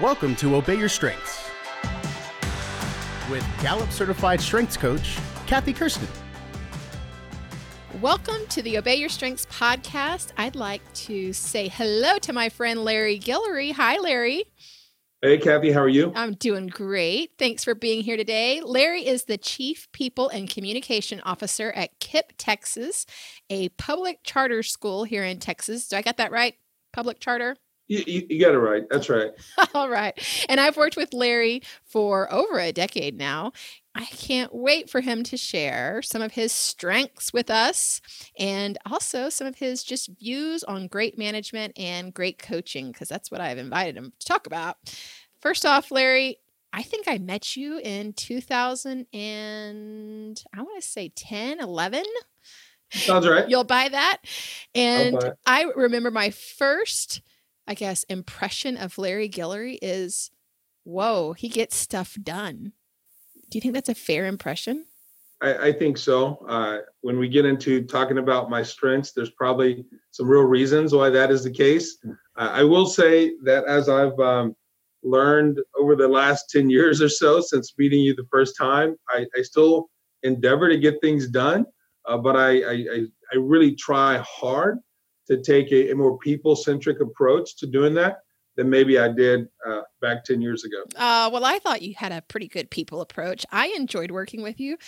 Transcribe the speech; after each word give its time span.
Welcome 0.00 0.36
to 0.36 0.56
Obey 0.56 0.74
Your 0.74 0.90
Strengths 0.90 1.48
with 3.30 3.42
Gallup 3.62 3.90
certified 3.90 4.42
strengths 4.42 4.76
coach, 4.76 5.16
Kathy 5.46 5.72
Kersten. 5.72 6.06
Welcome 8.02 8.46
to 8.50 8.60
the 8.60 8.76
Obey 8.76 8.96
Your 8.96 9.08
Strengths 9.08 9.46
podcast. 9.46 10.32
I'd 10.36 10.54
like 10.54 10.82
to 10.92 11.32
say 11.32 11.68
hello 11.68 12.18
to 12.18 12.34
my 12.34 12.50
friend 12.50 12.84
Larry 12.84 13.18
Guillory. 13.18 13.72
Hi, 13.72 13.96
Larry. 13.96 14.44
Hey, 15.22 15.38
Kathy, 15.38 15.72
how 15.72 15.80
are 15.80 15.88
you? 15.88 16.12
I'm 16.14 16.34
doing 16.34 16.66
great. 16.66 17.30
Thanks 17.38 17.64
for 17.64 17.74
being 17.74 18.02
here 18.02 18.18
today. 18.18 18.60
Larry 18.62 19.06
is 19.06 19.24
the 19.24 19.38
Chief 19.38 19.90
People 19.92 20.28
and 20.28 20.50
Communication 20.50 21.22
Officer 21.24 21.72
at 21.72 21.98
KIPP, 22.00 22.32
Texas, 22.36 23.06
a 23.48 23.70
public 23.70 24.18
charter 24.24 24.62
school 24.62 25.04
here 25.04 25.24
in 25.24 25.38
Texas. 25.38 25.88
Do 25.88 25.96
I 25.96 26.02
got 26.02 26.18
that 26.18 26.32
right? 26.32 26.54
Public 26.92 27.18
charter? 27.18 27.56
You, 27.88 28.02
you, 28.06 28.26
you 28.28 28.40
got 28.40 28.54
it 28.54 28.58
right. 28.58 28.82
That's 28.90 29.08
right. 29.08 29.30
All 29.74 29.88
right. 29.88 30.18
And 30.48 30.60
I've 30.60 30.76
worked 30.76 30.96
with 30.96 31.14
Larry 31.14 31.62
for 31.84 32.32
over 32.32 32.58
a 32.58 32.72
decade 32.72 33.16
now. 33.16 33.52
I 33.94 34.04
can't 34.04 34.54
wait 34.54 34.90
for 34.90 35.00
him 35.00 35.22
to 35.24 35.36
share 35.36 36.02
some 36.02 36.20
of 36.20 36.32
his 36.32 36.52
strengths 36.52 37.32
with 37.32 37.48
us 37.48 38.00
and 38.38 38.76
also 38.84 39.30
some 39.30 39.46
of 39.46 39.56
his 39.56 39.82
just 39.82 40.10
views 40.18 40.62
on 40.64 40.86
great 40.88 41.16
management 41.16 41.78
and 41.78 42.12
great 42.12 42.38
coaching, 42.38 42.92
because 42.92 43.08
that's 43.08 43.30
what 43.30 43.40
I've 43.40 43.56
invited 43.56 43.96
him 43.96 44.12
to 44.18 44.26
talk 44.26 44.46
about. 44.46 44.76
First 45.40 45.64
off, 45.64 45.90
Larry, 45.90 46.38
I 46.72 46.82
think 46.82 47.08
I 47.08 47.16
met 47.16 47.56
you 47.56 47.78
in 47.78 48.12
2000 48.12 49.06
and 49.14 50.42
I 50.54 50.60
want 50.60 50.82
to 50.82 50.86
say 50.86 51.08
10, 51.08 51.60
11. 51.60 52.04
Sounds 52.90 53.26
right. 53.26 53.48
You'll 53.48 53.64
buy 53.64 53.88
that. 53.88 54.18
And 54.74 55.34
I 55.46 55.70
remember 55.74 56.10
my 56.10 56.30
first, 56.30 57.22
I 57.66 57.74
guess, 57.74 58.04
impression 58.04 58.76
of 58.76 58.98
Larry 58.98 59.28
Guillory 59.28 59.78
is 59.82 60.30
whoa, 60.84 61.32
he 61.32 61.48
gets 61.48 61.76
stuff 61.76 62.16
done. 62.22 62.72
Do 63.50 63.58
you 63.58 63.60
think 63.60 63.74
that's 63.74 63.88
a 63.88 63.94
fair 63.94 64.26
impression? 64.26 64.86
I, 65.42 65.68
I 65.68 65.72
think 65.72 65.98
so. 65.98 66.38
Uh, 66.48 66.78
when 67.00 67.18
we 67.18 67.28
get 67.28 67.44
into 67.44 67.82
talking 67.84 68.18
about 68.18 68.48
my 68.48 68.62
strengths, 68.62 69.12
there's 69.12 69.30
probably 69.30 69.84
some 70.12 70.28
real 70.28 70.44
reasons 70.44 70.94
why 70.94 71.10
that 71.10 71.30
is 71.30 71.44
the 71.44 71.50
case. 71.50 71.98
Uh, 72.36 72.50
I 72.52 72.62
will 72.64 72.86
say 72.86 73.32
that 73.44 73.64
as 73.66 73.88
I've 73.88 74.18
um, 74.18 74.56
learned 75.02 75.58
over 75.78 75.96
the 75.96 76.08
last 76.08 76.48
10 76.50 76.70
years 76.70 77.02
or 77.02 77.08
so 77.08 77.40
since 77.40 77.74
meeting 77.76 78.00
you 78.00 78.14
the 78.14 78.26
first 78.30 78.56
time, 78.56 78.96
I, 79.08 79.26
I 79.36 79.42
still 79.42 79.90
endeavor 80.22 80.68
to 80.68 80.78
get 80.78 81.00
things 81.00 81.28
done, 81.28 81.66
uh, 82.06 82.16
but 82.16 82.36
I, 82.36 82.62
I, 82.62 83.06
I 83.32 83.36
really 83.36 83.74
try 83.74 84.22
hard 84.26 84.78
to 85.26 85.42
take 85.42 85.72
a, 85.72 85.90
a 85.90 85.94
more 85.94 86.18
people 86.18 86.56
centric 86.56 87.00
approach 87.00 87.56
to 87.56 87.66
doing 87.66 87.94
that 87.94 88.18
than 88.56 88.70
maybe 88.70 88.98
I 88.98 89.08
did 89.08 89.48
uh, 89.66 89.82
back 90.00 90.24
10 90.24 90.40
years 90.40 90.64
ago. 90.64 90.82
Uh, 90.96 91.30
well, 91.32 91.44
I 91.44 91.58
thought 91.58 91.82
you 91.82 91.94
had 91.96 92.10
a 92.10 92.22
pretty 92.22 92.48
good 92.48 92.70
people 92.70 93.00
approach. 93.00 93.44
I 93.52 93.68
enjoyed 93.76 94.10
working 94.10 94.42
with 94.42 94.58
you. 94.58 94.78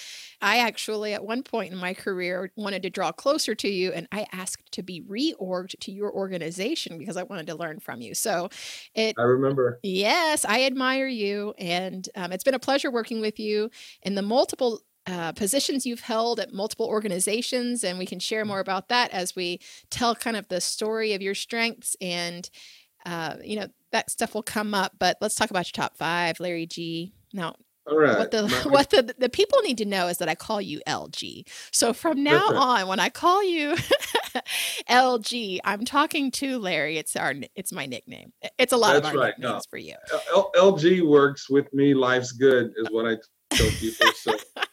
I 0.41 0.59
actually, 0.59 1.13
at 1.13 1.25
one 1.25 1.43
point 1.43 1.73
in 1.73 1.79
my 1.79 1.95
career, 1.95 2.51
wanted 2.57 2.83
to 2.83 2.91
draw 2.91 3.13
closer 3.13 3.55
to 3.57 3.69
you, 3.69 3.93
and 3.93 4.09
I 4.11 4.27
asked 4.33 4.73
to 4.73 4.83
be 4.83 5.03
reorged 5.03 5.79
to 5.81 5.93
your 5.93 6.13
organization 6.13 6.99
because 6.99 7.17
I 7.17 7.23
wanted 7.25 7.47
to 7.49 7.55
learn 7.55 7.79
from 7.79 8.01
you. 8.01 8.15
So 8.15 8.49
it. 8.95 9.15
I 9.19 9.23
remember. 9.23 9.79
Yes, 9.83 10.45
I 10.45 10.65
admire 10.65 11.07
you, 11.07 11.55
and 11.59 12.09
um, 12.15 12.33
it's 12.33 12.45
been 12.45 12.55
a 12.55 12.59
pleasure 12.59 12.91
working 12.91 13.21
with 13.21 13.39
you 13.39 13.71
in 14.03 14.15
the 14.15 14.23
multiple 14.23 14.81
uh, 15.09 15.33
positions 15.33 15.87
you've 15.87 16.01
held 16.01 16.39
at 16.39 16.53
multiple 16.53 16.87
organizations, 16.87 17.83
and 17.83 17.99
we 17.99 18.07
can 18.07 18.19
share 18.19 18.45
more 18.45 18.61
about 18.61 18.89
that 18.89 19.11
as 19.11 19.35
we 19.35 19.61
tell 19.91 20.15
kind 20.15 20.37
of 20.37 20.49
the 20.49 20.61
story 20.61 21.15
of 21.15 21.23
your 21.23 21.35
strengths 21.35 21.97
and 22.01 22.51
uh, 23.07 23.37
you 23.43 23.59
know, 23.59 23.67
that 23.93 24.11
stuff 24.11 24.35
will 24.35 24.43
come 24.43 24.75
up, 24.75 24.93
but 24.99 25.17
let's 25.21 25.35
talk 25.35 25.51
about 25.51 25.67
your 25.67 25.83
top 25.83 25.97
five, 25.97 26.41
Larry 26.41 26.67
G. 26.67 27.15
Now, 27.33 27.55
all 27.87 27.99
right. 27.99 28.19
What 28.19 28.31
the 28.31 28.49
what 28.69 28.91
the 28.91 29.15
the 29.19 29.29
people 29.29 29.61
need 29.63 29.79
to 29.79 29.87
know 29.87 30.09
is 30.09 30.19
that 30.19 30.29
I 30.29 30.35
call 30.35 30.61
you 30.61 30.81
LG. 30.87 31.45
So 31.73 31.93
from 31.93 32.23
now 32.23 32.47
on, 32.49 32.87
when 32.87 33.01
I 33.01 33.09
call 33.09 33.43
you 33.43 33.77
LG, 34.91 35.61
I'm 35.65 35.85
talking 35.85 36.31
to 36.33 36.59
Larry. 36.59 36.99
It's 36.99 37.17
our 37.17 37.35
it's 37.55 37.73
my 37.73 37.87
nickname. 37.87 38.33
It's 38.59 38.73
a 38.73 38.77
lot 38.77 38.93
That's 38.95 39.09
of 39.09 39.15
our 39.15 39.21
right. 39.21 39.35
nicknames 39.39 39.65
no. 39.65 39.71
for 39.71 39.79
you. 39.79 39.95
L- 40.35 40.51
LG 40.55 41.09
works 41.09 41.49
with 41.49 41.73
me. 41.73 41.95
Life's 41.95 42.33
good 42.33 42.73
is 42.77 42.89
what 42.91 43.07
I 43.07 43.17
tell 43.51 43.71
people. 43.71 44.07
so 44.15 44.35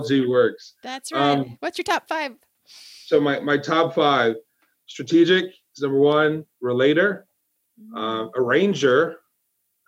LG 0.00 0.28
works. 0.28 0.74
That's 0.82 1.12
right. 1.12 1.38
Um, 1.38 1.56
What's 1.60 1.78
your 1.78 1.84
top 1.84 2.08
five? 2.08 2.32
So 3.06 3.20
my 3.20 3.40
my 3.40 3.58
top 3.58 3.94
five: 3.94 4.36
strategic 4.86 5.46
is 5.46 5.82
number 5.82 5.98
one. 5.98 6.44
Relator, 6.60 7.26
uh, 7.96 8.26
arranger, 8.34 9.16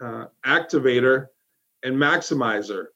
uh, 0.02 0.26
activator, 0.46 1.26
and 1.82 1.96
maximizer. 1.96 2.86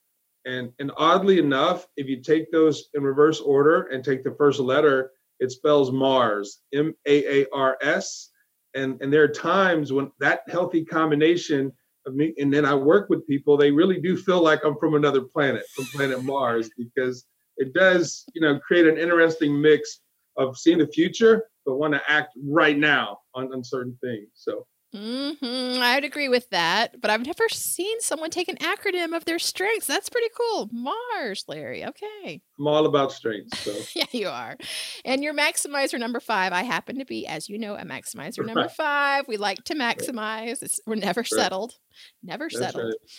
And, 0.44 0.72
and 0.78 0.90
oddly 0.96 1.38
enough, 1.38 1.86
if 1.96 2.08
you 2.08 2.20
take 2.20 2.50
those 2.50 2.88
in 2.94 3.02
reverse 3.02 3.40
order 3.40 3.82
and 3.88 4.04
take 4.04 4.24
the 4.24 4.34
first 4.34 4.58
letter, 4.58 5.12
it 5.38 5.50
spells 5.52 5.92
Mars, 5.92 6.60
M 6.74 6.94
A 7.06 7.42
A 7.42 7.46
R 7.52 7.76
S. 7.80 8.30
And, 8.74 9.00
and 9.00 9.12
there 9.12 9.22
are 9.22 9.28
times 9.28 9.92
when 9.92 10.10
that 10.18 10.40
healthy 10.48 10.84
combination 10.84 11.72
and 12.06 12.52
then 12.52 12.64
I 12.64 12.74
work 12.74 13.08
with 13.08 13.26
people, 13.26 13.56
they 13.56 13.70
really 13.70 14.00
do 14.00 14.16
feel 14.16 14.42
like 14.42 14.64
I'm 14.64 14.76
from 14.78 14.94
another 14.94 15.22
planet, 15.22 15.64
from 15.74 15.84
planet 15.86 16.24
Mars, 16.24 16.70
because 16.76 17.26
it 17.56 17.72
does, 17.74 18.24
you 18.34 18.40
know, 18.40 18.58
create 18.58 18.86
an 18.86 18.98
interesting 18.98 19.60
mix 19.60 20.00
of 20.36 20.56
seeing 20.56 20.78
the 20.78 20.86
future, 20.88 21.44
but 21.64 21.76
want 21.76 21.94
to 21.94 22.02
act 22.10 22.30
right 22.44 22.76
now 22.76 23.18
on, 23.34 23.52
on 23.52 23.62
certain 23.62 23.96
things. 24.02 24.28
So 24.34 24.66
Mm-hmm. 24.94 25.80
I'd 25.80 26.04
agree 26.04 26.28
with 26.28 26.50
that, 26.50 27.00
but 27.00 27.10
I've 27.10 27.24
never 27.24 27.48
seen 27.48 28.00
someone 28.00 28.30
take 28.30 28.48
an 28.48 28.56
acronym 28.56 29.16
of 29.16 29.24
their 29.24 29.38
strengths. 29.38 29.86
That's 29.86 30.10
pretty 30.10 30.28
cool. 30.36 30.68
Mars, 30.70 31.44
Larry. 31.48 31.84
Okay. 31.84 32.42
I'm 32.58 32.66
all 32.66 32.84
about 32.84 33.12
strengths. 33.12 33.58
So. 33.60 33.74
yeah, 33.94 34.04
you 34.12 34.28
are. 34.28 34.56
And 35.04 35.22
your 35.22 35.34
maximizer 35.34 35.98
number 35.98 36.20
five. 36.20 36.52
I 36.52 36.62
happen 36.62 36.98
to 36.98 37.06
be, 37.06 37.26
as 37.26 37.48
you 37.48 37.58
know, 37.58 37.74
a 37.74 37.84
maximizer 37.84 38.44
number 38.44 38.68
five. 38.76 39.26
We 39.26 39.38
like 39.38 39.64
to 39.64 39.74
maximize. 39.74 40.62
It's, 40.62 40.80
we're 40.86 40.96
never 40.96 41.24
settled. 41.24 41.74
Never 42.22 42.48
That's 42.52 42.58
settled. 42.58 42.84
Right. 42.84 43.10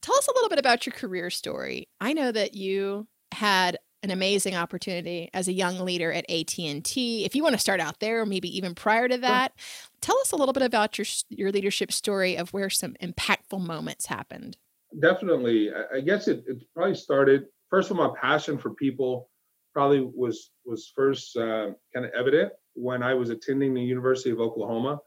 Tell 0.00 0.16
us 0.16 0.28
a 0.28 0.34
little 0.34 0.48
bit 0.48 0.58
about 0.58 0.86
your 0.86 0.94
career 0.94 1.28
story. 1.28 1.88
I 2.00 2.14
know 2.14 2.32
that 2.32 2.54
you 2.54 3.06
had 3.32 3.78
an 4.02 4.10
amazing 4.10 4.54
opportunity 4.54 5.28
as 5.34 5.48
a 5.48 5.52
young 5.52 5.80
leader 5.80 6.12
at 6.12 6.30
AT&T. 6.30 7.24
If 7.24 7.34
you 7.34 7.42
want 7.42 7.54
to 7.54 7.60
start 7.60 7.80
out 7.80 7.98
there, 7.98 8.24
maybe 8.24 8.56
even 8.56 8.74
prior 8.74 9.08
to 9.08 9.18
that, 9.18 9.52
tell 10.00 10.18
us 10.20 10.32
a 10.32 10.36
little 10.36 10.52
bit 10.52 10.62
about 10.62 10.98
your 10.98 11.06
your 11.28 11.50
leadership 11.52 11.92
story 11.92 12.36
of 12.36 12.52
where 12.52 12.70
some 12.70 12.94
impactful 13.02 13.60
moments 13.60 14.06
happened. 14.06 14.56
Definitely, 15.00 15.70
I 15.94 16.00
guess 16.00 16.28
it, 16.28 16.44
it 16.46 16.62
probably 16.74 16.94
started 16.94 17.46
first 17.70 17.90
of 17.90 17.98
all. 17.98 18.08
My 18.08 18.20
passion 18.20 18.58
for 18.58 18.70
people 18.70 19.30
probably 19.74 20.00
was 20.00 20.50
was 20.64 20.92
first 20.94 21.36
uh, 21.36 21.70
kind 21.94 22.06
of 22.06 22.12
evident 22.18 22.52
when 22.74 23.02
I 23.02 23.14
was 23.14 23.30
attending 23.30 23.74
the 23.74 23.82
University 23.82 24.30
of 24.30 24.40
Oklahoma. 24.40 24.98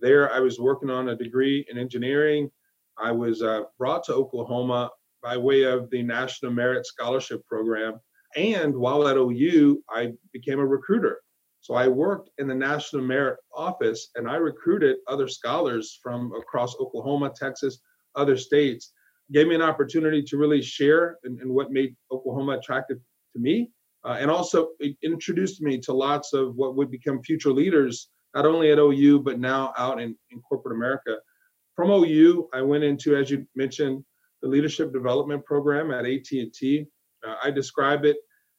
There, 0.00 0.32
I 0.32 0.40
was 0.40 0.58
working 0.58 0.90
on 0.90 1.08
a 1.08 1.16
degree 1.16 1.64
in 1.70 1.78
engineering. 1.78 2.50
I 2.98 3.12
was 3.12 3.42
uh, 3.42 3.62
brought 3.78 4.04
to 4.04 4.14
Oklahoma 4.14 4.90
by 5.22 5.36
way 5.36 5.62
of 5.62 5.88
the 5.90 6.02
National 6.02 6.52
Merit 6.52 6.86
Scholarship 6.86 7.44
Program 7.46 7.98
and 8.36 8.74
while 8.74 9.06
at 9.06 9.16
OU, 9.16 9.82
I 9.88 10.12
became 10.32 10.58
a 10.58 10.66
recruiter. 10.66 11.20
So 11.64 11.72
I 11.72 11.88
worked 11.88 12.28
in 12.36 12.46
the 12.46 12.54
National 12.54 13.02
Merit 13.02 13.38
Office 13.56 14.10
and 14.16 14.28
I 14.28 14.36
recruited 14.36 14.96
other 15.08 15.26
scholars 15.26 15.98
from 16.02 16.30
across 16.34 16.76
Oklahoma, 16.78 17.32
Texas, 17.34 17.78
other 18.14 18.36
states. 18.36 18.92
Gave 19.32 19.48
me 19.48 19.54
an 19.54 19.62
opportunity 19.62 20.22
to 20.24 20.36
really 20.36 20.60
share 20.60 21.16
and 21.24 21.40
what 21.48 21.72
made 21.72 21.96
Oklahoma 22.12 22.58
attractive 22.58 22.98
to 23.32 23.38
me. 23.38 23.70
Uh, 24.04 24.18
and 24.20 24.30
also 24.30 24.72
introduced 25.02 25.62
me 25.62 25.78
to 25.78 25.94
lots 25.94 26.34
of 26.34 26.54
what 26.54 26.76
would 26.76 26.90
become 26.90 27.22
future 27.22 27.50
leaders, 27.50 28.10
not 28.34 28.44
only 28.44 28.70
at 28.70 28.78
OU, 28.78 29.20
but 29.20 29.40
now 29.40 29.72
out 29.78 29.98
in, 29.98 30.14
in 30.32 30.42
corporate 30.42 30.76
America. 30.76 31.16
From 31.76 31.88
OU, 31.88 32.46
I 32.52 32.60
went 32.60 32.84
into, 32.84 33.16
as 33.16 33.30
you 33.30 33.46
mentioned, 33.54 34.04
the 34.42 34.48
leadership 34.48 34.92
development 34.92 35.46
program 35.46 35.90
at 35.92 36.04
AT&T. 36.04 36.84
Uh, 37.26 37.36
I 37.42 37.50
describe 37.50 38.04
it 38.04 38.18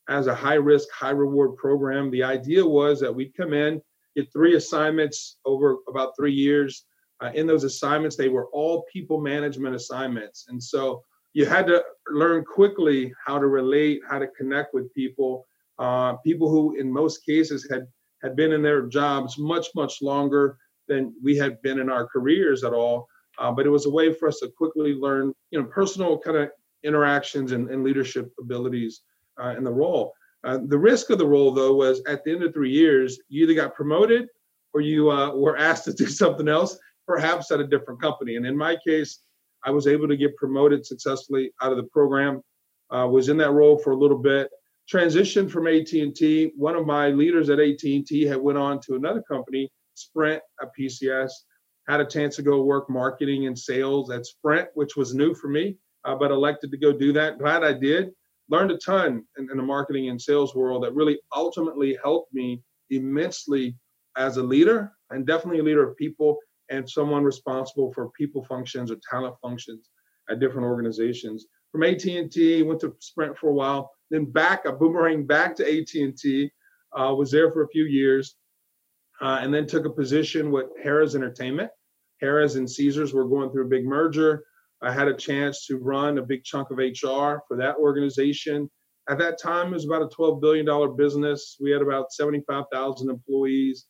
as 0.10 0.28
a 0.28 0.36
high 0.36 0.56
risk, 0.56 0.88
high 0.92 1.12
reward 1.12 1.56
program. 1.56 2.12
The 2.12 2.24
idea 2.24 2.66
was 2.66 3.00
that 3.00 3.14
we'd 3.14 3.36
come 3.36 3.54
in, 3.54 3.82
get 4.16 4.32
three 4.32 4.56
assignments 4.56 5.38
over 5.46 5.78
about 5.90 6.14
three 6.18 6.34
years. 6.34 6.86
Uh, 7.22 7.32
in 7.34 7.48
those 7.48 7.64
assignments, 7.64 8.16
they 8.16 8.30
were 8.30 8.48
all 8.48 8.86
people 8.92 9.20
management 9.22 9.76
assignments. 9.76 10.46
And 10.50 10.62
so 10.62 11.04
you 11.34 11.46
had 11.46 11.68
to 11.68 11.84
learn 12.10 12.44
quickly 12.44 13.14
how 13.26 13.40
to 13.40 13.48
relate, 13.48 14.02
how 14.08 14.20
to 14.20 14.28
connect 14.28 14.74
with 14.74 14.94
people, 14.94 15.46
uh, 15.80 16.14
people 16.18 16.50
who, 16.50 16.76
in 16.76 16.92
most 16.92 17.26
cases, 17.26 17.68
had 17.70 17.88
had 18.24 18.36
been 18.36 18.54
in 18.54 18.64
their 18.64 18.88
jobs 18.88 19.38
much, 19.38 19.68
much 19.76 20.02
longer 20.02 20.58
than 20.88 21.14
we 21.24 21.38
had 21.38 21.62
been 21.62 21.80
in 21.80 21.90
our 21.90 22.08
careers 22.08 22.64
at 22.64 22.74
all. 22.74 23.08
Uh, 23.38 23.52
but 23.52 23.66
it 23.66 23.70
was 23.70 23.86
a 23.86 23.90
way 23.90 24.14
for 24.14 24.28
us 24.28 24.40
to 24.40 24.52
quickly 24.58 24.94
learn, 24.94 25.34
you 25.52 25.60
know, 25.60 25.66
personal 25.66 26.18
kind 26.18 26.38
of 26.38 26.50
interactions 26.84 27.52
and, 27.52 27.70
and 27.70 27.84
leadership 27.84 28.32
abilities 28.40 29.02
uh, 29.42 29.56
in 29.58 29.64
the 29.64 29.72
role. 29.72 30.14
Uh, 30.44 30.60
the 30.68 30.78
risk 30.78 31.10
of 31.10 31.18
the 31.18 31.28
role, 31.28 31.52
though, 31.52 31.74
was 31.74 32.02
at 32.08 32.24
the 32.24 32.32
end 32.32 32.44
of 32.44 32.54
three 32.54 32.72
years, 32.72 33.20
you 33.30 33.44
either 33.44 33.56
got 33.56 33.74
promoted 33.74 34.28
or 34.74 34.82
you 34.82 35.10
uh, 35.10 35.34
were 35.34 35.58
asked 35.58 35.86
to 35.86 35.94
do 36.04 36.08
something 36.08 36.48
else. 36.48 36.78
perhaps 37.08 37.52
at 37.52 37.60
a 37.60 37.68
different 37.68 38.02
company. 38.02 38.36
And 38.36 38.46
in 38.46 38.58
my 38.58 38.78
case, 38.86 39.22
I 39.64 39.72
was 39.72 39.88
able 39.88 40.08
to 40.08 40.18
get 40.18 40.36
promoted 40.38 40.86
successfully 40.86 41.52
out 41.62 41.72
of 41.72 41.78
the 41.78 41.90
program. 41.92 42.42
Uh, 42.94 43.08
was 43.08 43.30
in 43.30 43.38
that 43.38 43.52
role 43.52 43.80
for 43.80 43.92
a 43.92 43.98
little 43.98 44.18
bit. 44.18 44.50
Transitioned 44.92 45.50
from 45.50 45.66
AT&T. 45.66 46.52
One 46.56 46.76
of 46.76 46.86
my 46.86 47.10
leaders 47.10 47.50
at 47.50 47.60
AT&T 47.60 48.26
had 48.26 48.38
went 48.38 48.60
on 48.60 48.80
to 48.82 48.94
another 48.94 49.24
company, 49.24 49.72
Sprint, 49.96 50.44
a 50.62 50.68
PCS. 50.80 51.32
Had 51.88 52.02
a 52.02 52.06
chance 52.06 52.36
to 52.36 52.44
go 52.44 52.64
work 52.64 52.88
marketing 52.90 53.48
and 53.48 53.58
sales 53.58 54.12
at 54.12 54.28
Sprint, 54.28 54.70
which 54.76 54.96
was 54.96 55.16
new 55.16 55.34
for 55.34 55.48
me, 55.48 55.78
uh, 56.04 56.14
but 56.14 56.30
elected 56.30 56.70
to 56.72 56.78
go 56.78 56.94
do 56.94 57.12
that. 57.14 57.40
Glad 57.40 57.64
I 57.64 57.74
did. 57.74 58.12
Learned 58.50 58.72
a 58.72 58.78
ton 58.78 59.24
in, 59.38 59.50
in 59.50 59.58
the 59.58 59.64
marketing 59.64 60.10
and 60.10 60.22
sales 60.22 60.56
world 60.56 60.84
that 60.84 60.94
really 60.94 61.20
ultimately 61.36 61.98
helped 62.04 62.34
me 62.34 62.62
immensely 62.90 63.76
as 64.18 64.38
a 64.38 64.44
leader 64.44 64.92
and 65.10 65.26
definitely 65.26 65.60
a 65.60 65.64
leader 65.64 65.88
of 65.88 65.98
people 65.98 66.38
and 66.70 66.90
someone 66.90 67.24
responsible 67.24 67.92
for 67.94 68.10
people 68.12 68.44
functions 68.46 68.92
or 68.92 68.98
talent 69.10 69.36
functions 69.42 69.90
at 70.30 70.40
different 70.40 70.66
organizations. 70.66 71.46
From 71.72 71.84
AT&T, 71.84 72.64
went 72.64 72.80
to 72.82 72.96
Sprint 73.00 73.38
for 73.38 73.50
a 73.50 73.54
while, 73.54 73.92
then 74.10 74.26
back, 74.26 74.66
a 74.66 74.72
boomerang 74.72 75.26
back 75.26 75.56
to 75.58 75.64
AT&T, 75.64 76.50
uh, 76.98 77.14
was 77.14 77.32
there 77.32 77.52
for 77.52 77.64
a 77.64 77.68
few 77.68 77.84
years, 77.84 78.38
uh, 79.22 79.40
and 79.42 79.54
then 79.54 79.68
took 79.68 79.86
a 79.86 79.90
position 79.90 80.52
with 80.52 80.68
Harrah's 80.84 81.16
Entertainment. 81.16 81.70
Harrah's 82.24 82.56
and 82.56 82.70
Caesars 82.70 83.14
were 83.14 83.28
going 83.28 83.52
through 83.52 83.66
a 83.66 83.70
big 83.70 83.86
merger. 83.86 84.46
I 84.82 84.92
had 84.92 85.08
a 85.08 85.14
chance 85.14 85.66
to 85.68 85.78
run 85.78 86.18
a 86.18 86.22
big 86.24 86.44
chunk 86.44 86.70
of 86.72 86.78
HR 86.78 87.42
for 87.48 87.58
that 87.58 87.76
organization. 87.78 88.70
At 89.10 89.20
that 89.20 89.40
time, 89.42 89.68
it 89.68 89.74
was 89.74 89.86
about 89.86 90.02
a 90.02 90.08
$12 90.08 90.42
billion 90.42 90.96
business. 90.98 91.58
We 91.62 91.72
had 91.72 91.82
about 91.82 92.12
75,000 92.12 93.10
employees 93.10 93.86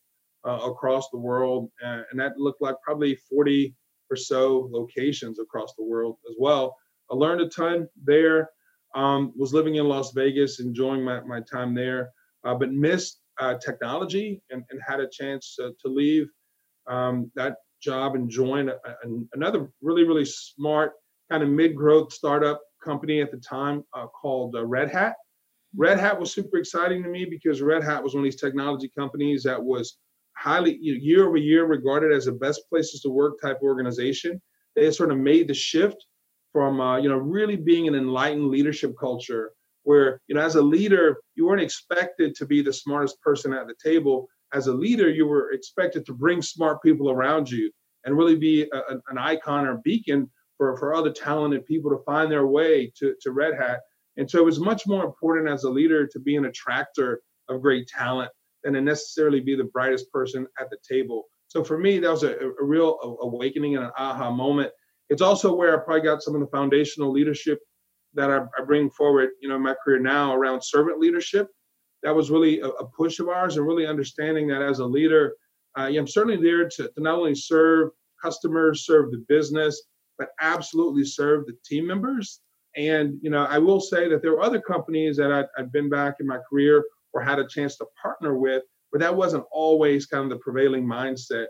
uh, 0.47 0.59
across 0.63 1.09
the 1.09 1.17
world, 1.17 1.71
uh, 1.83 2.01
and 2.11 2.19
that 2.19 2.37
looked 2.37 2.61
like 2.61 2.75
probably 2.83 3.17
40 3.29 3.73
or 4.11 4.15
so 4.15 4.69
locations 4.71 5.39
across 5.39 5.73
the 5.75 5.83
world 5.83 6.17
as 6.29 6.35
well. 6.39 6.75
I 7.11 7.15
learned 7.15 7.41
a 7.41 7.49
ton 7.49 7.87
there. 8.03 8.49
Um, 8.93 9.33
was 9.35 9.53
living 9.53 9.75
in 9.75 9.89
Las 9.89 10.13
Vegas, 10.13 10.61
enjoying 10.61 11.03
my, 11.03 11.19
my 11.21 11.41
time 11.41 11.73
there, 11.73 12.11
uh, 12.45 12.55
but 12.55 12.71
missed 12.71 13.19
uh, 13.39 13.55
technology 13.55 14.41
and, 14.49 14.63
and, 14.69 14.79
had 14.87 15.01
a 15.01 15.09
chance 15.09 15.57
to 15.57 15.73
leave 15.89 16.29
um, 16.87 17.29
that 17.35 17.57
job 17.85 18.15
and 18.15 18.29
join 18.29 18.69
a, 18.69 18.73
a, 18.73 19.07
another 19.33 19.69
really, 19.81 20.03
really 20.03 20.25
smart 20.25 20.93
kind 21.31 21.43
of 21.43 21.49
mid-growth 21.49 22.11
startup 22.11 22.61
company 22.83 23.21
at 23.21 23.31
the 23.31 23.37
time 23.37 23.83
uh, 23.93 24.07
called 24.07 24.55
uh, 24.55 24.65
Red 24.65 24.89
Hat. 24.89 25.15
Red 25.77 25.99
Hat 25.99 26.19
was 26.19 26.33
super 26.33 26.57
exciting 26.57 27.03
to 27.03 27.09
me 27.09 27.25
because 27.25 27.61
Red 27.61 27.83
Hat 27.83 28.03
was 28.03 28.13
one 28.13 28.21
of 28.21 28.25
these 28.25 28.41
technology 28.41 28.91
companies 28.97 29.43
that 29.43 29.61
was 29.61 29.97
highly 30.37 30.77
you 30.81 30.93
know, 30.93 30.99
year 31.01 31.27
over 31.27 31.37
year 31.37 31.65
regarded 31.65 32.11
as 32.11 32.25
the 32.25 32.31
best 32.31 32.61
places 32.69 33.01
to 33.01 33.09
work 33.09 33.35
type 33.41 33.59
organization. 33.61 34.41
They 34.75 34.89
sort 34.91 35.11
of 35.11 35.17
made 35.17 35.47
the 35.47 35.53
shift 35.53 36.05
from 36.51 36.79
uh, 36.79 36.97
you 36.97 37.09
know 37.09 37.17
really 37.17 37.57
being 37.57 37.87
an 37.87 37.95
enlightened 37.95 38.47
leadership 38.47 38.93
culture 38.99 39.51
where 39.83 40.21
you 40.27 40.35
know 40.35 40.41
as 40.41 40.55
a 40.55 40.61
leader 40.61 41.17
you 41.35 41.45
weren't 41.45 41.61
expected 41.61 42.35
to 42.35 42.45
be 42.45 42.61
the 42.61 42.73
smartest 42.73 43.21
person 43.21 43.53
at 43.53 43.67
the 43.67 43.75
table. 43.83 44.27
As 44.55 44.67
a 44.67 44.73
leader, 44.73 45.09
you 45.09 45.27
were 45.27 45.51
expected 45.51 46.05
to 46.05 46.13
bring 46.13 46.41
smart 46.41 46.81
people 46.81 47.11
around 47.11 47.51
you 47.51 47.69
and 48.05 48.17
really 48.17 48.37
be 48.37 48.61
a, 48.71 48.81
an 49.09 49.17
icon 49.17 49.67
or 49.67 49.81
beacon 49.83 50.31
for, 50.57 50.77
for 50.77 50.95
other 50.95 51.11
talented 51.11 51.65
people 51.65 51.91
to 51.91 52.01
find 52.05 52.31
their 52.31 52.47
way 52.47 52.89
to, 52.97 53.13
to 53.21 53.31
Red 53.31 53.55
Hat. 53.55 53.81
And 54.15 54.31
so 54.31 54.39
it 54.39 54.45
was 54.45 54.61
much 54.61 54.87
more 54.87 55.03
important 55.03 55.49
as 55.49 55.65
a 55.65 55.69
leader 55.69 56.07
to 56.07 56.19
be 56.21 56.37
an 56.37 56.45
attractor 56.45 57.19
of 57.49 57.61
great 57.61 57.85
talent 57.87 58.31
than 58.63 58.73
to 58.73 58.81
necessarily 58.81 59.41
be 59.41 59.57
the 59.57 59.65
brightest 59.65 60.09
person 60.09 60.47
at 60.57 60.69
the 60.69 60.77
table. 60.89 61.25
So 61.49 61.61
for 61.61 61.77
me, 61.77 61.99
that 61.99 62.09
was 62.09 62.23
a, 62.23 62.37
a 62.37 62.63
real 62.63 62.97
awakening 63.21 63.75
and 63.75 63.85
an 63.85 63.91
aha 63.97 64.31
moment. 64.31 64.71
It's 65.09 65.21
also 65.21 65.53
where 65.53 65.77
I 65.77 65.83
probably 65.83 66.01
got 66.01 66.23
some 66.23 66.33
of 66.33 66.39
the 66.39 66.47
foundational 66.47 67.11
leadership 67.11 67.59
that 68.13 68.31
I, 68.31 68.37
I 68.57 68.63
bring 68.65 68.89
forward, 68.89 69.31
you 69.41 69.49
know, 69.49 69.57
in 69.57 69.61
my 69.61 69.75
career 69.83 69.99
now 69.99 70.33
around 70.33 70.61
servant 70.63 70.99
leadership. 70.99 71.49
That 72.05 72.15
was 72.15 72.29
really 72.29 72.59
a, 72.59 72.67
a 72.67 72.85
push 72.85 73.19
of 73.19 73.29
ours, 73.29 73.57
and 73.57 73.65
really 73.65 73.87
understanding 73.87 74.47
that 74.49 74.61
as 74.61 74.79
a 74.79 74.85
leader, 74.85 75.35
uh, 75.77 75.87
I'm 75.87 76.07
certainly 76.07 76.41
there 76.41 76.69
to, 76.69 76.83
to 76.87 77.01
not 77.01 77.17
only 77.17 77.33
serve 77.33 77.89
customers, 78.21 78.85
serve 78.85 79.11
the 79.11 79.25
business, 79.27 79.81
but 80.19 80.29
absolutely 80.39 81.03
serve 81.03 81.47
the 81.47 81.57
team 81.65 81.87
members. 81.87 82.41
And 82.77 83.17
you 83.21 83.29
know, 83.31 83.45
I 83.45 83.57
will 83.57 83.81
say 83.81 84.07
that 84.07 84.21
there 84.21 84.31
were 84.31 84.41
other 84.41 84.61
companies 84.61 85.17
that 85.17 85.31
i 85.31 85.45
have 85.57 85.71
been 85.71 85.89
back 85.89 86.17
in 86.19 86.27
my 86.27 86.39
career 86.47 86.83
or 87.11 87.21
had 87.21 87.39
a 87.39 87.47
chance 87.47 87.75
to 87.77 87.87
partner 87.99 88.37
with, 88.37 88.61
but 88.91 89.01
that 89.01 89.15
wasn't 89.15 89.45
always 89.51 90.05
kind 90.05 90.25
of 90.25 90.29
the 90.29 90.43
prevailing 90.43 90.85
mindset 90.85 91.47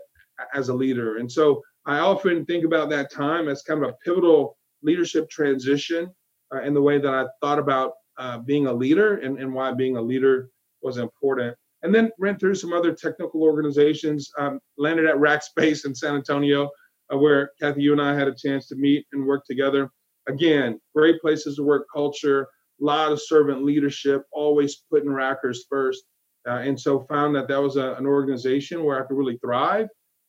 as 0.54 0.70
a 0.70 0.74
leader. 0.74 1.18
And 1.18 1.30
so 1.30 1.62
I 1.84 1.98
often 1.98 2.46
think 2.46 2.64
about 2.64 2.88
that 2.90 3.12
time 3.12 3.48
as 3.48 3.62
kind 3.62 3.84
of 3.84 3.90
a 3.90 3.96
pivotal 4.04 4.56
leadership 4.82 5.28
transition 5.28 6.10
uh, 6.54 6.62
in 6.62 6.74
the 6.74 6.82
way 6.82 6.98
that 6.98 7.12
I 7.12 7.26
thought 7.40 7.58
about 7.58 7.92
uh, 8.18 8.38
being 8.38 8.66
a 8.66 8.72
leader 8.72 9.16
and, 9.18 9.38
and 9.38 9.52
why 9.52 9.72
being 9.72 9.96
a 9.96 10.02
leader 10.02 10.50
was 10.82 10.98
important. 10.98 11.56
And 11.82 11.94
then 11.94 12.10
ran 12.18 12.38
through 12.38 12.54
some 12.54 12.72
other 12.72 12.92
technical 12.92 13.42
organizations, 13.42 14.30
um, 14.38 14.58
landed 14.78 15.06
at 15.06 15.16
Rackspace 15.16 15.84
in 15.84 15.94
San 15.94 16.14
Antonio, 16.14 16.70
uh, 17.12 17.18
where 17.18 17.50
Kathy, 17.60 17.82
you 17.82 17.92
and 17.92 18.00
I 18.00 18.14
had 18.14 18.28
a 18.28 18.34
chance 18.34 18.66
to 18.68 18.76
meet 18.76 19.06
and 19.12 19.26
work 19.26 19.44
together. 19.46 19.90
Again, 20.28 20.80
great 20.94 21.20
places 21.20 21.56
to 21.56 21.62
work 21.62 21.86
culture, 21.92 22.42
a 22.80 22.84
lot 22.84 23.12
of 23.12 23.22
servant 23.22 23.64
leadership, 23.64 24.22
always 24.32 24.82
putting 24.90 25.10
Rackers 25.10 25.58
first. 25.68 26.04
Uh, 26.48 26.58
and 26.58 26.80
so 26.80 27.04
found 27.08 27.34
that 27.34 27.48
that 27.48 27.60
was 27.60 27.76
a, 27.76 27.94
an 27.94 28.06
organization 28.06 28.84
where 28.84 29.02
I 29.02 29.06
could 29.06 29.16
really 29.16 29.38
thrive. 29.38 29.88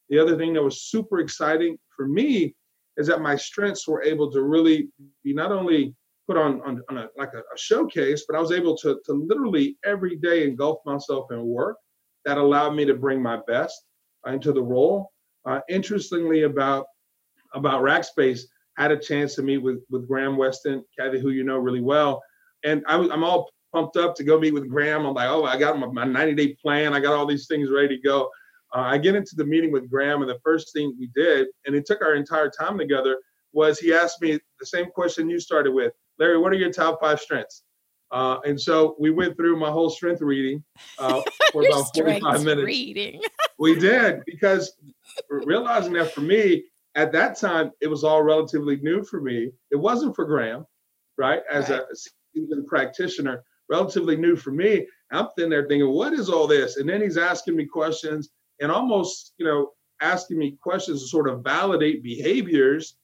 The 0.09 0.19
other 0.19 0.37
thing 0.37 0.53
that 0.53 0.63
was 0.63 0.83
super 0.83 1.19
exciting 1.19 1.77
for 1.95 2.07
me 2.07 2.55
is 2.97 3.07
that 3.07 3.21
my 3.21 3.35
strengths 3.35 3.87
were 3.87 4.03
able 4.03 4.31
to 4.31 4.41
really 4.41 4.89
be 5.23 5.33
not 5.33 5.51
only 5.51 5.95
put 6.27 6.37
on, 6.37 6.61
on, 6.61 6.81
on 6.89 6.97
a, 6.97 7.07
like 7.17 7.33
a, 7.33 7.39
a, 7.39 7.57
showcase, 7.57 8.25
but 8.27 8.35
I 8.35 8.41
was 8.41 8.51
able 8.51 8.75
to, 8.77 8.99
to 9.05 9.13
literally 9.13 9.77
every 9.85 10.17
day 10.17 10.43
engulf 10.43 10.79
myself 10.85 11.31
in 11.31 11.45
work 11.45 11.77
that 12.25 12.37
allowed 12.37 12.75
me 12.75 12.85
to 12.85 12.93
bring 12.93 13.21
my 13.21 13.39
best 13.47 13.85
uh, 14.27 14.31
into 14.31 14.51
the 14.51 14.61
role. 14.61 15.11
Uh, 15.45 15.61
interestingly, 15.69 16.43
about 16.43 16.85
about 17.53 17.81
Rackspace, 17.81 18.41
had 18.77 18.91
a 18.91 18.97
chance 18.97 19.35
to 19.35 19.41
meet 19.41 19.59
with 19.59 19.79
with 19.89 20.07
Graham 20.07 20.35
Weston, 20.35 20.83
Kathy, 20.97 21.19
who 21.19 21.29
you 21.29 21.43
know 21.43 21.57
really 21.57 21.81
well, 21.81 22.21
and 22.65 22.83
I, 22.87 22.95
I'm 22.95 23.23
all 23.23 23.49
pumped 23.73 23.95
up 23.95 24.15
to 24.15 24.23
go 24.23 24.39
meet 24.39 24.53
with 24.53 24.69
Graham. 24.69 25.05
I'm 25.05 25.13
like, 25.13 25.29
oh, 25.29 25.45
I 25.45 25.57
got 25.57 25.79
my, 25.79 25.87
my 25.87 26.03
90 26.03 26.33
day 26.35 26.55
plan. 26.61 26.93
I 26.93 26.99
got 26.99 27.13
all 27.13 27.25
these 27.25 27.47
things 27.47 27.69
ready 27.69 27.95
to 27.95 28.01
go. 28.01 28.29
Uh, 28.75 28.81
I 28.81 28.97
get 28.97 29.15
into 29.15 29.35
the 29.35 29.45
meeting 29.45 29.71
with 29.71 29.89
Graham, 29.89 30.21
and 30.21 30.29
the 30.29 30.39
first 30.43 30.73
thing 30.73 30.93
we 30.99 31.09
did, 31.15 31.47
and 31.65 31.75
it 31.75 31.85
took 31.85 32.01
our 32.01 32.15
entire 32.15 32.49
time 32.49 32.77
together, 32.77 33.17
was 33.53 33.79
he 33.79 33.93
asked 33.93 34.21
me 34.21 34.37
the 34.59 34.65
same 34.65 34.87
question 34.87 35.29
you 35.29 35.39
started 35.39 35.73
with, 35.73 35.93
Larry. 36.19 36.37
What 36.37 36.51
are 36.51 36.57
your 36.57 36.71
top 36.71 36.99
five 37.01 37.19
strengths? 37.19 37.63
Uh, 38.11 38.37
and 38.45 38.59
so 38.59 38.95
we 38.99 39.11
went 39.11 39.35
through 39.35 39.59
my 39.59 39.69
whole 39.69 39.89
strength 39.89 40.21
reading 40.21 40.63
uh, 40.97 41.21
for 41.51 41.65
about 41.67 41.93
45 41.95 42.43
minutes. 42.43 42.65
Reading. 42.65 43.21
we 43.59 43.77
did 43.77 44.21
because 44.25 44.73
realizing 45.29 45.93
that 45.93 46.13
for 46.13 46.21
me 46.21 46.63
at 46.95 47.11
that 47.11 47.37
time 47.37 47.71
it 47.81 47.87
was 47.87 48.03
all 48.03 48.23
relatively 48.23 48.77
new 48.77 49.03
for 49.03 49.19
me. 49.21 49.51
It 49.71 49.75
wasn't 49.75 50.15
for 50.15 50.25
Graham, 50.25 50.65
right? 51.17 51.41
As 51.51 51.69
right. 51.69 51.81
a 51.81 51.95
seasoned 52.33 52.67
practitioner, 52.67 53.43
relatively 53.69 54.15
new 54.15 54.35
for 54.35 54.51
me. 54.51 54.87
I'm 55.11 55.27
sitting 55.37 55.49
there 55.49 55.67
thinking, 55.67 55.89
what 55.89 56.13
is 56.13 56.29
all 56.29 56.47
this? 56.47 56.77
And 56.77 56.87
then 56.87 57.01
he's 57.01 57.17
asking 57.17 57.55
me 57.55 57.65
questions 57.65 58.29
and 58.59 58.71
almost, 58.71 59.33
you 59.37 59.45
know, 59.45 59.71
asking 60.01 60.37
me 60.37 60.57
questions 60.61 61.01
to 61.01 61.07
sort 61.07 61.29
of 61.29 61.43
validate 61.43 62.03
behaviors 62.03 62.95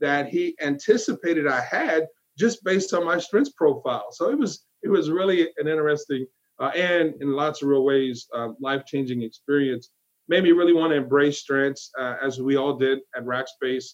that 0.00 0.28
he 0.28 0.56
anticipated 0.60 1.46
I 1.46 1.60
had 1.60 2.06
just 2.38 2.64
based 2.64 2.92
on 2.94 3.04
my 3.04 3.18
strengths 3.18 3.52
profile. 3.52 4.06
So 4.12 4.30
it 4.30 4.38
was 4.38 4.64
it 4.82 4.88
was 4.88 5.10
really 5.10 5.48
an 5.58 5.68
interesting 5.68 6.26
uh, 6.60 6.70
and 6.74 7.14
in 7.20 7.32
lots 7.32 7.62
of 7.62 7.68
real 7.68 7.84
ways 7.84 8.26
uh, 8.34 8.48
life 8.60 8.84
changing 8.86 9.22
experience. 9.22 9.90
Made 10.28 10.44
me 10.44 10.52
really 10.52 10.72
want 10.72 10.90
to 10.92 10.96
embrace 10.96 11.38
strengths 11.38 11.90
uh, 11.98 12.14
as 12.22 12.40
we 12.40 12.56
all 12.56 12.76
did 12.76 13.00
at 13.16 13.24
Rackspace. 13.24 13.84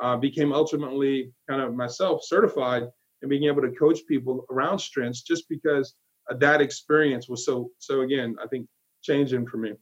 Uh, 0.00 0.16
became 0.16 0.52
ultimately 0.52 1.32
kind 1.50 1.60
of 1.60 1.74
myself 1.74 2.20
certified 2.22 2.84
and 3.22 3.28
being 3.28 3.44
able 3.44 3.60
to 3.60 3.72
coach 3.72 3.98
people 4.06 4.46
around 4.48 4.78
strengths 4.78 5.22
just 5.22 5.48
because 5.48 5.94
that 6.38 6.60
experience 6.60 7.28
was 7.28 7.44
so 7.44 7.70
so 7.78 8.02
again 8.02 8.36
i 8.42 8.46
think 8.46 8.68
changing 9.02 9.46
for 9.46 9.56
me 9.56 9.72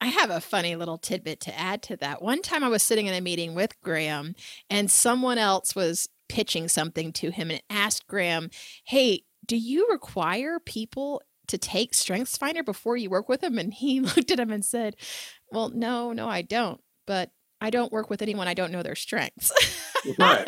I 0.00 0.06
have 0.06 0.30
a 0.30 0.40
funny 0.40 0.76
little 0.76 0.96
tidbit 0.96 1.40
to 1.40 1.58
add 1.58 1.82
to 1.82 1.96
that. 1.96 2.22
One 2.22 2.40
time 2.40 2.62
I 2.62 2.68
was 2.68 2.84
sitting 2.84 3.06
in 3.06 3.14
a 3.14 3.20
meeting 3.20 3.56
with 3.56 3.80
Graham 3.82 4.36
and 4.70 4.88
someone 4.88 5.38
else 5.38 5.74
was 5.74 6.08
pitching 6.28 6.68
something 6.68 7.12
to 7.14 7.30
him 7.30 7.50
and 7.50 7.62
asked 7.70 8.06
Graham, 8.06 8.50
Hey, 8.84 9.22
do 9.46 9.56
you 9.56 9.88
require 9.90 10.58
people 10.60 11.22
to 11.48 11.58
take 11.58 11.92
StrengthsFinder 11.92 12.64
before 12.64 12.96
you 12.96 13.10
work 13.10 13.28
with 13.28 13.40
them? 13.40 13.58
And 13.58 13.72
he 13.72 14.00
looked 14.16 14.30
at 14.30 14.40
him 14.40 14.50
and 14.50 14.64
said, 14.64 14.96
Well, 15.50 15.70
no, 15.70 16.12
no, 16.12 16.28
I 16.28 16.42
don't. 16.42 16.80
But 17.06 17.30
I 17.60 17.70
don't 17.70 17.92
work 17.92 18.08
with 18.10 18.22
anyone 18.22 18.46
I 18.46 18.54
don't 18.54 18.70
know 18.70 18.82
their 18.82 18.94
strengths. 18.94 19.52
right. 20.18 20.46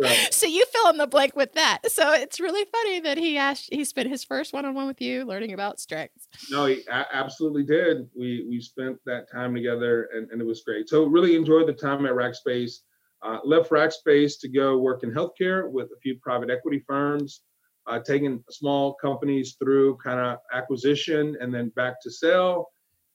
right. 0.00 0.28
So 0.32 0.46
you 0.46 0.64
fill 0.66 0.90
in 0.90 0.96
the 0.96 1.06
blank 1.06 1.36
with 1.36 1.52
that. 1.54 1.90
So 1.90 2.12
it's 2.12 2.40
really 2.40 2.64
funny 2.70 3.00
that 3.00 3.18
he 3.18 3.36
asked 3.36 3.68
he 3.72 3.84
spent 3.84 4.08
his 4.08 4.24
first 4.24 4.52
one-on-one 4.52 4.86
with 4.86 5.00
you 5.00 5.24
learning 5.24 5.52
about 5.52 5.80
strengths. 5.80 6.28
No, 6.50 6.66
he 6.66 6.82
absolutely 6.90 7.64
did. 7.64 8.08
We 8.16 8.46
we 8.48 8.60
spent 8.60 8.98
that 9.06 9.30
time 9.30 9.54
together 9.54 10.08
and, 10.14 10.30
and 10.30 10.40
it 10.40 10.46
was 10.46 10.62
great. 10.62 10.88
So 10.88 11.04
really 11.04 11.36
enjoyed 11.36 11.66
the 11.66 11.72
time 11.72 12.06
at 12.06 12.12
Rackspace. 12.12 12.80
Uh, 13.22 13.38
left 13.44 13.70
Rackspace 13.70 14.34
to 14.40 14.48
go 14.48 14.78
work 14.78 15.04
in 15.04 15.12
healthcare 15.12 15.70
with 15.70 15.86
a 15.96 16.00
few 16.02 16.18
private 16.20 16.50
equity 16.50 16.82
firms, 16.86 17.42
uh, 17.86 18.00
taking 18.00 18.42
small 18.50 18.94
companies 18.94 19.56
through 19.62 19.96
kind 19.96 20.18
of 20.20 20.38
acquisition 20.52 21.36
and 21.40 21.54
then 21.54 21.68
back 21.70 22.00
to 22.02 22.10
sell. 22.10 22.68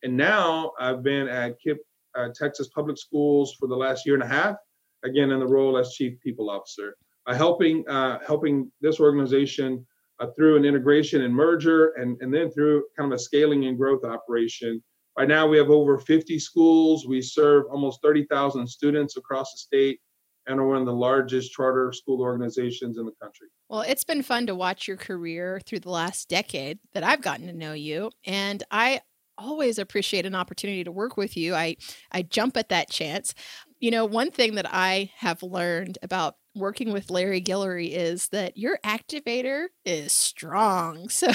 And 0.03 0.15
now 0.15 0.71
I've 0.79 1.03
been 1.03 1.27
at 1.27 1.55
KIPP 1.65 1.77
uh, 2.17 2.29
Texas 2.35 2.69
Public 2.69 2.97
Schools 2.97 3.55
for 3.59 3.67
the 3.67 3.75
last 3.75 4.05
year 4.05 4.15
and 4.15 4.23
a 4.23 4.27
half, 4.27 4.55
again 5.03 5.31
in 5.31 5.39
the 5.39 5.47
role 5.47 5.77
as 5.77 5.93
Chief 5.93 6.19
People 6.21 6.49
Officer, 6.49 6.95
uh, 7.27 7.33
helping 7.33 7.87
uh, 7.87 8.19
helping 8.25 8.71
this 8.81 8.99
organization 8.99 9.85
uh, 10.19 10.27
through 10.35 10.57
an 10.57 10.65
integration 10.65 11.21
and 11.21 11.33
merger, 11.33 11.89
and 11.97 12.17
and 12.21 12.33
then 12.33 12.49
through 12.51 12.83
kind 12.97 13.11
of 13.11 13.15
a 13.15 13.21
scaling 13.21 13.65
and 13.65 13.77
growth 13.77 14.03
operation. 14.03 14.83
Right 15.17 15.27
now, 15.27 15.47
we 15.47 15.57
have 15.57 15.71
over 15.71 15.97
50 15.97 16.37
schools. 16.37 17.07
We 17.07 17.21
serve 17.23 17.65
almost 17.71 18.01
30,000 18.03 18.67
students 18.67 19.17
across 19.17 19.51
the 19.51 19.57
state 19.57 19.99
and 20.45 20.59
are 20.59 20.67
one 20.67 20.77
of 20.77 20.85
the 20.85 20.93
largest 20.93 21.51
charter 21.51 21.91
school 21.91 22.21
organizations 22.21 22.97
in 22.99 23.05
the 23.05 23.11
country. 23.21 23.47
Well, 23.67 23.81
it's 23.81 24.03
been 24.03 24.21
fun 24.21 24.45
to 24.47 24.55
watch 24.55 24.87
your 24.87 24.95
career 24.95 25.59
through 25.65 25.79
the 25.79 25.89
last 25.89 26.29
decade 26.29 26.79
that 26.93 27.03
I've 27.03 27.21
gotten 27.21 27.47
to 27.47 27.53
know 27.53 27.73
you. 27.73 28.11
And 28.25 28.63
I 28.69 29.01
always 29.39 29.79
appreciate 29.79 30.25
an 30.25 30.35
opportunity 30.35 30.83
to 30.83 30.91
work 30.91 31.17
with 31.17 31.35
you. 31.35 31.53
I 31.55 31.77
I 32.11 32.21
jump 32.21 32.55
at 32.55 32.69
that 32.69 32.89
chance. 32.89 33.33
You 33.79 33.91
know, 33.91 34.05
one 34.05 34.31
thing 34.31 34.55
that 34.55 34.67
I 34.71 35.11
have 35.17 35.43
learned 35.43 35.97
about 36.01 36.37
working 36.57 36.91
with 36.91 37.09
Larry 37.09 37.41
Guillory 37.41 37.91
is 37.91 38.29
that 38.29 38.57
your 38.57 38.79
activator 38.83 39.67
is 39.85 40.13
strong. 40.13 41.09
So, 41.17 41.31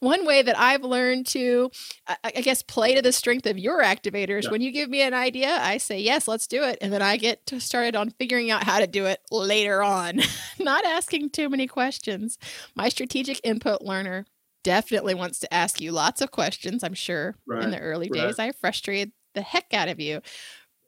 one 0.00 0.24
way 0.24 0.40
that 0.40 0.58
I've 0.58 0.82
learned 0.82 1.26
to, 1.28 1.70
I, 2.06 2.30
guess, 2.40 2.62
play 2.62 2.94
to 2.94 3.02
the 3.02 3.12
strength 3.12 3.46
of 3.46 3.58
your 3.58 3.82
activators, 3.82 4.44
yeah. 4.44 4.50
when 4.50 4.62
you 4.62 4.72
give 4.72 4.88
me 4.88 5.02
an 5.02 5.12
idea, 5.12 5.58
I 5.60 5.76
say, 5.76 6.00
yes, 6.00 6.26
let's 6.26 6.46
do 6.46 6.62
it. 6.62 6.78
And 6.80 6.90
then 6.90 7.02
I 7.02 7.18
get 7.18 7.44
to 7.46 7.60
started 7.60 7.96
on 7.96 8.10
figuring 8.10 8.50
out 8.50 8.64
how 8.64 8.78
to 8.78 8.86
do 8.86 9.04
it 9.04 9.20
later 9.30 9.82
on, 9.82 10.20
not 10.58 10.86
asking 10.86 11.30
too 11.30 11.50
many 11.50 11.66
questions. 11.66 12.38
My 12.74 12.88
strategic 12.88 13.40
input 13.44 13.82
learner 13.82 14.24
definitely 14.62 15.14
wants 15.14 15.38
to 15.40 15.54
ask 15.54 15.80
you 15.80 15.92
lots 15.92 16.20
of 16.20 16.30
questions, 16.30 16.82
I'm 16.82 16.94
sure. 16.94 17.36
Right, 17.46 17.62
in 17.62 17.70
the 17.70 17.78
early 17.78 18.10
right. 18.12 18.22
days, 18.22 18.38
I 18.38 18.52
frustrated 18.52 19.12
the 19.34 19.42
heck 19.42 19.72
out 19.72 19.88
of 19.88 20.00
you. 20.00 20.22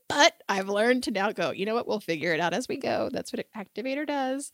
But 0.09 0.35
I've 0.49 0.69
learned 0.69 1.03
to 1.05 1.11
now 1.11 1.33
go, 1.33 1.51
you 1.51 1.67
know 1.67 1.75
what? 1.75 1.89
We'll 1.89 2.01
figure 2.01 2.33
it 2.33 2.41
out 2.41 2.55
as 2.55 2.69
we 2.69 2.77
go. 2.77 3.11
That's 3.13 3.33
what 3.33 3.45
activator 3.57 4.07
does. 4.07 4.53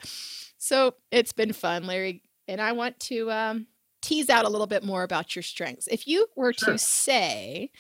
So 0.57 0.95
it's 1.11 1.33
been 1.33 1.53
fun, 1.53 1.87
Larry. 1.87 2.23
And 2.49 2.61
I 2.61 2.73
want 2.73 2.99
to 3.01 3.31
um, 3.31 3.67
tease 4.01 4.31
out 4.31 4.45
a 4.45 4.49
little 4.49 4.67
bit 4.67 4.83
more 4.83 5.03
about 5.03 5.37
your 5.37 5.43
strengths. 5.43 5.87
If 5.89 6.09
you 6.09 6.27
were 6.37 6.53
sure. 6.53 6.73
to 6.73 6.79
say 6.79 7.71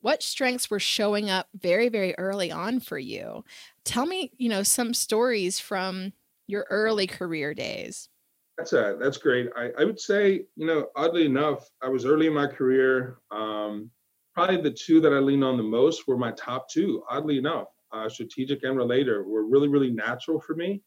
what 0.00 0.22
strengths 0.22 0.70
were 0.70 0.78
showing 0.78 1.28
up 1.28 1.48
very, 1.54 1.88
very 1.88 2.14
early 2.18 2.52
on 2.52 2.78
for 2.78 2.98
you, 2.98 3.44
tell 3.84 4.06
me, 4.06 4.32
you 4.36 4.48
know, 4.48 4.62
some 4.62 4.94
stories 4.94 5.58
from 5.58 6.12
your 6.46 6.66
early 6.70 7.06
career 7.06 7.52
days. 7.52 8.08
That's 8.56 8.72
a, 8.72 8.96
that's 9.00 9.18
great. 9.18 9.50
I, 9.56 9.70
I 9.78 9.84
would 9.84 10.00
say, 10.00 10.44
you 10.56 10.66
know, 10.66 10.88
oddly 10.96 11.26
enough, 11.26 11.68
I 11.82 11.88
was 11.88 12.04
early 12.04 12.28
in 12.28 12.34
my 12.34 12.46
career. 12.46 13.18
Um, 13.30 13.90
probably 14.38 14.62
the 14.62 14.70
two 14.70 15.00
that 15.00 15.12
I 15.12 15.18
leaned 15.18 15.42
on 15.42 15.56
the 15.56 15.64
most 15.64 16.06
were 16.06 16.16
my 16.16 16.30
top 16.30 16.68
two. 16.70 17.02
Oddly 17.10 17.38
enough, 17.38 17.66
uh, 17.92 18.08
strategic 18.08 18.62
and 18.62 18.76
relator 18.76 19.24
were 19.24 19.44
really, 19.44 19.66
really 19.66 19.90
natural 19.90 20.40
for 20.40 20.54
me, 20.54 20.80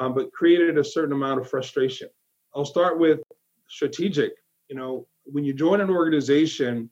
um, 0.00 0.14
but 0.14 0.32
created 0.32 0.78
a 0.78 0.84
certain 0.84 1.12
amount 1.12 1.38
of 1.38 1.46
frustration. 1.46 2.08
I'll 2.54 2.64
start 2.64 2.98
with 2.98 3.20
strategic. 3.68 4.32
You 4.70 4.76
know, 4.76 5.06
when 5.24 5.44
you 5.44 5.52
join 5.52 5.82
an 5.82 5.90
organization 5.90 6.88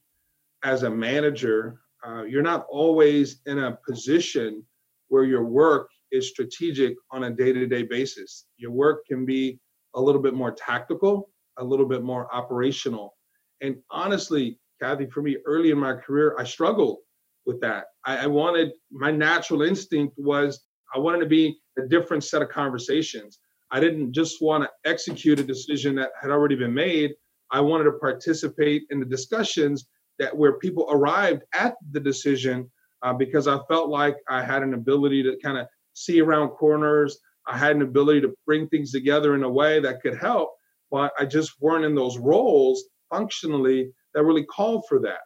as 0.63 0.83
a 0.83 0.91
manager, 0.91 1.81
uh, 2.07 2.25
you're 2.25 2.43
not 2.43 2.67
always 2.69 3.41
in 3.47 3.61
a 3.61 3.79
position 3.89 4.63
where 5.09 5.25
your 5.25 5.45
work 5.45 5.89
is 6.11 6.29
strategic 6.29 6.95
on 7.11 7.25
a 7.25 7.31
day-to-day 7.31 7.85
basis. 7.85 8.49
Your 8.59 8.73
work 8.73 9.07
can 9.07 9.25
be 9.25 9.59
a 9.95 10.01
little 10.01 10.21
bit 10.21 10.35
more 10.35 10.53
tactical, 10.53 11.31
a 11.57 11.65
little 11.65 11.87
bit 11.87 12.03
more 12.03 12.29
operational. 12.35 13.17
And 13.63 13.77
honestly, 13.91 14.59
Kathy, 14.83 15.07
for 15.07 15.23
me, 15.23 15.37
early 15.47 15.71
in 15.71 15.79
my 15.79 15.95
career, 15.95 16.35
I 16.39 16.45
struggled 16.45 16.99
with 17.47 17.61
that. 17.61 17.85
I, 18.05 18.25
I 18.25 18.27
wanted 18.27 18.73
my 18.91 19.13
natural 19.13 19.63
instinct 19.63 20.15
was 20.19 20.65
I 20.93 20.99
wanted 20.99 21.21
to 21.21 21.27
be 21.27 21.57
a 21.79 21.87
different 21.87 22.25
set 22.25 22.43
of 22.43 22.49
conversations. 22.49 23.39
I 23.71 23.79
didn't 23.79 24.13
just 24.13 24.43
want 24.43 24.65
to 24.65 24.91
execute 24.91 25.39
a 25.39 25.45
decision 25.45 25.95
that 25.97 26.11
had 26.21 26.33
already 26.33 26.57
been 26.57 26.75
made. 26.75 27.13
I 27.53 27.61
wanted 27.61 27.85
to 27.85 27.93
participate 27.93 28.83
in 28.91 28.99
the 28.99 29.07
discussions 29.07 29.89
that 30.19 30.37
where 30.37 30.59
people 30.59 30.89
arrived 30.91 31.43
at 31.55 31.75
the 31.93 32.01
decision 32.01 32.69
uh, 33.03 33.13
because 33.13 33.47
I 33.47 33.61
felt 33.69 33.89
like 33.89 34.17
I 34.29 34.43
had 34.43 34.65
an 34.65 34.75
ability 34.75 35.23
to 35.23 35.37
kind 35.43 35.59
of 35.59 35.69
see 35.93 36.21
around 36.21 36.51
corners. 36.51 37.19
I 37.47 37.57
had 37.57 37.77
an 37.77 37.83
ability 37.83 38.21
to 38.23 38.35
bring 38.47 38.69
things 38.69 38.91
together 38.91 39.37
in 39.37 39.45
a 39.45 39.49
way 39.49 39.79
that 39.79 40.03
could 40.03 40.19
help, 40.19 40.51
but 40.91 41.13
I 41.19 41.25
just 41.25 41.53
weren't 41.61 41.85
in 41.85 41.95
those 41.95 42.19
roles 42.19 42.83
functionally 43.11 43.93
that 44.15 44.25
really 44.25 44.45
called 44.45 44.85
for 44.89 44.99
that 45.01 45.21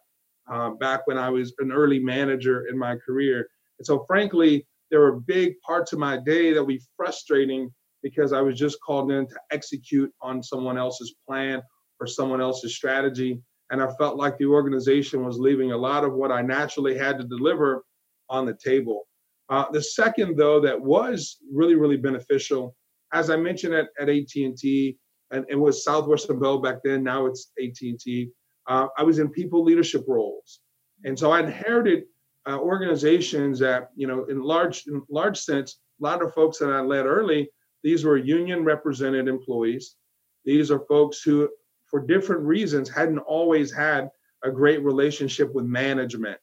uh, 0.51 0.71
back 0.71 1.07
when 1.07 1.19
I 1.19 1.31
was 1.31 1.55
an 1.59 1.73
early 1.73 1.99
manager 1.99 2.67
in 2.69 2.79
my 2.79 2.97
career. 2.97 3.49
And 3.79 3.87
so, 3.87 4.05
frankly, 4.07 4.67
there 4.91 5.01
were 5.01 5.21
big 5.21 5.55
parts 5.67 5.93
of 5.93 5.99
my 5.99 6.17
day 6.17 6.53
that 6.53 6.65
be 6.65 6.81
frustrating 6.97 7.71
because 8.03 8.33
I 8.33 8.41
was 8.41 8.59
just 8.59 8.79
called 8.81 9.11
in 9.11 9.27
to 9.27 9.41
execute 9.51 10.13
on 10.21 10.43
someone 10.43 10.79
else's 10.79 11.15
plan 11.27 11.63
or 12.01 12.07
someone 12.07 12.41
else's 12.41 12.77
strategy. 12.77 13.41
And 13.71 13.83
I 13.83 13.89
felt 13.99 14.17
like 14.17 14.39
the 14.39 14.47
organization 14.47 15.25
was 15.25 15.39
leaving 15.39 15.73
a 15.73 15.77
lot 15.77 16.05
of 16.05 16.15
what 16.15 16.31
I 16.31 16.43
naturally 16.43 16.97
had 16.97 17.19
to 17.19 17.25
deliver 17.25 17.83
on 18.29 18.47
the 18.47 18.57
table. 18.63 19.09
Uh, 19.49 19.65
the 19.73 19.83
second, 19.83 20.37
though, 20.37 20.61
that 20.61 20.81
was 20.81 21.39
really, 21.53 21.75
really 21.75 21.97
beneficial, 21.97 22.77
as 23.13 23.31
I 23.31 23.37
mentioned 23.37 23.75
at, 23.75 23.89
at 24.01 24.09
AT&T, 24.09 24.97
and 25.33 25.45
it 25.49 25.57
was 25.57 25.85
Southwestern 25.85 26.39
Bell 26.39 26.59
back 26.59 26.77
then. 26.85 27.03
Now 27.03 27.27
it's 27.27 27.51
AT&T. 27.61 28.31
Uh, 28.69 28.89
I 28.97 29.03
was 29.03 29.19
in 29.19 29.29
people 29.29 29.63
leadership 29.65 30.05
roles, 30.07 30.61
and 31.05 31.19
so 31.19 31.31
I 31.31 31.41
inherited 31.41 32.05
uh, 32.49 32.59
organizations 32.59 33.59
that, 33.61 33.91
you 33.97 34.07
know, 34.07 34.25
in 34.25 34.43
large, 34.43 34.87
in 34.87 35.03
large 35.09 35.39
sense, 35.39 35.79
a 36.01 36.05
lot 36.05 36.23
of 36.23 36.35
folks 36.35 36.59
that 36.59 36.71
I 36.71 36.81
led 36.81 37.07
early. 37.07 37.51
These 37.83 38.05
were 38.05 38.17
union 38.17 38.65
represented 38.65 39.29
employees. 39.29 39.97
These 40.45 40.71
are 40.71 40.81
folks 40.89 41.23
who, 41.23 41.49
for 41.87 42.01
different 42.01 42.43
reasons, 42.43 42.89
hadn't 42.89 43.19
always 43.19 43.73
had 43.73 44.11
a 44.43 44.51
great 44.51 44.83
relationship 44.83 45.53
with 45.55 45.65
management 45.65 46.39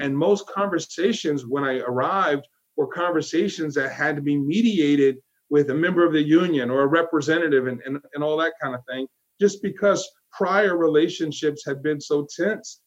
and 0.00 0.16
most 0.16 0.46
conversations 0.46 1.46
when 1.46 1.64
I 1.64 1.78
arrived 1.80 2.46
were 2.76 2.86
conversations 2.86 3.74
that 3.74 3.92
had 3.92 4.16
to 4.16 4.22
be 4.22 4.36
mediated 4.36 5.18
with 5.50 5.70
a 5.70 5.74
member 5.74 6.04
of 6.04 6.12
the 6.12 6.22
union 6.22 6.70
or 6.70 6.82
a 6.82 6.86
representative 6.86 7.66
and, 7.66 7.80
and, 7.84 7.98
and 8.14 8.22
all 8.22 8.36
that 8.36 8.54
kind 8.60 8.74
of 8.74 8.84
thing, 8.86 9.06
just 9.40 9.62
because 9.62 10.08
prior 10.32 10.76
relationships 10.76 11.64
had 11.66 11.82
been 11.82 12.00
so 12.00 12.26
tense 12.38 12.80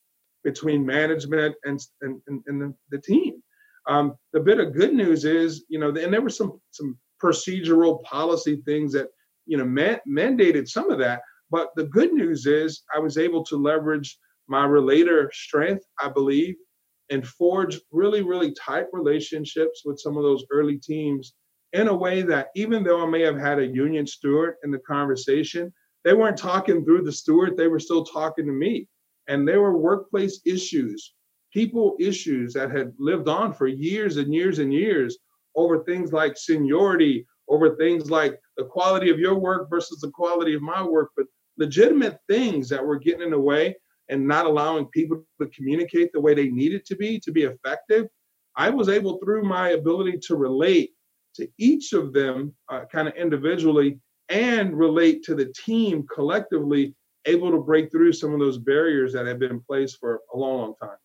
between 0.43 0.85
management 0.85 1.55
and, 1.65 1.79
and, 2.01 2.21
and, 2.27 2.61
the, 2.61 2.73
the, 2.89 3.01
team. 3.01 3.41
Um, 3.87 4.15
the 4.33 4.39
bit 4.39 4.59
of 4.59 4.73
good 4.73 4.93
news 4.93 5.25
is, 5.25 5.65
you 5.69 5.79
know, 5.79 5.89
and 5.89 6.13
there 6.13 6.21
were 6.21 6.29
some 6.29 6.59
some 6.71 6.97
procedural 7.21 8.01
policy 8.03 8.61
things 8.65 8.93
that, 8.93 9.07
you 9.45 9.57
know, 9.57 9.65
man, 9.65 9.99
mandated 10.07 10.67
some 10.67 10.89
of 10.89 10.99
that. 10.99 11.21
But 11.51 11.69
the 11.75 11.83
good 11.85 12.13
news 12.13 12.45
is 12.45 12.83
I 12.95 12.99
was 12.99 13.17
able 13.17 13.43
to 13.45 13.57
leverage 13.57 14.17
my 14.47 14.65
relator 14.65 15.29
strength, 15.33 15.85
I 15.99 16.09
believe, 16.09 16.55
and 17.09 17.27
forge 17.27 17.79
really, 17.91 18.21
really 18.21 18.53
tight 18.53 18.85
relationships 18.93 19.83
with 19.85 19.99
some 19.99 20.17
of 20.17 20.23
those 20.23 20.43
early 20.51 20.77
teams 20.77 21.33
in 21.73 21.87
a 21.87 21.95
way 21.95 22.21
that 22.21 22.47
even 22.55 22.83
though 22.83 23.01
I 23.01 23.09
may 23.09 23.21
have 23.21 23.37
had 23.37 23.59
a 23.59 23.65
union 23.65 24.07
steward 24.07 24.55
in 24.63 24.71
the 24.71 24.79
conversation, 24.79 25.73
they 26.03 26.13
weren't 26.13 26.37
talking 26.37 26.83
through 26.83 27.03
the 27.03 27.11
steward, 27.11 27.57
they 27.57 27.67
were 27.67 27.79
still 27.79 28.03
talking 28.03 28.45
to 28.45 28.51
me. 28.51 28.87
And 29.27 29.47
there 29.47 29.61
were 29.61 29.77
workplace 29.77 30.41
issues, 30.45 31.13
people 31.53 31.95
issues 31.99 32.53
that 32.53 32.71
had 32.71 32.93
lived 32.97 33.27
on 33.27 33.53
for 33.53 33.67
years 33.67 34.17
and 34.17 34.33
years 34.33 34.59
and 34.59 34.73
years 34.73 35.17
over 35.55 35.83
things 35.83 36.11
like 36.11 36.37
seniority, 36.37 37.25
over 37.49 37.75
things 37.75 38.09
like 38.09 38.39
the 38.57 38.65
quality 38.65 39.09
of 39.09 39.19
your 39.19 39.35
work 39.35 39.69
versus 39.69 39.99
the 39.99 40.11
quality 40.11 40.53
of 40.53 40.61
my 40.61 40.81
work, 40.81 41.11
but 41.15 41.25
legitimate 41.57 42.17
things 42.27 42.69
that 42.69 42.85
were 42.85 42.97
getting 42.97 43.21
in 43.21 43.31
the 43.31 43.39
way 43.39 43.75
and 44.09 44.27
not 44.27 44.45
allowing 44.45 44.85
people 44.87 45.23
to 45.39 45.47
communicate 45.47 46.11
the 46.11 46.19
way 46.19 46.33
they 46.33 46.49
needed 46.49 46.85
to 46.85 46.95
be 46.95 47.19
to 47.19 47.31
be 47.31 47.43
effective, 47.43 48.07
I 48.55 48.69
was 48.69 48.89
able 48.89 49.19
through 49.19 49.43
my 49.43 49.69
ability 49.69 50.19
to 50.27 50.35
relate 50.35 50.91
to 51.35 51.47
each 51.57 51.93
of 51.93 52.11
them 52.11 52.53
uh, 52.69 52.85
kind 52.91 53.07
of 53.07 53.15
individually 53.15 53.99
and 54.31 54.77
relate 54.77 55.23
to 55.23 55.35
the 55.35 55.53
team 55.53 56.05
collectively, 56.13 56.95
able 57.25 57.51
to 57.51 57.59
break 57.59 57.91
through 57.91 58.13
some 58.13 58.33
of 58.33 58.39
those 58.39 58.57
barriers 58.57 59.13
that 59.13 59.27
have 59.27 59.39
been 59.39 59.51
in 59.51 59.59
place 59.59 59.95
for 59.95 60.21
a 60.33 60.37
long, 60.37 60.57
long 60.57 60.75
time. 60.81 60.97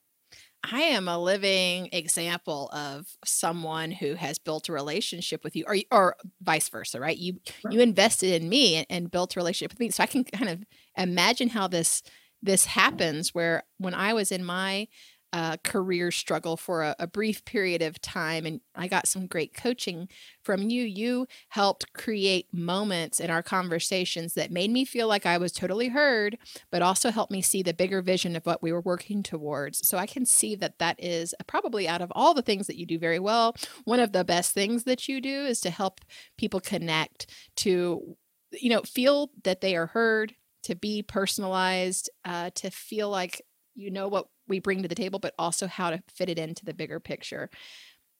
I 0.73 0.81
am 0.81 1.07
a 1.07 1.19
living 1.19 1.89
example 1.93 2.71
of 2.73 3.07
someone 3.25 3.93
who 3.93 4.15
has 4.15 4.39
built 4.39 4.69
a 4.69 4.73
relationship 4.73 5.45
with 5.45 5.55
you, 5.55 5.65
or 5.67 5.77
or 5.93 6.17
vice 6.43 6.69
versa, 6.69 6.99
right? 6.99 7.17
You 7.17 7.41
you 7.71 7.81
invested 7.81 8.41
in 8.43 8.49
me 8.49 8.77
and, 8.77 8.87
and 8.91 9.11
built 9.11 9.37
a 9.37 9.41
relationship 9.41 9.73
with 9.73 9.81
me, 9.81 9.91
so 9.91 10.03
I 10.03 10.07
can 10.07 10.25
kind 10.25 10.49
of 10.49 10.65
imagine 10.97 11.51
how 11.51 11.69
this 11.69 12.03
this 12.43 12.65
happens. 12.65 13.35
Where 13.35 13.63
when 13.79 13.95
I 13.95 14.13
was 14.13 14.33
in 14.33 14.45
my 14.45 14.89
uh, 15.37 15.59
career 15.63 16.11
struggle 16.11 16.57
for 16.57 16.83
a, 16.83 16.97
a, 16.99 17.07
brief 17.07 17.45
period 17.45 17.83
of 17.83 18.01
time. 18.01 18.47
And 18.47 18.63
I 18.75 18.89
got 18.89 19.07
some 19.07 19.27
great 19.27 19.53
coaching 19.53 20.09
from 20.43 20.71
you. 20.71 20.83
You 20.83 21.27
helped 21.51 21.93
create 21.93 22.47
moments 22.55 23.21
in 23.21 23.29
our 23.29 23.43
conversations 23.43 24.33
that 24.33 24.51
made 24.51 24.71
me 24.71 24.87
feel 24.87 25.09
like 25.09 25.27
I 25.27 25.37
was 25.37 25.53
totally 25.53 25.89
heard, 25.89 26.39
but 26.73 26.81
also 26.81 27.11
helped 27.11 27.33
me 27.33 27.43
see 27.43 27.63
the 27.63 27.75
bigger 27.75 28.01
vision 28.01 28.35
of 28.35 28.47
what 28.47 28.63
we 28.63 28.73
were 28.73 28.81
working 28.81 29.23
towards. 29.23 29.87
So 29.87 29.99
I 29.99 30.07
can 30.07 30.25
see 30.25 30.55
that 30.57 30.79
that 30.79 30.97
is 30.99 31.35
probably 31.47 31.87
out 31.87 32.01
of 32.01 32.11
all 32.15 32.33
the 32.33 32.41
things 32.41 32.67
that 32.67 32.79
you 32.79 32.87
do 32.87 32.99
very 32.99 33.19
well, 33.19 33.55
one 33.85 34.01
of 34.01 34.13
the 34.13 34.25
best 34.25 34.55
things 34.55 34.85
that 34.85 35.07
you 35.07 35.21
do 35.21 35.45
is 35.45 35.61
to 35.61 35.71
help 35.71 36.01
people 36.39 36.61
connect 36.61 37.27
to, 37.57 38.17
you 38.53 38.71
know, 38.71 38.81
feel 38.87 39.29
that 39.45 39.61
they 39.61 39.77
are 39.77 39.89
heard. 39.89 40.35
To 40.63 40.75
be 40.75 41.01
personalized, 41.01 42.11
uh, 42.25 42.51
to 42.57 42.71
feel 42.71 43.09
like 43.09 43.41
you 43.77 43.89
know 43.93 44.09
what 44.09 44.27
we 44.49 44.61
bring 44.61 44.83
to 44.83 44.89
the 44.89 44.95
table, 44.95 45.19
but 45.19 45.35
also 45.39 45.67
how 45.67 45.91
to 45.91 46.03
fit 46.09 46.29
it 46.29 46.39
into 46.39 46.65
the 46.65 46.75
bigger 46.75 47.01
picture. 47.01 47.51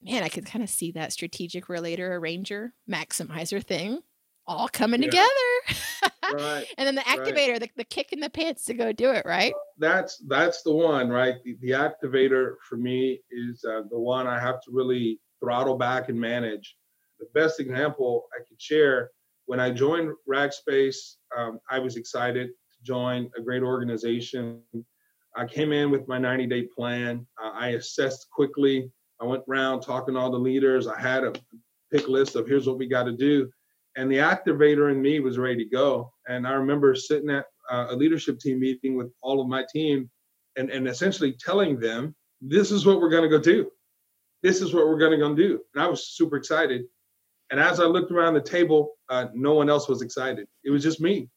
Man, 0.03 0.23
I 0.23 0.29
could 0.29 0.47
kind 0.47 0.63
of 0.63 0.71
see 0.71 0.93
that 0.93 1.13
strategic 1.13 1.69
relator, 1.69 2.17
arranger, 2.17 2.75
maximizer 2.89 3.65
thing 3.65 4.03
all 4.47 4.69
coming 4.69 5.03
yeah. 5.03 5.11
together. 5.11 6.43
right. 6.45 6.67
And 6.79 6.87
then 6.87 6.95
the 6.95 7.03
activator, 7.03 7.53
right. 7.53 7.61
the, 7.61 7.71
the 7.77 7.85
kick 7.85 8.13
in 8.13 8.21
the 8.21 8.31
pants 8.31 8.65
to 8.67 8.75
go 8.75 8.93
do 8.93 9.11
it, 9.11 9.25
right? 9.27 9.53
That's 9.79 10.23
that's 10.29 10.63
the 10.63 10.73
one, 10.73 11.09
right? 11.09 11.37
The, 11.45 11.57
the 11.61 11.71
activator 11.71 12.55
for 12.69 12.77
me 12.77 13.21
is 13.31 13.65
uh, 13.65 13.83
the 13.91 13.99
one 13.99 14.27
I 14.27 14.39
have 14.39 14.61
to 14.63 14.71
really 14.71 15.21
throttle 15.41 15.77
back 15.77 16.09
and 16.09 16.19
manage. 16.19 16.77
The 17.19 17.27
best 17.35 17.61
example 17.61 18.27
I 18.35 18.45
could 18.47 18.61
share 18.61 19.11
when 19.47 19.61
I 19.61 19.71
joined 19.71 20.13
Rackspace, 20.29 21.15
um, 21.37 21.61
I 21.71 21.79
was 21.79 21.97
excited 21.97 22.49
to 22.49 22.83
join 22.83 23.31
a 23.39 23.43
great 23.43 23.63
organization 23.63 24.61
I 25.37 25.45
came 25.45 25.73
in 25.73 25.91
with 25.91 26.09
my 26.09 26.19
90 26.19 26.47
day 26.47 26.63
plan. 26.63 27.27
I 27.39 27.69
assessed 27.71 28.29
quickly. 28.31 28.91
I 29.21 29.25
went 29.25 29.45
around 29.49 29.83
talking 29.83 30.15
to 30.15 30.21
all 30.21 30.31
the 30.31 30.39
leaders. 30.39 30.87
I 30.87 30.99
had 30.99 31.25
a 31.25 31.33
pick 31.93 32.09
list 32.09 32.37
of 32.37 32.47
here's 32.47 32.67
what 32.67 32.79
we 32.79 32.87
got 32.87 33.05
to 33.05 33.13
do. 33.13 33.51
And 33.97 34.11
the 34.11 34.17
activator 34.17 34.91
in 34.91 35.01
me 35.01 35.21
was 35.21 35.39
ready 35.39 35.65
to 35.65 35.71
go. 35.71 36.13
And 36.27 36.47
I 36.47 36.53
remember 36.53 36.95
sitting 36.95 37.31
at 37.31 37.45
uh, 37.71 37.89
a 37.91 37.97
leadership 37.97 38.39
team 38.39 38.61
meeting 38.61 38.97
with 38.97 39.11
all 39.23 39.41
of 39.41 39.49
my 39.49 39.65
team 39.73 40.11
and, 40.57 40.71
and 40.71 40.89
essentially 40.89 41.33
telling 41.39 41.79
them, 41.79 42.15
this 42.41 42.71
is 42.71 42.85
what 42.85 43.01
we're 43.01 43.11
going 43.11 43.23
to 43.23 43.29
go 43.29 43.43
do. 43.43 43.71
This 44.43 44.61
is 44.61 44.75
what 44.75 44.87
we're 44.87 44.99
going 44.99 45.13
to 45.13 45.19
go 45.19 45.35
do. 45.35 45.61
And 45.75 45.83
I 45.83 45.87
was 45.87 46.09
super 46.09 46.37
excited. 46.37 46.83
And 47.51 47.61
as 47.61 47.81
I 47.81 47.85
looked 47.85 48.11
around 48.11 48.35
the 48.35 48.41
table, 48.41 48.93
uh, 49.09 49.27
no 49.35 49.55
one 49.55 49.71
else 49.71 49.89
was 49.89 50.03
excited. 50.03 50.47
It 50.65 50.71
was 50.71 50.83
just 50.83 51.01
me. 51.01 51.29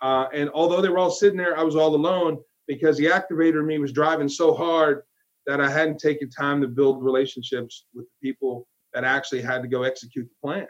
Uh, 0.00 0.26
and 0.32 0.50
although 0.50 0.80
they 0.80 0.88
were 0.88 0.98
all 0.98 1.10
sitting 1.10 1.38
there, 1.38 1.58
I 1.58 1.62
was 1.62 1.76
all 1.76 1.94
alone 1.94 2.38
because 2.66 2.96
the 2.96 3.06
activator 3.06 3.60
in 3.60 3.66
me 3.66 3.78
was 3.78 3.92
driving 3.92 4.28
so 4.28 4.54
hard 4.54 5.02
that 5.46 5.60
I 5.60 5.70
hadn't 5.70 5.98
taken 5.98 6.28
time 6.28 6.60
to 6.60 6.68
build 6.68 7.02
relationships 7.02 7.86
with 7.94 8.06
the 8.06 8.28
people 8.28 8.66
that 8.92 9.04
actually 9.04 9.42
had 9.42 9.62
to 9.62 9.68
go 9.68 9.82
execute 9.82 10.28
the 10.28 10.46
plan 10.46 10.66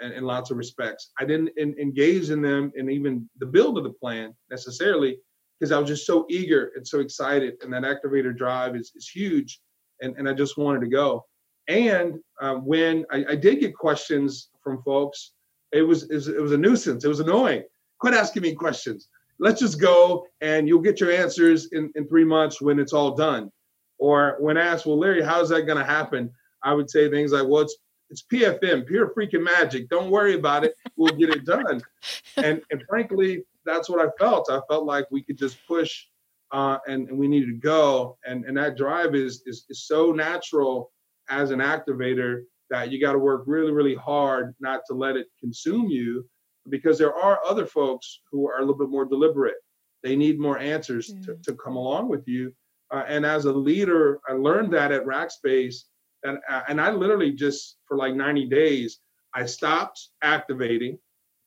in, 0.00 0.12
in 0.12 0.24
lots 0.24 0.50
of 0.50 0.56
respects. 0.56 1.10
I 1.18 1.24
didn't 1.24 1.50
in, 1.56 1.78
engage 1.78 2.30
in 2.30 2.40
them 2.40 2.72
in 2.76 2.90
even 2.90 3.28
the 3.38 3.46
build 3.46 3.78
of 3.78 3.84
the 3.84 3.92
plan 3.92 4.34
necessarily 4.50 5.18
because 5.58 5.72
I 5.72 5.78
was 5.78 5.88
just 5.88 6.06
so 6.06 6.26
eager 6.28 6.72
and 6.76 6.86
so 6.86 7.00
excited. 7.00 7.54
And 7.62 7.72
that 7.72 7.82
activator 7.82 8.36
drive 8.36 8.76
is, 8.76 8.92
is 8.94 9.08
huge. 9.08 9.60
And, 10.00 10.14
and 10.16 10.28
I 10.28 10.32
just 10.32 10.58
wanted 10.58 10.80
to 10.80 10.88
go. 10.88 11.24
And 11.68 12.18
uh, 12.40 12.54
when 12.54 13.04
I, 13.10 13.24
I, 13.30 13.34
did 13.34 13.60
get 13.60 13.74
questions 13.74 14.50
from 14.62 14.82
folks, 14.82 15.32
it 15.72 15.82
was, 15.82 16.04
it 16.04 16.14
was, 16.14 16.28
it 16.28 16.40
was 16.40 16.52
a 16.52 16.58
nuisance. 16.58 17.04
It 17.04 17.08
was 17.08 17.20
annoying. 17.20 17.64
Quit 17.98 18.14
asking 18.14 18.42
me 18.42 18.54
questions 18.54 19.08
let's 19.38 19.60
just 19.60 19.80
go 19.80 20.26
and 20.40 20.66
you'll 20.68 20.80
get 20.80 21.00
your 21.00 21.10
answers 21.10 21.68
in, 21.72 21.90
in 21.94 22.08
three 22.08 22.24
months 22.24 22.60
when 22.60 22.78
it's 22.78 22.92
all 22.92 23.14
done. 23.14 23.50
Or 23.98 24.36
when 24.40 24.56
asked, 24.56 24.86
well, 24.86 24.98
Larry, 24.98 25.22
how's 25.22 25.48
that 25.48 25.62
going 25.62 25.78
to 25.78 25.84
happen? 25.84 26.30
I 26.62 26.74
would 26.74 26.90
say 26.90 27.10
things 27.10 27.32
like, 27.32 27.46
well, 27.46 27.62
it's 27.62 27.76
it's 28.08 28.24
PFM, 28.32 28.86
pure 28.86 29.12
freaking 29.14 29.42
magic. 29.42 29.88
Don't 29.88 30.10
worry 30.12 30.34
about 30.34 30.64
it. 30.64 30.74
We'll 30.96 31.14
get 31.14 31.30
it 31.30 31.44
done. 31.44 31.82
and 32.36 32.62
and 32.70 32.82
frankly, 32.88 33.44
that's 33.64 33.88
what 33.88 34.04
I 34.04 34.10
felt. 34.18 34.48
I 34.50 34.60
felt 34.68 34.84
like 34.84 35.06
we 35.10 35.22
could 35.22 35.36
just 35.36 35.58
push 35.66 36.04
uh, 36.52 36.78
and, 36.86 37.08
and 37.08 37.18
we 37.18 37.26
needed 37.26 37.46
to 37.46 37.58
go. 37.58 38.16
And 38.24 38.44
and 38.44 38.56
that 38.56 38.76
drive 38.76 39.14
is 39.14 39.42
is, 39.46 39.64
is 39.68 39.86
so 39.86 40.12
natural 40.12 40.92
as 41.28 41.50
an 41.50 41.58
activator 41.58 42.42
that 42.70 42.92
you 42.92 43.00
got 43.00 43.12
to 43.12 43.18
work 43.18 43.44
really, 43.46 43.72
really 43.72 43.94
hard 43.94 44.54
not 44.60 44.82
to 44.88 44.94
let 44.94 45.16
it 45.16 45.26
consume 45.40 45.88
you 45.88 46.24
because 46.68 46.98
there 46.98 47.14
are 47.14 47.40
other 47.46 47.66
folks 47.66 48.20
who 48.30 48.48
are 48.48 48.58
a 48.58 48.60
little 48.60 48.76
bit 48.76 48.88
more 48.88 49.04
deliberate. 49.04 49.56
They 50.02 50.16
need 50.16 50.38
more 50.38 50.58
answers 50.58 51.10
mm-hmm. 51.10 51.22
to, 51.24 51.36
to 51.42 51.54
come 51.54 51.76
along 51.76 52.08
with 52.08 52.26
you. 52.26 52.52
Uh, 52.90 53.04
and 53.08 53.26
as 53.26 53.44
a 53.44 53.52
leader, 53.52 54.20
I 54.28 54.32
learned 54.32 54.72
that 54.72 54.92
at 54.92 55.04
Rackspace, 55.04 55.82
and 56.22 56.38
uh, 56.48 56.62
and 56.68 56.80
I 56.80 56.92
literally 56.92 57.32
just 57.32 57.78
for 57.86 57.96
like 57.96 58.14
90 58.14 58.46
days, 58.46 59.00
I 59.34 59.46
stopped 59.46 60.08
activating, 60.22 60.98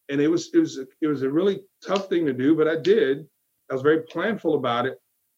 and 0.10 0.20
it 0.20 0.28
was 0.28 0.50
it 0.54 0.60
was 0.60 0.80
it 1.02 1.08
was 1.08 1.22
a 1.22 1.30
really 1.30 1.62
tough 1.86 2.10
thing 2.10 2.26
to 2.26 2.34
do, 2.34 2.56
but 2.56 2.68
I 2.68 2.76
did. 2.76 3.26
I 3.70 3.74
was 3.74 3.82
very 3.82 4.04
planful 4.04 4.56
about 4.56 4.86
it, 4.86 4.98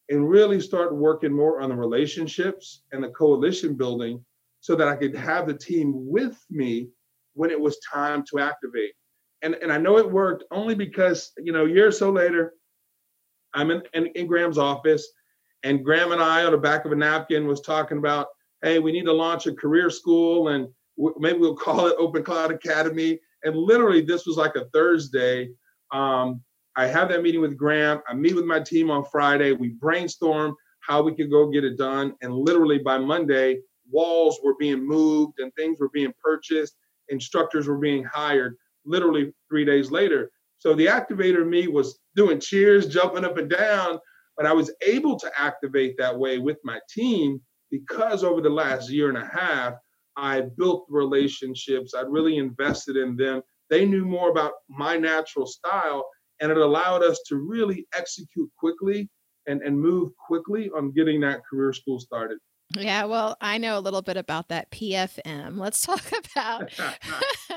and 0.10 0.28
really 0.28 0.60
start 0.60 0.96
working 0.96 1.34
more 1.34 1.62
on 1.62 1.70
the 1.70 1.76
relationships 1.76 2.82
and 2.91 3.04
the 3.04 3.10
coalition 3.10 3.76
building, 3.76 4.26
so 4.60 4.76
that 4.76 4.88
I 4.88 4.96
could 4.96 5.15
have 5.15 5.46
the 5.46 5.54
team 5.54 5.94
with 5.96 6.44
me 6.50 6.89
when 7.34 7.52
it 7.52 7.60
was 7.60 7.78
time 7.94 8.24
to 8.32 8.39
activate 8.39 8.94
and 9.42 9.56
and 9.56 9.72
I 9.72 9.78
know 9.78 9.98
it 9.98 10.10
worked 10.10 10.44
only 10.52 10.76
because 10.76 11.32
you 11.38 11.52
know 11.52 11.66
a 11.66 11.70
year 11.70 11.88
or 11.88 11.92
so 11.92 12.12
later, 12.12 12.54
I'm 13.54 13.72
in, 13.72 13.82
in, 13.94 14.08
in 14.08 14.28
Graham's 14.28 14.58
office, 14.58 15.08
and 15.64 15.84
Graham 15.84 16.12
and 16.12 16.22
I 16.22 16.44
on 16.44 16.52
the 16.52 16.58
back 16.58 16.86
of 16.86 16.92
a 16.92 16.96
napkin 16.96 17.48
was 17.48 17.62
talking 17.62 17.98
about, 17.98 18.28
hey, 18.62 18.80
we 18.80 18.92
need 18.92 19.06
to 19.06 19.14
launch 19.14 19.48
a 19.48 19.54
career 19.54 19.90
school, 19.90 20.50
and 20.50 20.68
w- 20.98 21.16
maybe 21.20 21.40
we'll 21.40 21.56
call 21.56 21.88
it 21.88 21.96
Open 21.98 22.24
Cloud 22.24 22.52
Academy. 22.52 23.20
And 23.44 23.56
literally, 23.56 24.02
this 24.02 24.26
was 24.26 24.38
like 24.38 24.56
a 24.56 24.66
Thursday. 24.74 25.50
Um, 25.92 26.42
I 26.76 26.88
have 26.88 27.10
that 27.10 27.24
meeting 27.24 27.42
with 27.42 27.58
Graham. 27.58 28.02
I 28.08 28.14
meet 28.14 28.36
with 28.36 28.46
my 28.46 28.60
team 28.60 28.90
on 28.92 29.04
Friday. 29.04 29.52
We 29.52 29.70
brainstorm 29.70 30.56
how 30.82 31.02
we 31.02 31.14
could 31.14 31.30
go 31.30 31.50
get 31.50 31.64
it 31.64 31.78
done. 31.78 32.16
And 32.22 32.34
literally 32.34 32.80
by 32.80 32.98
Monday, 32.98 33.60
walls 33.90 34.40
were 34.44 34.56
being 34.58 34.86
moved 34.86 35.40
and 35.40 35.54
things 35.56 35.80
were 35.80 35.90
being 35.90 36.14
purchased, 36.24 36.76
instructors 37.10 37.68
were 37.68 37.78
being 37.78 38.04
hired 38.04 38.56
literally 38.86 39.34
three 39.50 39.65
days 39.65 39.91
later. 39.91 40.30
So 40.58 40.74
the 40.74 40.88
activator 40.88 41.48
me 41.48 41.67
was 41.67 42.00
doing 42.15 42.39
cheers, 42.39 42.88
jumping 42.88 43.26
up 43.26 43.38
and 43.38 43.50
down, 43.50 44.00
but 44.38 44.46
I 44.46 44.54
was 44.54 44.74
able 44.86 45.17
to 45.20 45.32
activate 45.38 45.96
that 45.98 46.17
way 46.17 46.38
with 46.38 46.58
my 46.63 46.80
team 46.89 47.41
because 47.72 48.24
over 48.24 48.41
the 48.41 48.50
last 48.50 48.89
year 48.89 49.10
and 49.10 49.17
a 49.17 49.26
half, 49.26 49.74
I 50.17 50.41
built 50.58 50.86
relationships. 50.89 51.94
I 51.96 52.02
really 52.02 52.38
invested 52.38 52.98
in 52.98 53.15
them. 53.15 53.41
They 53.70 53.86
knew 53.86 54.06
more 54.06 54.30
about 54.30 54.54
my 54.70 54.98
natural 54.98 55.48
style, 55.48 56.06
and 56.41 56.52
it 56.52 56.58
allowed 56.58 57.04
us 57.04 57.22
to 57.28 57.38
really 57.38 57.88
execute 57.98 58.50
quickly 58.58 59.10
and, 59.48 59.62
and 59.62 59.80
move 59.80 60.12
quickly 60.28 60.70
on 60.76 60.91
getting 60.91 61.22
that 61.22 61.41
career 61.50 61.74
school 61.74 62.00
started. 62.00 62.38
Yeah, 62.78 63.06
well, 63.06 63.38
I 63.42 63.58
know 63.58 63.78
a 63.78 63.82
little 63.82 64.02
bit 64.02 64.18
about 64.18 64.50
that 64.50 64.72
PFM. 64.72 65.58
Let's 65.58 65.86
talk 65.86 66.04
about 66.36 66.72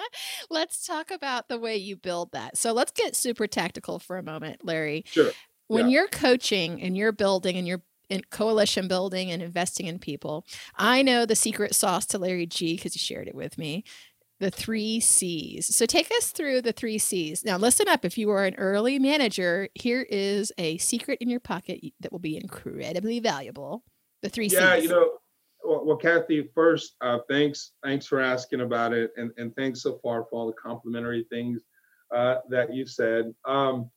let's 0.51 0.87
talk 0.87 1.11
about 1.11 1.49
the 1.49 1.59
way 1.59 1.77
you 1.77 1.97
build 1.97 2.33
that. 2.33 2.57
So 2.57 2.73
let's 2.73 2.93
get 2.93 3.17
super 3.17 3.47
tactical 3.47 3.99
for 3.99 4.19
a 4.19 4.23
moment, 4.23 4.65
Larry. 4.65 5.05
Sure. 5.07 5.33
When 5.69 5.89
yeah. 5.89 6.01
you're 6.01 6.09
coaching 6.09 6.83
and 6.83 6.97
you're 6.97 7.13
building 7.13 7.57
and 7.57 7.67
you're 7.67 7.83
in 8.11 8.23
coalition 8.31 8.87
building 8.87 9.31
and 9.31 9.43
investing 9.43 9.87
in 9.87 9.99
people, 9.99 10.45
I 10.77 11.03
know 11.03 11.25
the 11.25 11.37
secret 11.37 11.75
sauce 11.75 12.07
to 12.07 12.19
Larry 12.19 12.47
G 12.47 12.77
because 12.77 12.95
you 12.95 13.01
shared 13.01 13.29
it 13.29 13.35
with 13.35 13.57
me. 13.57 13.85
The 14.41 14.51
three 14.51 15.01
C's. 15.01 15.75
So 15.75 15.87
take 15.87 16.11
us 16.11 16.33
through 16.33 16.63
the 16.63 16.73
three 16.73 16.99
C's. 16.99 17.45
Now, 17.45 17.57
listen 17.57 17.89
up. 17.89 18.05
If 18.05 18.19
you 18.19 18.31
are 18.31 18.45
an 18.45 18.57
early 18.57 18.99
manager, 18.99 19.69
here 19.75 20.03
is 20.03 20.53
a 20.59 20.77
secret 20.79 21.19
in 21.23 21.31
your 21.31 21.41
pocket 21.41 21.81
that 22.01 22.13
will 22.13 22.19
be 22.19 22.37
incredibly 22.37 23.21
valuable 23.21 23.85
the 24.25 24.31
three 24.31 24.49
yeah, 24.49 24.75
C's. 24.75 24.85
you 24.85 24.89
know, 24.89 25.11
well, 25.63 25.85
well 25.85 25.97
Kathy, 25.97 26.49
first, 26.55 26.97
uh, 27.03 27.19
thanks, 27.29 27.73
thanks 27.85 28.07
for 28.07 28.21
asking 28.21 28.63
about 28.63 28.93
it, 28.93 29.13
and 29.17 29.31
and 29.37 29.55
thanks 29.55 29.83
so 29.83 30.01
far 30.03 30.25
for 30.25 30.41
all 30.41 30.47
the 30.47 30.55
complimentary 30.55 31.27
things 31.31 31.63
uh, 32.15 32.37
that 32.49 32.75
you 32.75 32.87
said. 32.87 33.33
Um, 33.45 33.91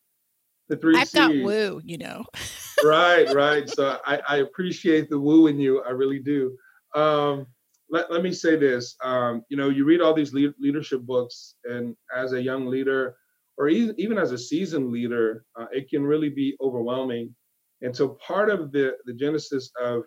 the 0.68 0.76
three 0.76 0.98
I've 0.98 1.08
C's. 1.08 1.14
got 1.14 1.32
woo, 1.32 1.82
you 1.84 1.98
know. 1.98 2.26
right, 2.84 3.34
right. 3.34 3.70
So 3.70 4.00
I, 4.06 4.20
I 4.28 4.38
appreciate 4.38 5.10
the 5.10 5.18
woo 5.18 5.48
in 5.48 5.60
you. 5.60 5.82
I 5.82 5.92
really 5.92 6.20
do. 6.20 6.58
Um, 6.94 7.48
let, 7.90 8.12
let 8.12 8.22
me 8.22 8.34
say 8.34 8.58
this. 8.58 8.98
Um, 9.02 9.44
you 9.48 9.56
know, 9.56 9.70
you 9.70 9.86
read 9.86 10.02
all 10.02 10.14
these 10.14 10.34
le- 10.34 10.54
leadership 10.60 11.04
books, 11.04 11.56
and 11.64 11.96
as 12.14 12.34
a 12.34 12.42
young 12.42 12.66
leader, 12.66 13.16
or 13.58 13.70
even, 13.70 13.96
even 13.98 14.18
as 14.18 14.34
a 14.34 14.38
seasoned 14.38 14.92
leader, 14.92 15.46
uh, 15.58 15.68
it 15.72 15.90
can 15.90 16.04
really 16.04 16.30
be 16.30 16.58
overwhelming. 16.60 17.34
And 17.82 17.96
so 17.96 18.18
part 18.26 18.50
of 18.50 18.74
the, 18.74 18.98
the 19.06 19.14
genesis 19.14 19.72
of 19.82 20.04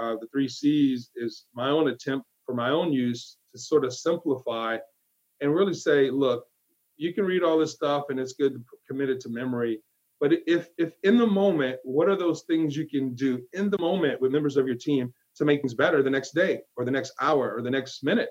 uh, 0.00 0.16
the 0.20 0.26
three 0.32 0.48
C's 0.48 1.10
is 1.16 1.46
my 1.54 1.68
own 1.68 1.88
attempt 1.88 2.26
for 2.46 2.54
my 2.54 2.70
own 2.70 2.92
use 2.92 3.36
to 3.52 3.58
sort 3.58 3.84
of 3.84 3.92
simplify 3.92 4.76
and 5.40 5.54
really 5.54 5.74
say, 5.74 6.10
look, 6.10 6.46
you 6.96 7.12
can 7.12 7.24
read 7.24 7.42
all 7.42 7.58
this 7.58 7.72
stuff 7.72 8.04
and 8.08 8.20
it's 8.20 8.34
good 8.34 8.54
to 8.54 8.60
commit 8.88 9.10
it 9.10 9.20
to 9.20 9.28
memory. 9.28 9.80
But 10.20 10.32
if 10.46 10.68
if 10.78 10.92
in 11.02 11.18
the 11.18 11.26
moment, 11.26 11.78
what 11.82 12.08
are 12.08 12.16
those 12.16 12.42
things 12.42 12.76
you 12.76 12.88
can 12.88 13.14
do 13.14 13.42
in 13.52 13.68
the 13.68 13.78
moment 13.78 14.20
with 14.20 14.32
members 14.32 14.56
of 14.56 14.66
your 14.66 14.76
team 14.76 15.12
to 15.36 15.44
make 15.44 15.60
things 15.60 15.74
better 15.74 16.02
the 16.02 16.10
next 16.10 16.34
day 16.34 16.62
or 16.76 16.84
the 16.84 16.90
next 16.90 17.12
hour 17.20 17.54
or 17.54 17.62
the 17.62 17.70
next 17.70 18.02
minute? 18.04 18.30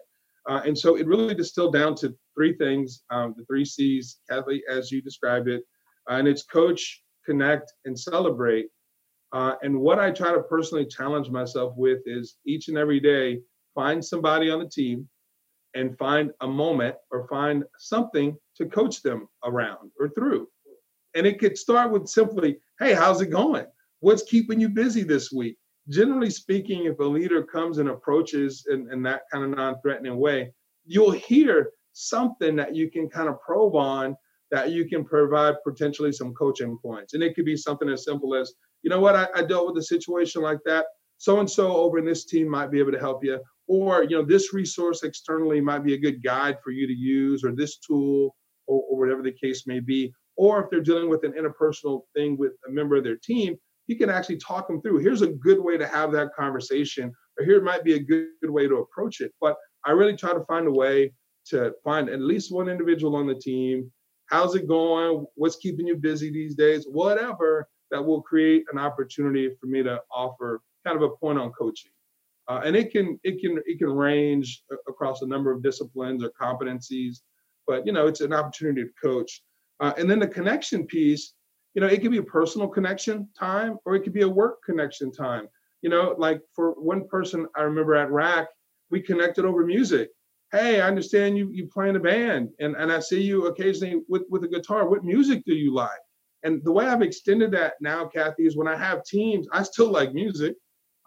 Uh, 0.50 0.62
and 0.66 0.78
so 0.78 0.96
it 0.96 1.08
really 1.08 1.36
distilled 1.36 1.74
down 1.74 1.96
to 1.96 2.16
three 2.36 2.54
things, 2.58 3.04
um, 3.10 3.34
the 3.38 3.46
three 3.46 3.64
C's, 3.64 4.20
Kathy, 4.30 4.62
as 4.70 4.92
you 4.92 5.02
described 5.02 5.48
it, 5.48 5.64
uh, 6.10 6.16
and 6.16 6.28
it's 6.28 6.44
coach, 6.44 7.02
connect, 7.26 7.72
and 7.86 7.98
celebrate. 7.98 8.68
Uh, 9.34 9.56
and 9.64 9.80
what 9.80 9.98
I 10.00 10.12
try 10.12 10.32
to 10.32 10.44
personally 10.44 10.86
challenge 10.86 11.30
myself 11.30 11.74
with 11.76 12.02
is 12.06 12.38
each 12.46 12.68
and 12.68 12.78
every 12.78 13.00
day, 13.00 13.42
find 13.74 14.06
somebody 14.06 14.52
on 14.52 14.60
the 14.60 14.70
team 14.70 15.10
and 15.74 15.98
find 15.98 16.32
a 16.42 16.48
moment 16.48 16.96
or 17.10 17.28
find 17.28 17.64
something 17.80 18.38
to 18.58 18.68
coach 18.68 19.02
them 19.02 19.28
around 19.44 19.92
or 20.00 20.10
through. 20.10 20.48
And 21.16 21.26
it 21.26 21.40
could 21.40 21.58
start 21.58 21.92
with 21.92 22.08
simply, 22.08 22.60
hey, 22.80 22.94
how's 22.94 23.22
it 23.22 23.32
going? 23.32 23.66
What's 24.02 24.24
keeping 24.24 24.60
you 24.60 24.70
busy 24.70 25.04
this 25.04 25.32
week? 25.32 25.58
Generally 25.90 26.30
speaking, 26.30 26.86
if 26.86 27.00
a 27.00 27.04
leader 27.04 27.44
comes 27.44 27.80
and 27.80 27.90
approaches 27.90 28.68
in, 28.70 28.88
in 28.92 29.02
that 29.04 29.24
kind 29.32 29.44
of 29.44 29.58
non 29.58 29.82
threatening 29.82 30.18
way, 30.18 30.54
you'll 30.86 31.12
hear 31.12 31.72
something 31.94 32.56
that 32.56 32.76
you 32.76 32.92
can 32.92 33.10
kind 33.10 33.30
of 33.30 33.42
probe 33.42 33.76
on 33.76 34.16
that 34.54 34.72
you 34.72 34.88
can 34.88 35.04
provide 35.04 35.56
potentially 35.68 36.12
some 36.12 36.32
coaching 36.36 36.78
points. 36.78 37.16
And 37.16 37.24
it 37.24 37.34
could 37.34 37.44
be 37.44 37.58
something 37.58 37.90
as 37.90 38.06
simple 38.06 38.36
as, 38.36 38.54
you 38.84 38.90
know 38.92 39.00
what, 39.00 39.16
I, 39.16 39.28
I 39.34 39.44
dealt 39.44 39.66
with 39.66 39.78
a 39.80 39.84
situation 39.84 40.44
like 40.44 40.60
that. 40.66 40.86
So 41.18 41.40
and 41.40 41.50
so 41.50 41.76
over 41.76 41.98
in 41.98 42.06
this 42.06 42.26
team 42.26 42.48
might 42.48 42.70
be 42.70 42.78
able 42.78 42.92
to 42.92 43.00
help 43.00 43.24
you. 43.24 43.40
Or, 43.68 44.04
you 44.04 44.16
know, 44.16 44.24
this 44.24 44.54
resource 44.54 45.02
externally 45.02 45.60
might 45.60 45.84
be 45.84 45.96
a 45.96 46.00
good 46.00 46.22
guide 46.22 46.58
for 46.64 46.70
you 46.70 46.86
to 46.86 46.94
use, 46.94 47.44
or 47.44 47.52
this 47.56 47.80
tool, 47.80 48.36
or, 48.68 48.84
or 48.90 49.00
whatever 49.00 49.24
the 49.24 49.32
case 49.32 49.66
may 49.66 49.80
be. 49.80 50.14
Or 50.38 50.64
if 50.64 50.70
they're 50.70 50.82
dealing 50.82 51.10
with 51.10 51.24
an 51.24 51.34
interpersonal 51.34 52.02
thing 52.16 52.38
with 52.38 52.52
a 52.68 52.72
member 52.72 52.96
of 52.96 53.04
their 53.04 53.18
team, 53.18 53.56
you 53.88 53.98
can 53.98 54.12
actually 54.12 54.38
talk 54.38 54.68
them 54.68 54.82
through. 54.82 55.00
Here's 55.00 55.24
a 55.24 55.28
good 55.28 55.60
way 55.60 55.78
to 55.78 55.88
have 55.88 56.12
that 56.12 56.36
conversation, 56.38 57.12
or 57.40 57.46
here 57.46 57.60
might 57.60 57.84
be 57.84 57.96
a 57.96 58.00
good, 58.00 58.28
good 58.42 58.52
way 58.52 58.68
to 58.68 58.76
approach 58.78 59.20
it. 59.20 59.34
But 59.42 59.56
I 59.84 59.92
really 59.92 60.16
try 60.16 60.34
to 60.34 60.46
find 60.46 60.68
a 60.68 60.72
way 60.72 61.12
to 61.48 61.74
find 61.84 62.08
at 62.10 62.22
least 62.22 62.54
one 62.54 62.70
individual 62.70 63.16
on 63.16 63.26
the 63.26 63.36
team. 63.36 63.92
How's 64.28 64.56
it 64.56 64.68
going? 64.68 65.26
What's 65.36 65.58
keeping 65.58 65.88
you 65.88 65.96
busy 65.96 66.32
these 66.32 66.56
days? 66.56 66.86
Whatever 66.90 67.68
that 67.92 68.04
will 68.04 68.22
create 68.22 68.66
an 68.72 68.80
opportunity 68.80 69.50
for 69.60 69.68
me 69.68 69.84
to 69.84 70.02
offer 70.12 70.62
kind 70.86 70.98
of 70.98 71.04
a 71.04 71.16
point 71.16 71.38
on 71.38 71.52
coaching. 71.52 71.92
Uh, 72.48 72.62
and 72.66 72.76
it 72.76 72.92
can 72.92 73.20
it 73.24 73.40
can 73.40 73.62
it 73.66 73.78
can 73.78 73.90
range 73.90 74.64
across 74.88 75.22
a 75.22 75.28
number 75.28 75.52
of 75.52 75.64
disciplines 75.64 76.24
or 76.24 76.32
competencies, 76.40 77.22
but 77.66 77.86
you 77.86 77.94
know 77.94 78.08
it's 78.08 78.22
an 78.22 78.34
opportunity 78.34 78.84
to 78.84 78.90
coach. 79.02 79.42
Uh, 79.80 79.94
and 79.98 80.10
then 80.10 80.20
the 80.20 80.28
connection 80.28 80.86
piece, 80.86 81.34
you 81.74 81.82
know, 81.82 81.88
it 81.88 82.02
could 82.02 82.12
be 82.12 82.18
a 82.18 82.24
personal 82.24 82.68
connection 82.68 83.28
time 83.38 83.78
or 83.86 83.96
it 83.96 84.02
could 84.02 84.14
be 84.14 84.22
a 84.22 84.30
work 84.30 84.62
connection 84.64 85.12
time. 85.12 85.48
You 85.82 85.90
know, 85.90 86.16
like 86.18 86.42
for 86.56 86.72
one 86.72 87.08
person 87.08 87.48
I 87.56 87.62
remember 87.62 87.96
at 87.96 88.12
RAC, 88.12 88.48
we 88.90 89.02
connected 89.02 89.46
over 89.46 89.66
music. 89.66 90.10
Hey, 90.54 90.82
I 90.82 90.88
understand 90.88 91.36
you 91.36 91.50
you 91.52 91.66
play 91.66 91.90
in 91.90 91.96
a 91.96 92.00
band, 92.00 92.50
and 92.60 92.76
and 92.76 92.92
I 92.92 93.00
see 93.00 93.22
you 93.24 93.48
occasionally 93.48 94.04
with 94.08 94.22
with 94.30 94.44
a 94.44 94.48
guitar. 94.48 94.88
What 94.88 95.04
music 95.04 95.44
do 95.46 95.56
you 95.56 95.74
like? 95.74 96.00
And 96.44 96.64
the 96.64 96.72
way 96.72 96.86
I've 96.86 97.02
extended 97.02 97.52
that 97.54 97.74
now, 97.82 98.06
Kathy, 98.06 98.44
is 98.44 98.56
when 98.56 98.68
I 98.68 98.76
have 98.76 99.04
teams, 99.04 99.48
I 99.52 99.64
still 99.64 99.92
like 99.92 100.14
music. 100.14 100.56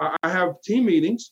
I 0.00 0.16
have 0.24 0.60
team 0.62 0.84
meetings, 0.86 1.30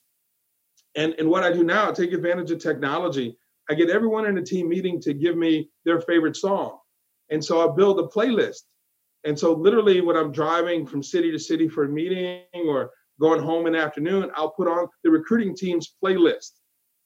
and 0.94 1.14
and 1.18 1.28
what 1.28 1.42
I 1.42 1.52
do 1.52 1.64
now, 1.64 1.90
I 1.90 1.92
take 1.92 2.12
advantage 2.12 2.52
of 2.52 2.60
technology. 2.60 3.36
I 3.68 3.74
get 3.74 3.90
everyone 3.90 4.26
in 4.26 4.38
a 4.38 4.44
team 4.44 4.68
meeting 4.68 5.00
to 5.00 5.12
give 5.12 5.36
me 5.36 5.68
their 5.84 6.00
favorite 6.00 6.36
song, 6.36 6.78
and 7.30 7.44
so 7.44 7.68
I 7.68 7.74
build 7.74 7.98
a 7.98 8.04
playlist. 8.04 8.62
And 9.24 9.36
so 9.36 9.54
literally, 9.54 10.00
when 10.02 10.16
I'm 10.16 10.30
driving 10.30 10.86
from 10.86 11.02
city 11.02 11.32
to 11.32 11.38
city 11.38 11.68
for 11.68 11.84
a 11.84 11.88
meeting 11.88 12.42
or 12.54 12.92
going 13.20 13.42
home 13.42 13.66
in 13.66 13.72
the 13.72 13.80
afternoon, 13.80 14.30
I'll 14.36 14.52
put 14.52 14.68
on 14.68 14.86
the 15.02 15.10
recruiting 15.10 15.56
team's 15.56 15.96
playlist, 16.02 16.52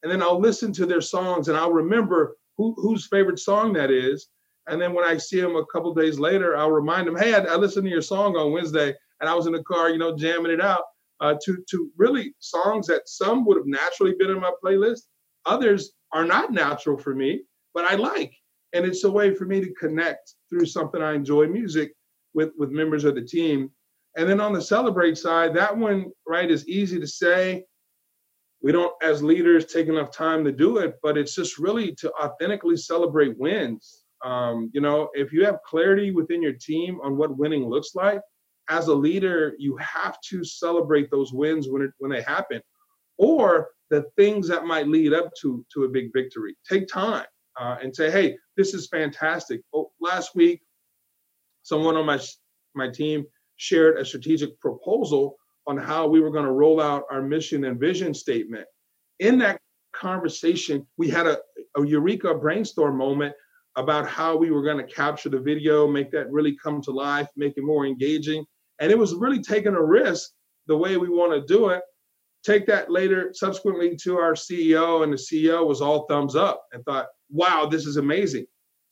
and 0.03 0.11
then 0.13 0.23
I'll 0.23 0.41
listen 0.41 0.73
to 0.75 0.87
their 0.87 1.01
songs, 1.01 1.49
and 1.49 1.57
I'll 1.57 1.73
remember 1.73 2.37
who, 2.57 2.75
whose 2.77 3.07
favorite 3.07 3.39
song 3.39 3.73
that 3.75 3.91
is. 3.91 4.29
And 4.69 4.81
then 4.81 4.93
when 4.93 5.05
I 5.05 5.17
see 5.17 5.41
them 5.41 5.57
a 5.57 5.67
couple 5.67 5.95
days 5.95 6.19
later, 6.19 6.57
I'll 6.57 6.71
remind 6.71 7.07
them, 7.07 7.17
"Hey, 7.17 7.35
I, 7.35 7.39
I 7.39 7.57
listened 7.57 7.85
to 7.85 7.91
your 7.91 8.03
song 8.03 8.37
on 8.37 8.53
Wednesday, 8.53 8.95
and 9.21 9.29
I 9.29 9.35
was 9.35 9.47
in 9.47 9.53
the 9.53 9.63
car, 9.65 9.91
you 9.91 9.99
know, 9.99 10.17
jamming 10.17 10.53
it 10.53 10.61
out." 10.61 10.83
uh, 11.21 11.35
to 11.45 11.65
to 11.69 11.91
really 11.97 12.35
songs 12.39 12.87
that 12.87 13.09
some 13.09 13.45
would 13.45 13.57
have 13.57 13.67
naturally 13.67 14.15
been 14.19 14.31
in 14.31 14.41
my 14.41 14.53
playlist. 14.65 15.03
Others 15.47 15.93
are 16.13 16.25
not 16.25 16.53
natural 16.53 16.97
for 16.97 17.15
me, 17.15 17.43
but 17.75 17.85
I 17.85 17.95
like, 17.95 18.33
and 18.73 18.85
it's 18.85 19.05
a 19.05 19.11
way 19.11 19.35
for 19.35 19.45
me 19.45 19.61
to 19.61 19.73
connect 19.75 20.35
through 20.49 20.67
something 20.67 21.03
I 21.03 21.15
enjoy, 21.15 21.47
music, 21.47 21.93
with 22.35 22.51
with 22.57 22.71
members 22.71 23.05
of 23.05 23.15
the 23.15 23.23
team. 23.23 23.71
And 24.17 24.29
then 24.29 24.41
on 24.41 24.53
the 24.53 24.63
celebrate 24.63 25.19
side, 25.19 25.55
that 25.55 25.77
one 25.77 26.07
right 26.27 26.51
is 26.51 26.69
easy 26.69 26.99
to 26.99 27.07
say. 27.07 27.65
We 28.61 28.73
don't, 28.73 28.93
as 29.03 29.23
leaders, 29.23 29.67
take 29.67 29.87
enough 29.87 30.11
time 30.11 30.45
to 30.45 30.53
do 30.53 30.79
it, 30.79 30.97
but 31.03 31.17
it's 31.17 31.35
just 31.35 31.59
really 31.59 31.95
to 31.97 32.13
authentically 32.15 32.77
celebrate 32.77 33.39
wins. 33.39 34.05
Um, 34.25 34.71
you 34.75 34.81
know, 34.81 35.11
if 35.15 35.33
you 35.33 35.45
have 35.45 35.63
clarity 35.65 36.11
within 36.11 36.43
your 36.43 36.55
team 36.55 36.99
on 37.03 37.17
what 37.17 37.37
winning 37.39 37.69
looks 37.69 37.95
like, 37.95 38.21
as 38.69 38.89
a 38.89 38.95
leader, 38.95 39.55
you 39.59 39.77
have 39.77 40.21
to 40.31 40.45
celebrate 40.45 41.11
those 41.11 41.33
wins 41.33 41.69
when 41.69 41.83
it, 41.83 41.91
when 41.99 42.11
they 42.11 42.23
happen, 42.23 42.61
or 43.17 43.71
the 43.91 44.05
things 44.17 44.49
that 44.49 44.67
might 44.67 44.89
lead 44.89 45.13
up 45.13 45.31
to 45.41 45.65
to 45.73 45.85
a 45.85 45.89
big 45.89 46.13
victory. 46.13 46.55
Take 46.69 46.87
time 46.89 47.27
uh, 47.59 47.77
and 47.83 47.95
say, 47.95 48.11
"Hey, 48.11 48.37
this 48.57 48.75
is 48.75 48.89
fantastic." 48.89 49.63
Oh, 49.75 49.91
last 50.01 50.35
week, 50.35 50.61
someone 51.63 51.97
on 51.97 52.07
my 52.07 52.21
my 52.75 52.91
team 52.91 53.25
shared 53.57 53.99
a 53.99 54.05
strategic 54.05 54.61
proposal 54.61 55.37
on 55.69 55.77
how 55.77 56.09
we 56.09 56.21
were 56.21 56.31
going 56.31 56.47
to 56.47 56.51
roll 56.51 56.81
out 56.81 57.05
our 57.11 57.23
mission 57.23 57.65
and 57.65 57.79
vision 57.79 58.15
statement. 58.15 58.67
In 59.21 59.39
that 59.39 59.61
conversation, 59.93 60.87
we 60.97 61.11
had 61.11 61.27
a, 61.27 61.39
a 61.77 61.87
eureka 61.87 62.35
brainstorm 62.35 62.97
moment 62.97 63.35
about 63.77 64.09
how 64.09 64.35
we 64.35 64.51
were 64.51 64.63
going 64.63 64.79
to 64.85 64.93
capture 64.93 65.29
the 65.29 65.39
video, 65.39 65.87
make 65.87 66.11
that 66.11 66.31
really 66.33 66.57
come 66.57 66.81
to 66.83 66.91
life, 66.91 67.29
make 67.37 67.53
it 67.57 67.65
more 67.65 67.87
engaging. 67.87 68.45
And 68.81 68.91
it 68.91 68.99
was 68.99 69.15
really 69.15 69.43
taking 69.43 69.75
a 69.75 69.83
risk 69.83 70.31
the 70.67 70.77
way 70.77 70.97
we 70.97 71.11
want 71.11 71.33
to 71.33 71.55
do 71.55 71.69
it. 71.69 71.83
Take 72.45 72.67
that 72.67 72.91
later, 72.91 73.31
subsequently 73.35 73.97
to 74.05 74.17
our 74.17 74.33
CEO, 74.33 75.03
and 75.03 75.13
the 75.13 75.17
CEO 75.17 75.67
was 75.67 75.83
all 75.83 76.07
thumbs 76.07 76.35
up 76.35 76.65
and 76.73 76.83
thought, 76.85 77.09
wow, 77.31 77.69
this 77.71 77.85
is 77.85 77.99
amazing. 77.99 78.47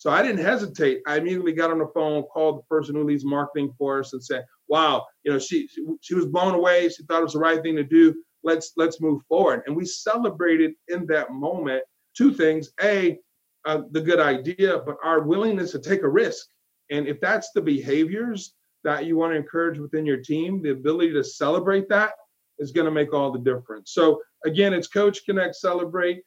So 0.06 0.12
I 0.12 0.22
didn't 0.22 0.44
hesitate. 0.44 1.00
I 1.04 1.16
immediately 1.16 1.52
got 1.52 1.72
on 1.72 1.80
the 1.80 1.90
phone, 1.92 2.22
called 2.32 2.58
the 2.58 2.62
person 2.68 2.94
who 2.94 3.02
leads 3.02 3.24
marketing 3.24 3.74
for 3.76 3.98
us, 3.98 4.12
and 4.12 4.22
said, 4.22 4.46
"Wow, 4.68 5.04
you 5.24 5.32
know, 5.32 5.38
she 5.40 5.68
she 6.00 6.14
was 6.14 6.26
blown 6.26 6.54
away. 6.54 6.88
She 6.88 7.02
thought 7.02 7.18
it 7.18 7.24
was 7.24 7.32
the 7.32 7.40
right 7.40 7.60
thing 7.60 7.74
to 7.74 7.82
do. 7.82 8.14
Let's 8.44 8.72
let's 8.76 9.00
move 9.00 9.22
forward." 9.28 9.64
And 9.66 9.74
we 9.74 9.84
celebrated 9.84 10.74
in 10.86 11.06
that 11.06 11.32
moment 11.32 11.82
two 12.16 12.32
things: 12.32 12.70
a, 12.80 13.18
uh, 13.64 13.82
the 13.90 14.00
good 14.00 14.20
idea, 14.20 14.78
but 14.86 14.96
our 15.02 15.22
willingness 15.22 15.72
to 15.72 15.80
take 15.80 16.04
a 16.04 16.08
risk. 16.08 16.46
And 16.88 17.08
if 17.08 17.20
that's 17.20 17.50
the 17.50 17.60
behaviors 17.60 18.54
that 18.84 19.06
you 19.06 19.16
want 19.16 19.32
to 19.32 19.36
encourage 19.36 19.80
within 19.80 20.06
your 20.06 20.18
team, 20.18 20.62
the 20.62 20.70
ability 20.70 21.14
to 21.14 21.24
celebrate 21.24 21.88
that 21.88 22.12
is 22.60 22.70
going 22.70 22.84
to 22.84 22.92
make 22.92 23.12
all 23.12 23.32
the 23.32 23.40
difference. 23.40 23.90
So 23.92 24.22
again, 24.44 24.72
it's 24.72 24.86
coach, 24.86 25.24
connect, 25.26 25.56
celebrate. 25.56 26.22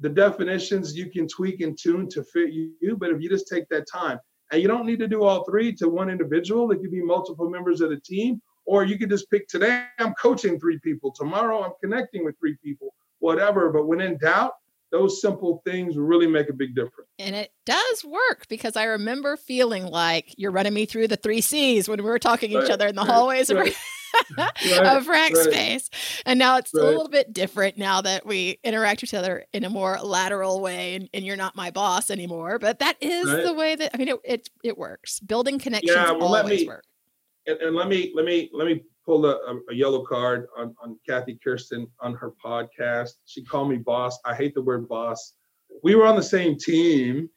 The 0.00 0.08
definitions 0.08 0.96
you 0.96 1.10
can 1.10 1.28
tweak 1.28 1.60
and 1.60 1.78
tune 1.78 2.08
to 2.10 2.24
fit 2.24 2.52
you, 2.52 2.96
but 2.96 3.10
if 3.10 3.20
you 3.20 3.28
just 3.28 3.48
take 3.48 3.68
that 3.68 3.86
time, 3.90 4.18
and 4.52 4.60
you 4.60 4.68
don't 4.68 4.86
need 4.86 4.98
to 4.98 5.08
do 5.08 5.22
all 5.22 5.44
three 5.44 5.72
to 5.74 5.88
one 5.88 6.10
individual, 6.10 6.70
it 6.70 6.78
could 6.80 6.90
be 6.90 7.02
multiple 7.02 7.48
members 7.48 7.80
of 7.80 7.90
the 7.90 8.00
team, 8.00 8.40
or 8.66 8.84
you 8.84 8.98
could 8.98 9.10
just 9.10 9.30
pick 9.30 9.48
today 9.48 9.86
I'm 9.98 10.14
coaching 10.14 10.58
three 10.58 10.78
people, 10.78 11.12
tomorrow 11.12 11.64
I'm 11.64 11.72
connecting 11.82 12.24
with 12.24 12.38
three 12.38 12.56
people, 12.62 12.94
whatever. 13.18 13.70
But 13.70 13.86
when 13.86 14.00
in 14.00 14.18
doubt, 14.18 14.52
those 14.90 15.20
simple 15.20 15.60
things 15.64 15.96
really 15.96 16.28
make 16.28 16.48
a 16.48 16.52
big 16.52 16.74
difference. 16.76 17.10
And 17.18 17.34
it 17.34 17.50
does 17.66 18.04
work 18.04 18.46
because 18.48 18.76
I 18.76 18.84
remember 18.84 19.36
feeling 19.36 19.86
like 19.86 20.34
you're 20.38 20.52
running 20.52 20.72
me 20.74 20.86
through 20.86 21.08
the 21.08 21.16
three 21.16 21.40
C's 21.40 21.88
when 21.88 21.98
we 21.98 22.08
were 22.08 22.20
talking 22.20 22.50
to 22.50 22.58
right, 22.58 22.64
each 22.64 22.70
other 22.70 22.86
in 22.86 22.94
the 22.94 23.04
hallways 23.04 23.52
right, 23.52 23.74
of, 24.38 24.38
of 24.38 25.06
Rackspace. 25.06 25.88
And 26.26 26.38
now 26.38 26.56
it's 26.56 26.72
a 26.74 26.78
little 26.78 27.08
bit 27.08 27.32
different 27.32 27.78
now 27.78 28.00
that 28.00 28.26
we 28.26 28.58
interact 28.64 29.00
with 29.00 29.10
each 29.10 29.14
other 29.14 29.44
in 29.52 29.64
a 29.64 29.70
more 29.70 29.98
lateral 30.02 30.60
way 30.60 30.96
and, 30.96 31.08
and 31.14 31.24
you're 31.24 31.36
not 31.36 31.56
my 31.56 31.70
boss 31.70 32.10
anymore. 32.10 32.58
But 32.58 32.78
that 32.78 32.96
is 33.00 33.26
the 33.26 33.54
way 33.54 33.76
that 33.76 33.90
I 33.94 33.96
mean 33.96 34.08
it 34.08 34.20
it, 34.24 34.50
it 34.62 34.78
works. 34.78 35.20
Building 35.20 35.58
connections 35.58 35.92
yeah, 35.94 36.12
well, 36.12 36.34
always 36.34 36.44
let 36.44 36.46
me, 36.46 36.66
work. 36.66 36.84
And, 37.46 37.58
and 37.60 37.76
let 37.76 37.88
me 37.88 38.12
let 38.14 38.24
me 38.24 38.50
let 38.52 38.66
me 38.66 38.82
pull 39.04 39.26
a, 39.26 39.38
um, 39.46 39.62
a, 39.70 39.74
yellow 39.74 40.04
card 40.04 40.46
on, 40.56 40.74
on 40.82 40.98
Kathy 41.06 41.38
Kersten 41.42 41.86
on 42.00 42.14
her 42.14 42.32
podcast. 42.42 43.10
She 43.26 43.44
called 43.44 43.68
me 43.68 43.76
boss. 43.76 44.18
I 44.24 44.34
hate 44.34 44.54
the 44.54 44.62
word 44.62 44.88
boss. 44.88 45.34
We 45.82 45.94
were 45.94 46.06
on 46.06 46.16
the 46.16 46.22
same 46.22 46.56
team, 46.56 47.28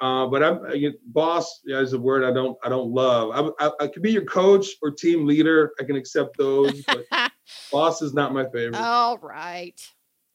Uh, 0.00 0.26
but 0.26 0.42
I'm 0.42 0.64
I, 0.66 0.90
boss 1.06 1.60
yeah, 1.64 1.80
is 1.80 1.92
a 1.92 1.98
word 1.98 2.24
I 2.24 2.32
don't 2.32 2.56
I 2.64 2.68
don't 2.68 2.92
love. 2.92 3.54
I, 3.58 3.66
I, 3.66 3.70
I 3.80 3.86
could 3.88 4.02
be 4.02 4.12
your 4.12 4.24
coach 4.24 4.68
or 4.80 4.90
team 4.90 5.26
leader. 5.26 5.72
I 5.80 5.84
can 5.84 5.96
accept 5.96 6.36
those, 6.38 6.84
but 6.86 7.04
boss 7.72 8.00
is 8.00 8.14
not 8.14 8.32
my 8.32 8.44
favorite. 8.44 8.80
All 8.80 9.18
right. 9.18 9.80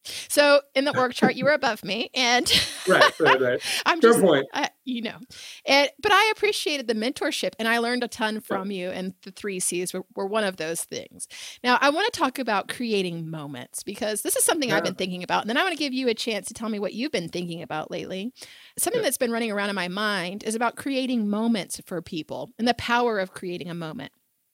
So 0.03 0.61
in 0.75 0.85
the 0.85 0.97
org 0.97 1.13
chart, 1.13 1.35
you 1.35 1.45
were 1.45 1.51
above 1.51 1.83
me, 1.83 2.09
and 2.13 2.49
right, 2.87 3.19
right, 3.19 3.41
right. 3.41 3.61
I'm 3.85 4.01
Fair 4.01 4.11
just, 4.11 4.23
point. 4.23 4.47
Uh, 4.53 4.67
you 4.83 5.01
know, 5.01 5.17
and 5.65 5.89
but 6.01 6.11
I 6.11 6.31
appreciated 6.35 6.87
the 6.87 6.95
mentorship, 6.95 7.53
and 7.59 7.67
I 7.67 7.77
learned 7.79 8.03
a 8.03 8.07
ton 8.07 8.41
from 8.41 8.71
you. 8.71 8.89
And 8.89 9.13
the 9.23 9.31
three 9.31 9.59
C's 9.59 9.93
were, 9.93 10.03
were 10.15 10.27
one 10.27 10.43
of 10.43 10.57
those 10.57 10.83
things. 10.83 11.27
Now 11.63 11.77
I 11.81 11.89
want 11.89 12.11
to 12.11 12.19
talk 12.19 12.39
about 12.39 12.67
creating 12.67 13.29
moments 13.29 13.83
because 13.83 14.21
this 14.21 14.35
is 14.35 14.43
something 14.43 14.69
yeah. 14.69 14.77
I've 14.77 14.83
been 14.83 14.95
thinking 14.95 15.23
about, 15.23 15.41
and 15.41 15.49
then 15.49 15.57
I 15.57 15.63
want 15.63 15.73
to 15.73 15.79
give 15.79 15.93
you 15.93 16.09
a 16.09 16.13
chance 16.13 16.47
to 16.47 16.53
tell 16.53 16.69
me 16.69 16.79
what 16.79 16.93
you've 16.93 17.11
been 17.11 17.29
thinking 17.29 17.61
about 17.61 17.91
lately. 17.91 18.33
Something 18.77 19.01
yeah. 19.01 19.05
that's 19.05 19.17
been 19.17 19.31
running 19.31 19.51
around 19.51 19.69
in 19.69 19.75
my 19.75 19.87
mind 19.87 20.43
is 20.43 20.55
about 20.55 20.75
creating 20.75 21.29
moments 21.29 21.81
for 21.85 22.01
people 22.01 22.51
and 22.57 22.67
the 22.67 22.73
power 22.73 23.19
of 23.19 23.33
creating 23.33 23.69
a 23.69 23.75
moment. 23.75 24.11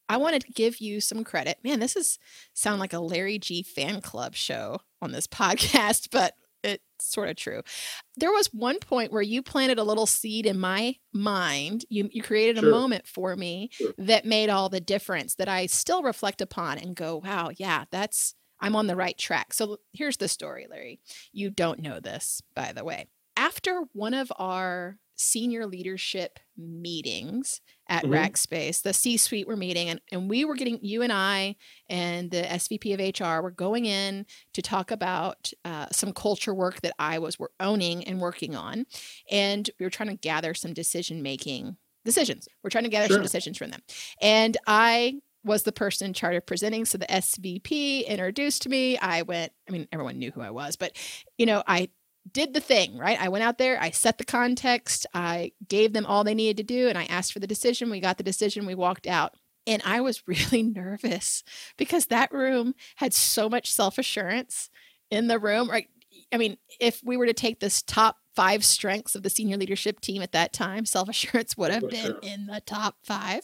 I 0.10 0.18
wanted 0.18 0.42
to 0.42 0.52
give 0.52 0.82
you 0.82 1.02
some 1.02 1.24
credit. 1.24 1.60
Man, 1.64 1.80
this 1.80 1.96
is 1.96 2.18
sound 2.54 2.80
like 2.80 2.94
a 2.94 3.00
Larry 3.00 3.38
G 3.38 3.62
fan 3.62 4.02
club 4.02 4.34
show 4.36 4.80
on 5.02 5.12
this 5.12 5.28
podcast, 5.28 6.10
but 6.12 6.36
it's 6.64 6.84
sort 7.00 7.30
of 7.30 7.36
true. 7.36 7.62
There 8.18 8.32
was 8.32 8.48
one 8.48 8.80
point 8.80 9.12
where 9.12 9.22
you 9.22 9.42
planted 9.42 9.80
a 9.80 9.84
little 9.84 10.06
seed 10.06 10.46
in 10.46 10.60
my 10.60 10.96
mind. 11.14 11.86
You 11.90 12.10
you 12.12 12.22
created 12.22 12.58
a 12.58 12.70
moment 12.70 13.08
for 13.08 13.36
me 13.36 13.70
sure. 13.72 13.94
that 13.98 14.26
made 14.26 14.50
all 14.50 14.70
the 14.70 14.82
difference 14.82 15.36
that 15.36 15.48
I 15.48 15.68
still 15.68 16.04
reflect 16.04 16.42
upon 16.42 16.78
and 16.78 16.96
go, 16.96 17.22
"Wow, 17.24 17.52
yeah, 17.56 17.86
that's 17.92 18.36
I'm 18.60 18.76
on 18.76 18.88
the 18.88 18.96
right 18.96 19.18
track." 19.18 19.54
So 19.54 19.78
here's 19.94 20.18
the 20.18 20.28
story, 20.28 20.68
Larry. 20.70 21.00
You 21.32 21.50
don't 21.50 21.80
know 21.80 22.00
this, 22.00 22.42
by 22.56 22.74
the 22.74 22.84
way. 22.84 23.08
After 23.38 23.84
one 23.94 24.14
of 24.14 24.32
our 24.38 24.98
senior 25.20 25.66
leadership 25.66 26.40
meetings 26.58 27.60
at 27.90 28.04
mm-hmm. 28.04 28.14
Rackspace. 28.14 28.82
The 28.82 28.94
C 28.94 29.18
suite 29.18 29.48
were 29.48 29.58
meeting, 29.58 29.90
and, 29.90 30.02
and 30.12 30.30
we 30.30 30.46
were 30.46 30.56
getting, 30.56 30.80
you 30.82 31.02
and 31.02 31.12
I 31.12 31.58
and 31.90 32.32
the 32.32 32.42
SVP 32.42 32.94
of 32.94 33.20
HR 33.20 33.44
were 33.44 33.52
going 33.52 33.86
in 33.86 34.26
to 34.54 34.62
talk 34.62 34.92
about 34.92 35.52
uh, 35.66 35.88
some 35.92 36.14
culture 36.14 36.54
work 36.54 36.82
that 36.82 36.94
I 36.98 37.20
was 37.20 37.38
were 37.38 37.52
owning 37.60 38.06
and 38.06 38.22
working 38.22 38.56
on. 38.56 38.86
And 39.30 39.70
we 39.80 39.86
were 39.86 39.90
trying 39.90 40.10
to 40.10 40.16
gather 40.16 40.54
some 40.54 40.74
decision 40.74 41.22
making 41.22 41.76
decisions. 42.06 42.48
We're 42.64 42.70
trying 42.70 42.86
to 42.86 42.90
gather 42.90 43.08
sure. 43.08 43.18
some 43.18 43.24
decisions 43.24 43.58
from 43.58 43.72
them. 43.72 43.82
And 44.22 44.56
I 44.66 45.20
was 45.44 45.64
the 45.64 45.72
person 45.72 46.08
in 46.08 46.14
charge 46.14 46.36
of 46.36 46.46
presenting. 46.46 46.86
So 46.86 46.98
the 46.98 47.06
SVP 47.08 48.06
introduced 48.06 48.68
me. 48.68 48.98
I 48.98 49.22
went, 49.24 49.52
I 49.68 49.72
mean, 49.72 49.88
everyone 49.92 50.18
knew 50.18 50.32
who 50.32 50.42
I 50.42 50.50
was, 50.50 50.76
but 50.76 50.98
you 51.38 51.46
know, 51.46 51.64
I 51.68 51.90
did 52.32 52.54
the 52.54 52.60
thing, 52.60 52.98
right? 52.98 53.20
I 53.20 53.30
went 53.30 53.44
out 53.44 53.58
there, 53.58 53.82
I 53.82 53.92
set 53.92 54.18
the 54.18 54.26
context, 54.26 55.06
I 55.13 55.52
gave 55.68 55.94
them 55.94 56.06
all 56.06 56.24
they 56.24 56.34
needed 56.34 56.58
to 56.58 56.63
do, 56.63 56.88
and 56.88 56.98
I 56.98 57.06
asked 57.06 57.34
for 57.34 57.39
the 57.39 57.48
decision. 57.48 57.89
We 57.89 58.00
got 58.00 58.18
the 58.18 58.24
decision, 58.24 58.65
we 58.65 58.76
walked 58.76 59.08
out. 59.08 59.36
And 59.68 59.82
I 59.86 60.02
was 60.02 60.24
really 60.28 60.63
nervous 60.63 61.44
because 61.78 62.08
that 62.08 62.32
room 62.32 62.74
had 62.98 63.13
so 63.13 63.50
much 63.50 63.72
self 63.72 63.98
assurance 63.98 64.70
in 65.10 65.28
the 65.28 65.39
room. 65.39 65.70
Right. 65.70 65.89
I 66.32 66.38
mean, 66.38 66.58
if 66.80 67.02
we 67.04 67.18
were 67.18 67.26
to 67.26 67.34
take 67.34 67.60
this 67.60 67.82
top 67.82 68.18
five 68.36 68.63
strengths 68.63 69.15
of 69.15 69.24
the 69.24 69.30
senior 69.30 69.58
leadership 69.58 70.00
team 70.00 70.22
at 70.22 70.32
that 70.32 70.54
time, 70.54 70.86
self 70.86 71.10
assurance 71.10 71.58
would 71.58 71.72
have 71.72 71.89
been 71.89 72.06
sure. 72.06 72.20
in 72.22 72.48
the 72.48 72.62
top 72.62 72.96
five. 73.04 73.42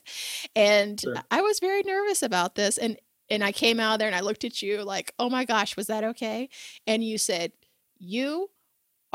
And 0.56 1.00
sure. 1.00 1.16
I 1.32 1.42
was 1.42 1.60
very 1.60 1.84
nervous 1.84 2.22
about 2.22 2.56
this. 2.56 2.78
And 2.78 2.98
and 3.30 3.44
I 3.44 3.52
came 3.52 3.80
out 3.80 4.00
there 4.00 4.08
and 4.08 4.16
I 4.16 4.22
looked 4.22 4.44
at 4.44 4.62
you 4.62 4.84
like, 4.84 5.12
oh 5.18 5.30
my 5.30 5.46
gosh, 5.46 5.76
was 5.76 5.88
that 5.88 6.04
okay? 6.04 6.50
And 6.86 7.04
you 7.04 7.18
said, 7.18 7.52
you 7.98 8.50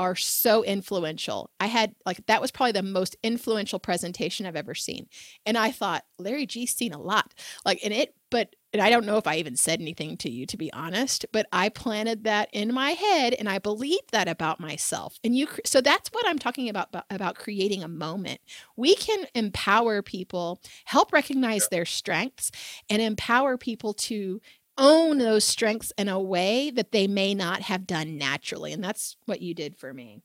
are 0.00 0.16
so 0.16 0.64
influential. 0.64 1.50
I 1.60 1.66
had 1.66 1.94
like 2.06 2.24
that 2.26 2.40
was 2.40 2.50
probably 2.50 2.72
the 2.72 2.82
most 2.82 3.16
influential 3.22 3.78
presentation 3.78 4.46
I've 4.46 4.56
ever 4.56 4.74
seen. 4.74 5.08
And 5.44 5.58
I 5.58 5.70
thought 5.70 6.06
Larry 6.18 6.46
G's 6.46 6.74
seen 6.74 6.94
a 6.94 6.98
lot. 6.98 7.34
Like 7.66 7.80
and 7.84 7.92
it 7.92 8.14
but 8.30 8.56
and 8.72 8.80
I 8.80 8.88
don't 8.88 9.04
know 9.04 9.18
if 9.18 9.26
I 9.26 9.36
even 9.36 9.56
said 9.56 9.80
anything 9.80 10.16
to 10.18 10.30
you 10.30 10.46
to 10.46 10.56
be 10.56 10.72
honest, 10.72 11.26
but 11.32 11.44
I 11.52 11.68
planted 11.68 12.24
that 12.24 12.48
in 12.52 12.72
my 12.72 12.92
head 12.92 13.34
and 13.34 13.46
I 13.46 13.58
believed 13.58 14.12
that 14.12 14.26
about 14.26 14.58
myself. 14.58 15.18
And 15.22 15.36
you 15.36 15.48
so 15.66 15.82
that's 15.82 16.08
what 16.12 16.26
I'm 16.26 16.38
talking 16.38 16.70
about 16.70 16.88
about 17.10 17.36
creating 17.36 17.82
a 17.82 17.88
moment. 17.88 18.40
We 18.76 18.94
can 18.94 19.26
empower 19.34 20.00
people, 20.00 20.62
help 20.86 21.12
recognize 21.12 21.68
their 21.68 21.84
strengths 21.84 22.50
and 22.88 23.02
empower 23.02 23.58
people 23.58 23.92
to 23.94 24.40
own 24.80 25.18
those 25.18 25.44
strengths 25.44 25.92
in 25.96 26.08
a 26.08 26.18
way 26.18 26.70
that 26.70 26.90
they 26.90 27.06
may 27.06 27.34
not 27.34 27.62
have 27.62 27.86
done 27.86 28.18
naturally. 28.18 28.72
And 28.72 28.82
that's 28.82 29.16
what 29.26 29.40
you 29.40 29.54
did 29.54 29.76
for 29.76 29.94
me. 29.94 30.22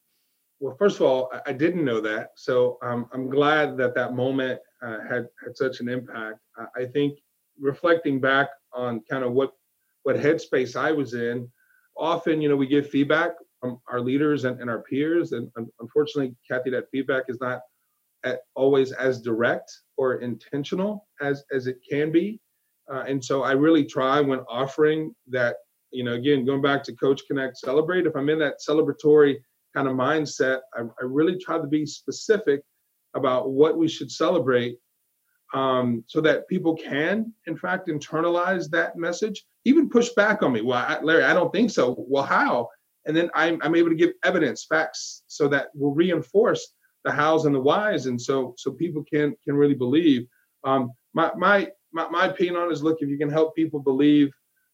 Well, 0.59 0.75
first 0.79 0.95
of 0.95 1.01
all, 1.03 1.31
I 1.45 1.51
didn't 1.51 1.83
know 1.83 1.99
that. 2.01 2.29
So 2.35 2.79
um, 2.81 3.07
I'm 3.13 3.29
glad 3.29 3.77
that 3.77 3.93
that 3.95 4.15
moment 4.15 4.59
uh, 4.81 4.99
had, 5.07 5.27
had 5.43 5.55
such 5.55 5.81
an 5.81 5.89
impact. 5.89 6.39
I 6.75 6.85
think 6.85 7.19
reflecting 7.59 8.21
back 8.21 8.49
on 8.73 9.01
kind 9.09 9.23
of 9.23 9.33
what, 9.33 9.51
what 10.03 10.15
headspace 10.15 10.75
I 10.77 10.91
was 10.93 11.13
in, 11.13 11.51
often, 11.97 12.41
you 12.41 12.47
know, 12.47 12.55
we 12.55 12.67
give 12.67 12.89
feedback 12.89 13.31
from 13.59 13.79
our 13.89 13.99
leaders 13.99 14.45
and, 14.45 14.61
and 14.61 14.69
our 14.69 14.81
peers. 14.81 15.33
And 15.33 15.51
unfortunately, 15.81 16.35
Kathy, 16.49 16.69
that 16.69 16.89
feedback 16.89 17.25
is 17.27 17.39
not 17.41 17.61
at, 18.23 18.39
always 18.55 18.93
as 18.93 19.21
direct 19.21 19.71
or 19.97 20.15
intentional 20.15 21.07
as, 21.21 21.43
as 21.51 21.67
it 21.67 21.77
can 21.87 22.11
be. 22.11 22.39
Uh, 22.91 23.03
and 23.07 23.23
so 23.23 23.43
I 23.43 23.53
really 23.53 23.85
try 23.85 24.21
when 24.21 24.39
offering 24.49 25.13
that, 25.29 25.57
you 25.91 26.03
know, 26.03 26.13
again, 26.13 26.45
going 26.45 26.61
back 26.61 26.83
to 26.83 26.95
Coach 26.95 27.21
Connect 27.27 27.57
Celebrate, 27.57 28.05
if 28.05 28.15
I'm 28.15 28.29
in 28.29 28.39
that 28.39 28.59
celebratory 28.67 29.37
kind 29.75 29.87
of 29.87 29.95
mindset, 29.95 30.59
I, 30.73 30.81
I 30.81 31.03
really 31.03 31.37
try 31.37 31.57
to 31.57 31.67
be 31.67 31.85
specific 31.85 32.61
about 33.15 33.49
what 33.49 33.77
we 33.77 33.87
should 33.87 34.11
celebrate 34.11 34.77
um, 35.53 36.03
so 36.07 36.21
that 36.21 36.47
people 36.47 36.75
can, 36.75 37.33
in 37.47 37.55
fact, 37.55 37.87
internalize 37.87 38.69
that 38.71 38.97
message, 38.97 39.45
even 39.63 39.89
push 39.89 40.09
back 40.09 40.43
on 40.43 40.51
me. 40.53 40.61
Well, 40.61 40.85
I, 40.87 40.99
Larry, 41.01 41.23
I 41.23 41.33
don't 41.33 41.53
think 41.53 41.71
so. 41.71 41.95
Well, 41.97 42.23
how? 42.23 42.69
And 43.05 43.15
then 43.15 43.29
I'm, 43.33 43.59
I'm 43.61 43.75
able 43.75 43.89
to 43.89 43.95
give 43.95 44.11
evidence, 44.23 44.65
facts, 44.65 45.23
so 45.27 45.47
that 45.49 45.67
will 45.75 45.93
reinforce 45.93 46.73
the 47.03 47.11
hows 47.11 47.45
and 47.45 47.53
the 47.55 47.61
whys, 47.61 48.07
and 48.07 48.19
so 48.19 48.55
so 48.57 48.71
people 48.71 49.03
can 49.03 49.35
can 49.43 49.55
really 49.55 49.75
believe. 49.75 50.27
Um, 50.63 50.91
my 51.13 51.31
my 51.37 51.69
my, 51.95 52.07
my 52.09 52.25
opinion 52.27 52.57
on 52.57 52.71
is 52.71 52.83
look, 52.83 52.97
if 52.99 53.09
you 53.09 53.17
can 53.17 53.29
help 53.29 53.55
people 53.55 53.79
believe 53.79 54.31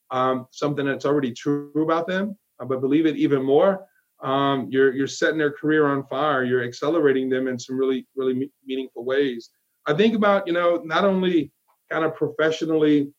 um, 0.10 0.48
something 0.52 0.86
that's 0.86 1.06
already 1.06 1.32
true 1.32 1.72
about 1.76 2.08
them, 2.08 2.38
uh, 2.60 2.66
but 2.66 2.82
believe 2.82 3.06
it 3.06 3.16
even 3.16 3.44
more, 3.44 3.86
um, 4.24 4.68
you're 4.70 4.92
you're 4.94 5.08
setting 5.08 5.38
their 5.38 5.52
career 5.52 5.88
on 5.88 6.06
fire. 6.08 6.44
You're 6.44 6.64
accelerating 6.64 7.30
them 7.30 7.48
in 7.48 7.58
some 7.58 7.78
really 7.78 8.08
really 8.16 8.34
me- 8.34 8.52
meaningful 8.66 9.06
ways. 9.06 9.50
I 9.86 9.94
think 9.94 10.16
about 10.16 10.48
you 10.48 10.54
know 10.54 10.82
not 10.84 11.06
only 11.06 11.52
kind 11.92 12.04
of 12.04 12.16
professionally, 12.16 13.14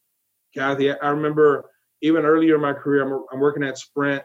Kathy. 0.54 0.92
I 0.92 1.08
remember 1.08 1.70
even 2.02 2.24
earlier 2.24 2.56
in 2.56 2.60
my 2.60 2.72
career, 2.72 3.02
I'm, 3.02 3.24
I'm 3.32 3.40
working 3.40 3.62
at 3.62 3.78
Sprint, 3.78 4.22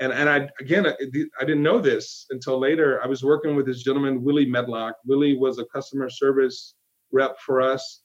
and 0.00 0.12
and 0.12 0.28
I 0.28 0.48
again 0.60 0.86
I, 0.86 0.92
I, 1.40 1.44
didn't 1.44 1.62
know 1.62 1.80
this 1.80 2.26
until 2.30 2.58
later. 2.58 3.02
I 3.02 3.06
was 3.06 3.24
working 3.24 3.56
with 3.56 3.66
this 3.66 3.82
gentleman 3.82 4.22
Willie 4.22 4.46
Medlock. 4.46 4.96
Willie 5.06 5.36
was 5.36 5.58
a 5.58 5.64
customer 5.66 6.08
service 6.10 6.74
rep 7.10 7.38
for 7.40 7.60
us, 7.62 8.02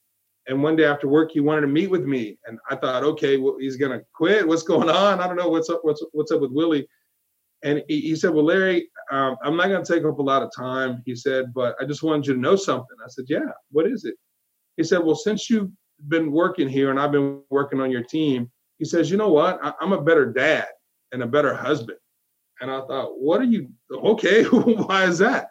and 0.47 0.61
one 0.61 0.75
day 0.75 0.85
after 0.85 1.07
work, 1.07 1.31
he 1.31 1.39
wanted 1.39 1.61
to 1.61 1.67
meet 1.67 1.89
with 1.89 2.03
me, 2.03 2.37
and 2.45 2.59
I 2.69 2.75
thought, 2.75 3.03
okay, 3.03 3.37
well, 3.37 3.55
he's 3.59 3.77
gonna 3.77 4.01
quit. 4.13 4.47
What's 4.47 4.63
going 4.63 4.89
on? 4.89 5.19
I 5.19 5.27
don't 5.27 5.37
know 5.37 5.49
what's 5.49 5.69
up. 5.69 5.79
What's 5.83 6.03
what's 6.11 6.31
up 6.31 6.41
with 6.41 6.51
Willie? 6.51 6.87
And 7.63 7.81
he, 7.87 8.01
he 8.01 8.15
said, 8.15 8.33
well, 8.33 8.43
Larry, 8.43 8.89
um, 9.09 9.37
I'm 9.41 9.55
not 9.55 9.67
gonna 9.67 9.85
take 9.85 10.03
up 10.03 10.19
a 10.19 10.23
lot 10.23 10.43
of 10.43 10.51
time. 10.55 11.01
He 11.05 11.15
said, 11.15 11.53
but 11.53 11.75
I 11.79 11.85
just 11.85 12.03
wanted 12.03 12.27
you 12.27 12.33
to 12.33 12.39
know 12.39 12.57
something. 12.57 12.97
I 13.03 13.07
said, 13.07 13.25
yeah, 13.29 13.51
what 13.71 13.87
is 13.87 14.03
it? 14.03 14.15
He 14.75 14.83
said, 14.83 14.99
well, 14.99 15.15
since 15.15 15.49
you've 15.49 15.71
been 16.09 16.31
working 16.31 16.67
here 16.67 16.89
and 16.89 16.99
I've 16.99 17.11
been 17.11 17.41
working 17.49 17.79
on 17.79 17.91
your 17.91 18.03
team, 18.03 18.51
he 18.79 18.85
says, 18.85 19.09
you 19.09 19.15
know 19.15 19.31
what? 19.31 19.59
I, 19.63 19.73
I'm 19.79 19.93
a 19.93 20.01
better 20.01 20.25
dad 20.25 20.67
and 21.13 21.23
a 21.23 21.27
better 21.27 21.53
husband. 21.53 21.99
And 22.59 22.69
I 22.69 22.81
thought, 22.81 23.19
what 23.19 23.39
are 23.39 23.45
you? 23.45 23.69
Okay, 23.91 24.43
why 24.43 25.05
is 25.05 25.19
that? 25.19 25.47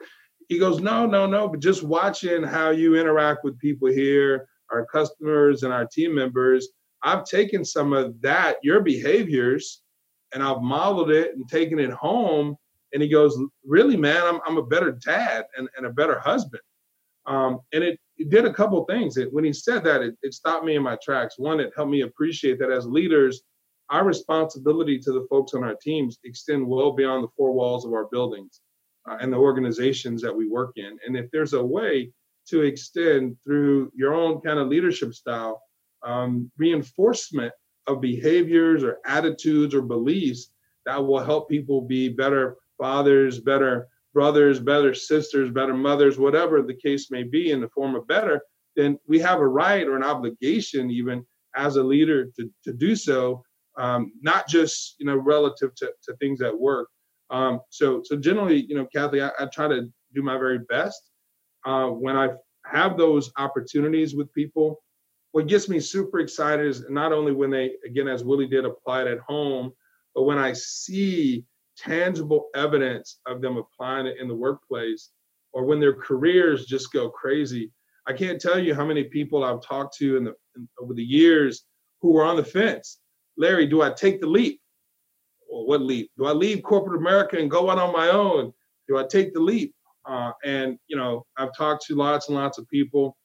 He 0.48 0.58
goes, 0.58 0.80
no, 0.80 1.06
no, 1.06 1.24
no, 1.24 1.48
but 1.48 1.60
just 1.60 1.82
watching 1.82 2.42
how 2.42 2.70
you 2.70 2.96
interact 2.96 3.42
with 3.42 3.58
people 3.58 3.88
here 3.88 4.48
our 4.72 4.86
customers 4.86 5.62
and 5.62 5.72
our 5.72 5.86
team 5.86 6.14
members, 6.14 6.68
I've 7.02 7.24
taken 7.24 7.64
some 7.64 7.92
of 7.92 8.20
that, 8.22 8.56
your 8.62 8.80
behaviors, 8.80 9.82
and 10.32 10.42
I've 10.42 10.62
modeled 10.62 11.10
it 11.10 11.34
and 11.34 11.48
taken 11.48 11.78
it 11.78 11.90
home. 11.90 12.56
And 12.92 13.02
he 13.02 13.08
goes, 13.08 13.38
Really, 13.64 13.96
man, 13.96 14.22
I'm, 14.24 14.40
I'm 14.46 14.58
a 14.58 14.66
better 14.66 14.92
dad 14.92 15.44
and, 15.56 15.68
and 15.76 15.86
a 15.86 15.90
better 15.90 16.18
husband. 16.18 16.62
Um, 17.26 17.60
and 17.72 17.84
it, 17.84 18.00
it, 18.16 18.30
did 18.30 18.44
a 18.44 18.52
couple 18.52 18.84
things. 18.84 19.16
It, 19.16 19.32
when 19.32 19.44
he 19.44 19.52
said 19.52 19.84
that, 19.84 20.02
it, 20.02 20.16
it 20.22 20.34
stopped 20.34 20.64
me 20.64 20.74
in 20.74 20.82
my 20.82 20.96
tracks. 21.02 21.38
One, 21.38 21.60
it 21.60 21.72
helped 21.76 21.90
me 21.90 22.00
appreciate 22.02 22.58
that 22.58 22.70
as 22.70 22.86
leaders, 22.86 23.42
our 23.90 24.04
responsibility 24.04 24.98
to 24.98 25.12
the 25.12 25.26
folks 25.30 25.54
on 25.54 25.62
our 25.62 25.76
teams 25.76 26.18
extend 26.24 26.66
well 26.66 26.92
beyond 26.92 27.22
the 27.22 27.28
four 27.36 27.52
walls 27.52 27.84
of 27.84 27.92
our 27.92 28.06
buildings 28.06 28.60
uh, 29.08 29.18
and 29.20 29.32
the 29.32 29.36
organizations 29.36 30.22
that 30.22 30.34
we 30.34 30.48
work 30.48 30.72
in. 30.76 30.98
And 31.06 31.16
if 31.16 31.30
there's 31.30 31.52
a 31.52 31.64
way 31.64 32.10
to 32.48 32.62
extend 32.62 33.36
through 33.44 33.90
your 33.94 34.14
own 34.14 34.40
kind 34.40 34.58
of 34.58 34.68
leadership 34.68 35.14
style 35.14 35.62
um, 36.04 36.50
reinforcement 36.58 37.52
of 37.86 38.00
behaviors 38.00 38.84
or 38.84 38.98
attitudes 39.06 39.74
or 39.74 39.82
beliefs 39.82 40.52
that 40.86 41.04
will 41.04 41.22
help 41.22 41.48
people 41.48 41.80
be 41.80 42.08
better 42.08 42.56
fathers, 42.78 43.40
better 43.40 43.88
brothers, 44.12 44.60
better 44.60 44.94
sisters, 44.94 45.50
better 45.50 45.74
mothers, 45.74 46.18
whatever 46.18 46.62
the 46.62 46.74
case 46.74 47.10
may 47.10 47.22
be 47.22 47.50
in 47.50 47.60
the 47.60 47.68
form 47.68 47.94
of 47.94 48.06
better, 48.06 48.40
then 48.76 48.98
we 49.06 49.18
have 49.18 49.40
a 49.40 49.46
right 49.46 49.86
or 49.86 49.96
an 49.96 50.02
obligation 50.02 50.90
even 50.90 51.24
as 51.56 51.76
a 51.76 51.82
leader 51.82 52.26
to, 52.36 52.50
to 52.64 52.72
do 52.72 52.96
so, 52.96 53.42
um, 53.78 54.12
not 54.22 54.48
just 54.48 54.96
you 54.98 55.06
know 55.06 55.16
relative 55.16 55.74
to, 55.74 55.92
to 56.02 56.16
things 56.16 56.40
at 56.42 56.58
work. 56.58 56.88
Um, 57.30 57.60
so 57.70 58.02
so 58.04 58.16
generally, 58.16 58.64
you 58.66 58.74
know, 58.74 58.86
Kathy, 58.94 59.22
I, 59.22 59.30
I 59.38 59.46
try 59.46 59.68
to 59.68 59.88
do 60.14 60.22
my 60.22 60.36
very 60.36 60.58
best 60.58 61.11
uh, 61.64 61.86
when 61.88 62.16
I 62.16 62.30
have 62.66 62.96
those 62.96 63.30
opportunities 63.36 64.14
with 64.14 64.32
people. 64.32 64.82
What 65.32 65.46
gets 65.46 65.68
me 65.68 65.80
super 65.80 66.20
excited 66.20 66.66
is 66.66 66.84
not 66.90 67.12
only 67.12 67.32
when 67.32 67.50
they, 67.50 67.72
again, 67.86 68.06
as 68.06 68.22
Willie 68.22 68.46
did, 68.46 68.64
apply 68.64 69.02
it 69.02 69.08
at 69.08 69.18
home, 69.20 69.72
but 70.14 70.24
when 70.24 70.38
I 70.38 70.52
see 70.52 71.44
tangible 71.76 72.48
evidence 72.54 73.20
of 73.26 73.40
them 73.40 73.56
applying 73.56 74.06
it 74.06 74.18
in 74.20 74.28
the 74.28 74.34
workplace 74.34 75.10
or 75.52 75.64
when 75.64 75.80
their 75.80 75.94
careers 75.94 76.66
just 76.66 76.92
go 76.92 77.10
crazy. 77.10 77.70
I 78.06 78.12
can't 78.12 78.40
tell 78.40 78.58
you 78.58 78.74
how 78.74 78.84
many 78.84 79.04
people 79.04 79.44
I've 79.44 79.62
talked 79.62 79.96
to 79.98 80.16
in 80.16 80.24
the 80.24 80.34
in, 80.56 80.68
over 80.80 80.94
the 80.94 81.04
years 81.04 81.64
who 82.00 82.12
were 82.12 82.24
on 82.24 82.36
the 82.36 82.44
fence. 82.44 82.98
Larry, 83.36 83.66
do 83.66 83.82
I 83.82 83.90
take 83.90 84.20
the 84.20 84.26
leap? 84.26 84.60
Well, 85.50 85.66
what 85.66 85.82
leap? 85.82 86.10
Do 86.18 86.26
I 86.26 86.32
leave 86.32 86.62
corporate 86.62 87.00
America 87.00 87.38
and 87.38 87.50
go 87.50 87.70
out 87.70 87.78
on 87.78 87.92
my 87.92 88.08
own? 88.08 88.52
Do 88.88 88.98
I 88.98 89.04
take 89.06 89.32
the 89.32 89.40
leap? 89.40 89.74
Uh, 90.04 90.32
and 90.44 90.78
you 90.88 90.96
know, 90.96 91.24
I've 91.36 91.56
talked 91.56 91.86
to 91.86 91.94
lots 91.94 92.28
and 92.28 92.36
lots 92.36 92.58
of 92.58 92.68
people, 92.68 93.16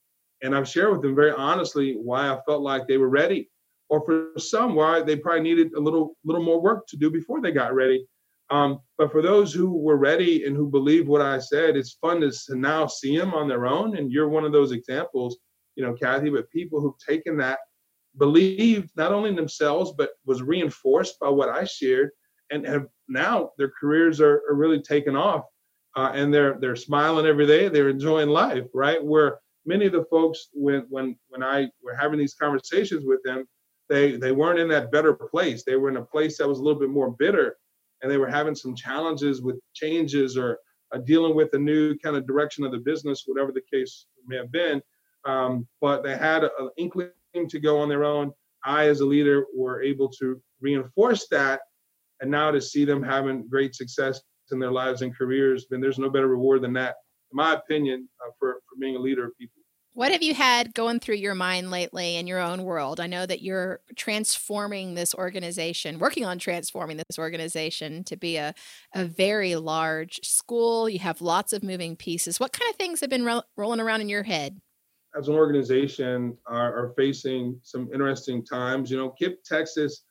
and 0.43 0.55
I've 0.55 0.67
shared 0.67 0.91
with 0.91 1.01
them 1.01 1.15
very 1.15 1.31
honestly 1.31 1.93
why 1.93 2.29
I 2.29 2.39
felt 2.45 2.61
like 2.61 2.87
they 2.87 2.97
were 2.97 3.09
ready, 3.09 3.49
or 3.89 4.03
for 4.05 4.39
some 4.39 4.75
why 4.75 5.01
they 5.01 5.15
probably 5.15 5.41
needed 5.41 5.73
a 5.73 5.79
little 5.79 6.15
little 6.23 6.43
more 6.43 6.61
work 6.61 6.87
to 6.87 6.97
do 6.97 7.09
before 7.09 7.41
they 7.41 7.51
got 7.51 7.73
ready. 7.73 8.05
Um, 8.49 8.79
but 8.97 9.11
for 9.11 9.21
those 9.21 9.53
who 9.53 9.77
were 9.77 9.97
ready 9.97 10.45
and 10.45 10.55
who 10.55 10.69
believed 10.69 11.07
what 11.07 11.21
I 11.21 11.39
said, 11.39 11.75
it's 11.75 11.97
fun 11.99 12.21
to, 12.21 12.31
to 12.47 12.55
now 12.55 12.87
see 12.87 13.17
them 13.17 13.33
on 13.33 13.49
their 13.49 13.65
own. 13.67 13.97
And 13.97 14.09
you're 14.09 14.29
one 14.29 14.45
of 14.45 14.53
those 14.53 14.71
examples, 14.71 15.37
you 15.75 15.83
know, 15.85 15.93
Kathy. 15.93 16.29
But 16.29 16.49
people 16.49 16.79
who've 16.79 16.97
taken 17.05 17.37
that, 17.37 17.59
believed 18.17 18.89
not 18.95 19.11
only 19.11 19.29
in 19.29 19.35
themselves 19.35 19.93
but 19.97 20.11
was 20.25 20.41
reinforced 20.41 21.19
by 21.19 21.29
what 21.29 21.49
I 21.49 21.65
shared, 21.65 22.11
and 22.49 22.65
have 22.65 22.85
now 23.09 23.51
their 23.57 23.71
careers 23.79 24.21
are, 24.21 24.41
are 24.49 24.55
really 24.55 24.81
taken 24.81 25.15
off 25.15 25.43
uh, 25.97 26.11
and 26.13 26.31
they're 26.31 26.57
they're 26.59 26.75
smiling 26.75 27.25
every 27.25 27.47
day. 27.47 27.67
They're 27.67 27.89
enjoying 27.89 28.29
life, 28.29 28.67
right? 28.73 29.03
Where 29.03 29.39
many 29.65 29.87
of 29.87 29.93
the 29.93 30.05
folks, 30.05 30.49
when 30.53 30.85
when 30.89 31.17
when 31.29 31.41
I 31.41 31.69
were 31.83 31.95
having 31.95 32.19
these 32.19 32.35
conversations 32.35 33.03
with 33.03 33.21
them, 33.23 33.45
they 33.89 34.15
they 34.15 34.31
weren't 34.31 34.59
in 34.59 34.67
that 34.69 34.91
better 34.91 35.13
place. 35.13 35.63
They 35.63 35.75
were 35.75 35.89
in 35.89 35.97
a 35.97 36.05
place 36.05 36.37
that 36.37 36.47
was 36.47 36.59
a 36.59 36.63
little 36.63 36.79
bit 36.79 36.91
more 36.91 37.15
bitter, 37.17 37.57
and 38.01 38.11
they 38.11 38.17
were 38.17 38.29
having 38.29 38.53
some 38.53 38.75
challenges 38.75 39.41
with 39.41 39.59
changes 39.73 40.37
or 40.37 40.59
uh, 40.93 40.99
dealing 40.99 41.35
with 41.35 41.51
a 41.55 41.59
new 41.59 41.97
kind 41.97 42.15
of 42.15 42.27
direction 42.27 42.63
of 42.63 42.71
the 42.71 42.77
business, 42.77 43.23
whatever 43.25 43.51
the 43.51 43.63
case 43.73 44.05
may 44.27 44.37
have 44.37 44.51
been. 44.51 44.83
Um, 45.25 45.67
but 45.81 46.03
they 46.03 46.15
had 46.15 46.43
an 46.43 46.69
inkling 46.77 47.09
to 47.49 47.59
go 47.59 47.79
on 47.79 47.89
their 47.89 48.05
own. 48.05 48.31
I, 48.63 48.87
as 48.87 48.99
a 48.99 49.05
leader, 49.05 49.45
were 49.55 49.81
able 49.81 50.09
to 50.09 50.39
reinforce 50.61 51.27
that, 51.29 51.61
and 52.21 52.29
now 52.29 52.51
to 52.51 52.61
see 52.61 52.85
them 52.85 53.01
having 53.01 53.47
great 53.47 53.73
success 53.73 54.21
in 54.51 54.59
their 54.59 54.71
lives 54.71 55.01
and 55.01 55.15
careers, 55.15 55.67
then 55.69 55.81
there's 55.81 55.99
no 55.99 56.09
better 56.09 56.27
reward 56.27 56.61
than 56.61 56.73
that, 56.73 56.95
in 57.31 57.35
my 57.35 57.53
opinion, 57.53 58.07
uh, 58.25 58.31
for, 58.39 58.55
for 58.69 58.79
being 58.79 58.95
a 58.95 58.99
leader 58.99 59.25
of 59.25 59.37
people. 59.37 59.53
What 59.97 60.11
have 60.11 60.21
you 60.21 60.35
had 60.35 60.75
going 60.75 60.99
through 60.99 61.15
your 61.15 61.33
mind 61.33 61.71
lately 61.71 62.17
in 62.17 62.27
your 62.27 62.39
own 62.39 62.63
world? 62.63 62.99
I 62.99 63.07
know 63.07 63.25
that 63.25 63.41
you're 63.41 63.79
transforming 63.95 64.93
this 64.93 65.15
organization, 65.15 65.97
working 65.97 66.23
on 66.23 66.37
transforming 66.37 66.97
this 66.97 67.17
organization 67.17 68.03
to 68.03 68.15
be 68.15 68.37
a, 68.37 68.53
a 68.93 69.05
very 69.05 69.55
large 69.55 70.19
school. 70.21 70.87
You 70.87 70.99
have 70.99 71.19
lots 71.19 71.51
of 71.51 71.63
moving 71.63 71.95
pieces. 71.95 72.39
What 72.39 72.53
kind 72.53 72.69
of 72.69 72.75
things 72.75 73.01
have 73.01 73.09
been 73.09 73.25
ro- 73.25 73.41
rolling 73.55 73.79
around 73.79 74.01
in 74.01 74.09
your 74.09 74.21
head? 74.21 74.59
As 75.17 75.29
an 75.29 75.33
organization, 75.33 76.37
are, 76.45 76.77
are 76.77 76.93
facing 76.95 77.59
some 77.63 77.89
interesting 77.91 78.45
times. 78.45 78.91
You 78.91 78.97
know, 78.97 79.15
KIPP 79.19 79.41
Texas 79.45 80.03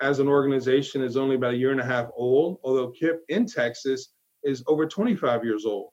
as 0.00 0.18
an 0.18 0.28
organization 0.28 1.02
is 1.02 1.16
only 1.16 1.36
about 1.36 1.54
a 1.54 1.56
year 1.56 1.72
and 1.72 1.80
a 1.80 1.84
half 1.84 2.08
old, 2.16 2.58
although 2.64 2.90
KIPP 2.90 3.18
in 3.28 3.46
Texas 3.46 4.12
is 4.42 4.62
over 4.66 4.86
25 4.86 5.44
years 5.44 5.64
old. 5.66 5.90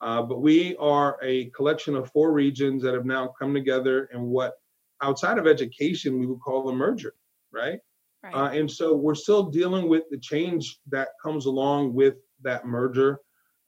Uh, 0.00 0.22
but 0.22 0.40
we 0.40 0.76
are 0.76 1.18
a 1.22 1.46
collection 1.46 1.96
of 1.96 2.10
four 2.10 2.32
regions 2.32 2.82
that 2.82 2.94
have 2.94 3.04
now 3.04 3.32
come 3.38 3.52
together 3.52 4.08
in 4.12 4.26
what 4.26 4.54
outside 5.02 5.38
of 5.38 5.46
education 5.46 6.18
we 6.18 6.26
would 6.26 6.40
call 6.40 6.68
a 6.68 6.72
merger, 6.72 7.14
right? 7.52 7.80
right. 8.22 8.34
Uh, 8.34 8.50
and 8.50 8.70
so 8.70 8.94
we're 8.94 9.14
still 9.14 9.44
dealing 9.44 9.88
with 9.88 10.04
the 10.10 10.18
change 10.18 10.78
that 10.88 11.08
comes 11.22 11.46
along 11.46 11.94
with 11.94 12.14
that 12.42 12.64
merger. 12.64 13.18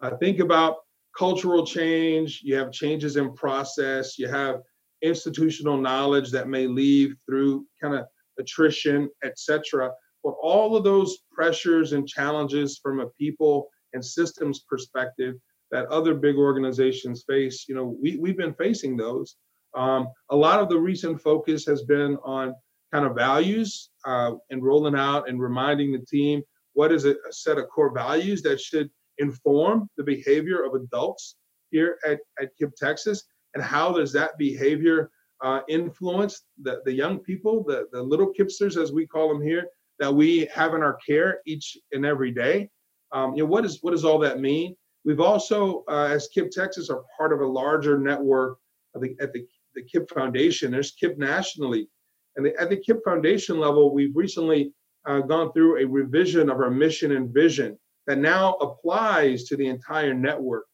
Uh, 0.00 0.16
think 0.18 0.38
about 0.38 0.76
cultural 1.18 1.66
change, 1.66 2.40
you 2.44 2.54
have 2.54 2.70
changes 2.70 3.16
in 3.16 3.34
process, 3.34 4.18
you 4.18 4.28
have 4.28 4.60
institutional 5.02 5.76
knowledge 5.76 6.30
that 6.30 6.48
may 6.48 6.66
leave 6.66 7.16
through 7.26 7.66
kind 7.80 7.94
of 7.94 8.06
attrition, 8.40 9.08
etc. 9.22 9.90
But 10.24 10.34
all 10.42 10.76
of 10.76 10.84
those 10.84 11.18
pressures 11.32 11.92
and 11.92 12.08
challenges 12.08 12.80
from 12.82 13.00
a 13.00 13.08
people 13.10 13.68
and 13.92 14.04
systems 14.04 14.64
perspective 14.68 15.36
that 15.70 15.86
other 15.86 16.14
big 16.14 16.36
organizations 16.36 17.24
face, 17.28 17.66
you 17.68 17.74
know, 17.74 17.96
we, 18.02 18.16
we've 18.16 18.36
been 18.36 18.54
facing 18.54 18.96
those. 18.96 19.36
Um, 19.76 20.08
a 20.30 20.36
lot 20.36 20.60
of 20.60 20.68
the 20.68 20.78
recent 20.78 21.20
focus 21.22 21.64
has 21.66 21.84
been 21.84 22.16
on 22.24 22.54
kind 22.92 23.06
of 23.06 23.14
values 23.14 23.90
uh, 24.04 24.32
and 24.50 24.64
rolling 24.64 24.96
out 24.96 25.28
and 25.28 25.40
reminding 25.40 25.92
the 25.92 26.04
team 26.06 26.42
what 26.72 26.90
is 26.90 27.04
a, 27.04 27.10
a 27.10 27.32
set 27.32 27.58
of 27.58 27.68
core 27.68 27.94
values 27.94 28.42
that 28.42 28.60
should 28.60 28.90
inform 29.18 29.88
the 29.96 30.02
behavior 30.02 30.64
of 30.64 30.74
adults 30.74 31.36
here 31.70 31.98
at, 32.04 32.18
at 32.40 32.50
KIPP 32.60 32.74
Texas 32.76 33.22
and 33.54 33.62
how 33.62 33.92
does 33.92 34.12
that 34.12 34.36
behavior 34.38 35.10
uh, 35.42 35.60
influence 35.68 36.42
the, 36.62 36.80
the 36.84 36.92
young 36.92 37.18
people, 37.18 37.64
the, 37.64 37.86
the 37.92 38.02
little 38.02 38.32
KIPPsters, 38.32 38.80
as 38.80 38.92
we 38.92 39.06
call 39.06 39.28
them 39.28 39.42
here, 39.42 39.66
that 39.98 40.14
we 40.14 40.46
have 40.54 40.74
in 40.74 40.82
our 40.82 40.98
care 41.06 41.40
each 41.46 41.76
and 41.92 42.04
every 42.04 42.32
day. 42.32 42.68
Um, 43.12 43.34
you 43.34 43.42
know, 43.42 43.48
what, 43.48 43.64
is, 43.64 43.78
what 43.82 43.90
does 43.92 44.04
all 44.04 44.18
that 44.20 44.40
mean? 44.40 44.76
We've 45.04 45.20
also, 45.20 45.84
uh, 45.88 46.08
as 46.10 46.28
KIPP 46.36 46.50
Texas, 46.50 46.90
are 46.90 47.02
part 47.16 47.32
of 47.32 47.40
a 47.40 47.46
larger 47.46 47.98
network 47.98 48.58
the, 48.94 49.16
at 49.20 49.32
the, 49.32 49.46
the 49.74 49.82
KIPP 49.82 50.10
Foundation. 50.10 50.70
There's 50.70 50.94
KIPP 51.02 51.18
nationally. 51.18 51.88
And 52.36 52.46
the, 52.46 52.60
at 52.60 52.70
the 52.70 52.76
KIPP 52.76 53.02
Foundation 53.04 53.58
level, 53.58 53.94
we've 53.94 54.14
recently 54.14 54.72
uh, 55.06 55.20
gone 55.20 55.52
through 55.52 55.82
a 55.82 55.86
revision 55.86 56.50
of 56.50 56.58
our 56.58 56.70
mission 56.70 57.12
and 57.12 57.32
vision 57.32 57.78
that 58.06 58.18
now 58.18 58.54
applies 58.54 59.44
to 59.44 59.56
the 59.56 59.66
entire 59.66 60.14
network. 60.14 60.66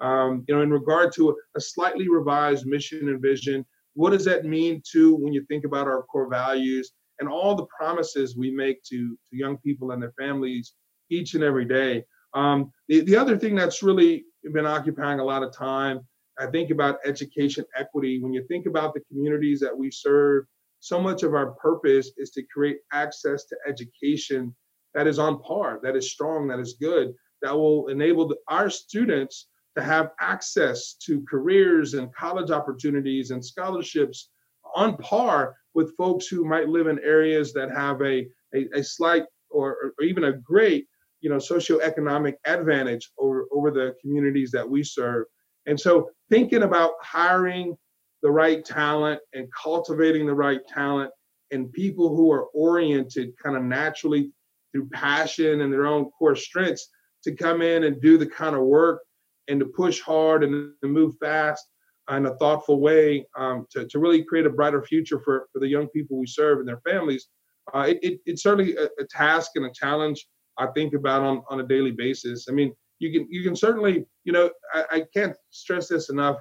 Um, 0.00 0.44
you 0.46 0.54
know, 0.54 0.62
in 0.62 0.70
regard 0.70 1.12
to 1.14 1.30
a, 1.30 1.34
a 1.56 1.60
slightly 1.60 2.08
revised 2.08 2.66
mission 2.66 3.08
and 3.08 3.20
vision 3.20 3.64
what 3.96 4.10
does 4.10 4.24
that 4.26 4.44
mean 4.44 4.82
to 4.92 5.16
when 5.16 5.32
you 5.32 5.44
think 5.48 5.64
about 5.64 5.86
our 5.86 6.02
core 6.02 6.28
values 6.28 6.92
and 7.18 7.28
all 7.28 7.54
the 7.54 7.66
promises 7.66 8.36
we 8.36 8.50
make 8.50 8.82
to, 8.84 9.16
to 9.30 9.36
young 9.36 9.56
people 9.58 9.90
and 9.90 10.02
their 10.02 10.12
families 10.18 10.74
each 11.10 11.34
and 11.34 11.42
every 11.42 11.64
day? 11.64 12.04
Um, 12.34 12.70
the, 12.88 13.00
the 13.00 13.16
other 13.16 13.38
thing 13.38 13.54
that's 13.54 13.82
really 13.82 14.26
been 14.52 14.66
occupying 14.66 15.18
a 15.18 15.24
lot 15.24 15.42
of 15.42 15.56
time, 15.56 16.00
I 16.38 16.46
think 16.46 16.70
about 16.70 16.98
education 17.06 17.64
equity. 17.74 18.22
When 18.22 18.34
you 18.34 18.44
think 18.46 18.66
about 18.66 18.92
the 18.92 19.00
communities 19.08 19.60
that 19.60 19.76
we 19.76 19.90
serve, 19.90 20.44
so 20.80 21.00
much 21.00 21.22
of 21.22 21.32
our 21.32 21.52
purpose 21.52 22.12
is 22.18 22.30
to 22.32 22.42
create 22.52 22.76
access 22.92 23.46
to 23.46 23.56
education 23.66 24.54
that 24.94 25.06
is 25.06 25.18
on 25.18 25.40
par, 25.40 25.80
that 25.82 25.96
is 25.96 26.12
strong, 26.12 26.46
that 26.48 26.60
is 26.60 26.76
good, 26.78 27.14
that 27.40 27.54
will 27.54 27.88
enable 27.88 28.28
the, 28.28 28.36
our 28.48 28.68
students 28.68 29.48
to 29.76 29.82
have 29.82 30.10
access 30.20 30.94
to 30.94 31.24
careers 31.28 31.94
and 31.94 32.14
college 32.14 32.50
opportunities 32.50 33.30
and 33.30 33.44
scholarships 33.44 34.30
on 34.74 34.96
par 34.96 35.54
with 35.74 35.96
folks 35.96 36.26
who 36.26 36.44
might 36.44 36.68
live 36.68 36.86
in 36.86 36.98
areas 37.00 37.52
that 37.52 37.70
have 37.70 38.00
a, 38.00 38.26
a, 38.54 38.66
a 38.74 38.82
slight 38.82 39.24
or, 39.50 39.92
or, 39.98 40.04
even 40.04 40.24
a 40.24 40.32
great 40.32 40.86
you 41.20 41.30
know 41.30 41.36
socioeconomic 41.36 42.34
advantage 42.46 43.10
over, 43.18 43.46
over 43.52 43.70
the 43.70 43.94
communities 44.00 44.50
that 44.50 44.68
we 44.68 44.82
serve. 44.82 45.26
And 45.66 45.78
so 45.78 46.10
thinking 46.30 46.62
about 46.62 46.92
hiring 47.02 47.76
the 48.22 48.30
right 48.30 48.64
talent 48.64 49.20
and 49.34 49.48
cultivating 49.52 50.26
the 50.26 50.34
right 50.34 50.60
talent 50.68 51.10
and 51.50 51.72
people 51.72 52.14
who 52.16 52.32
are 52.32 52.46
oriented 52.54 53.30
kind 53.42 53.56
of 53.56 53.62
naturally 53.62 54.32
through 54.72 54.88
passion 54.88 55.60
and 55.60 55.72
their 55.72 55.86
own 55.86 56.10
core 56.18 56.34
strengths 56.34 56.88
to 57.24 57.34
come 57.34 57.60
in 57.60 57.84
and 57.84 58.00
do 58.00 58.16
the 58.18 58.26
kind 58.26 58.56
of 58.56 58.62
work 58.62 59.00
and 59.48 59.60
to 59.60 59.66
push 59.66 60.00
hard 60.00 60.44
and 60.44 60.72
to 60.82 60.88
move 60.88 61.14
fast 61.20 61.64
in 62.10 62.26
a 62.26 62.36
thoughtful 62.36 62.80
way 62.80 63.26
um, 63.36 63.66
to, 63.70 63.86
to 63.86 63.98
really 63.98 64.22
create 64.22 64.46
a 64.46 64.50
brighter 64.50 64.82
future 64.82 65.20
for, 65.20 65.48
for 65.52 65.58
the 65.58 65.68
young 65.68 65.88
people 65.88 66.18
we 66.18 66.26
serve 66.26 66.60
and 66.60 66.68
their 66.68 66.80
families. 66.88 67.28
Uh, 67.74 67.86
it, 67.88 67.98
it, 68.02 68.20
it's 68.26 68.42
certainly 68.42 68.76
a, 68.76 68.84
a, 68.84 69.06
task 69.10 69.52
and 69.56 69.66
a 69.66 69.72
challenge 69.72 70.24
I 70.56 70.68
think 70.68 70.94
about 70.94 71.22
on, 71.22 71.42
on 71.50 71.60
a 71.60 71.66
daily 71.66 71.90
basis. 71.90 72.46
I 72.48 72.52
mean, 72.52 72.72
you 72.98 73.12
can 73.12 73.26
you 73.30 73.42
can 73.42 73.56
certainly 73.56 74.06
you 74.24 74.32
know 74.32 74.50
I, 74.72 74.84
I 74.90 75.04
can't 75.12 75.36
stress 75.50 75.88
this 75.88 76.08
enough. 76.08 76.38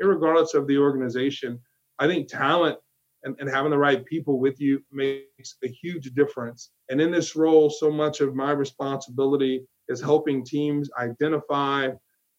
Regardless 0.00 0.54
of 0.54 0.66
the 0.66 0.78
organization, 0.78 1.60
I 1.98 2.06
think 2.06 2.26
talent 2.26 2.78
and, 3.24 3.36
and 3.38 3.48
having 3.48 3.70
the 3.70 3.78
right 3.78 4.04
people 4.04 4.38
with 4.38 4.60
you 4.60 4.82
makes 4.90 5.56
a 5.62 5.68
huge 5.68 6.12
difference. 6.14 6.70
And 6.88 7.00
in 7.00 7.10
this 7.10 7.36
role, 7.36 7.70
so 7.70 7.90
much 7.90 8.20
of 8.20 8.34
my 8.34 8.50
responsibility 8.50 9.64
is 9.88 10.00
helping 10.00 10.44
teams 10.44 10.90
identify, 10.98 11.90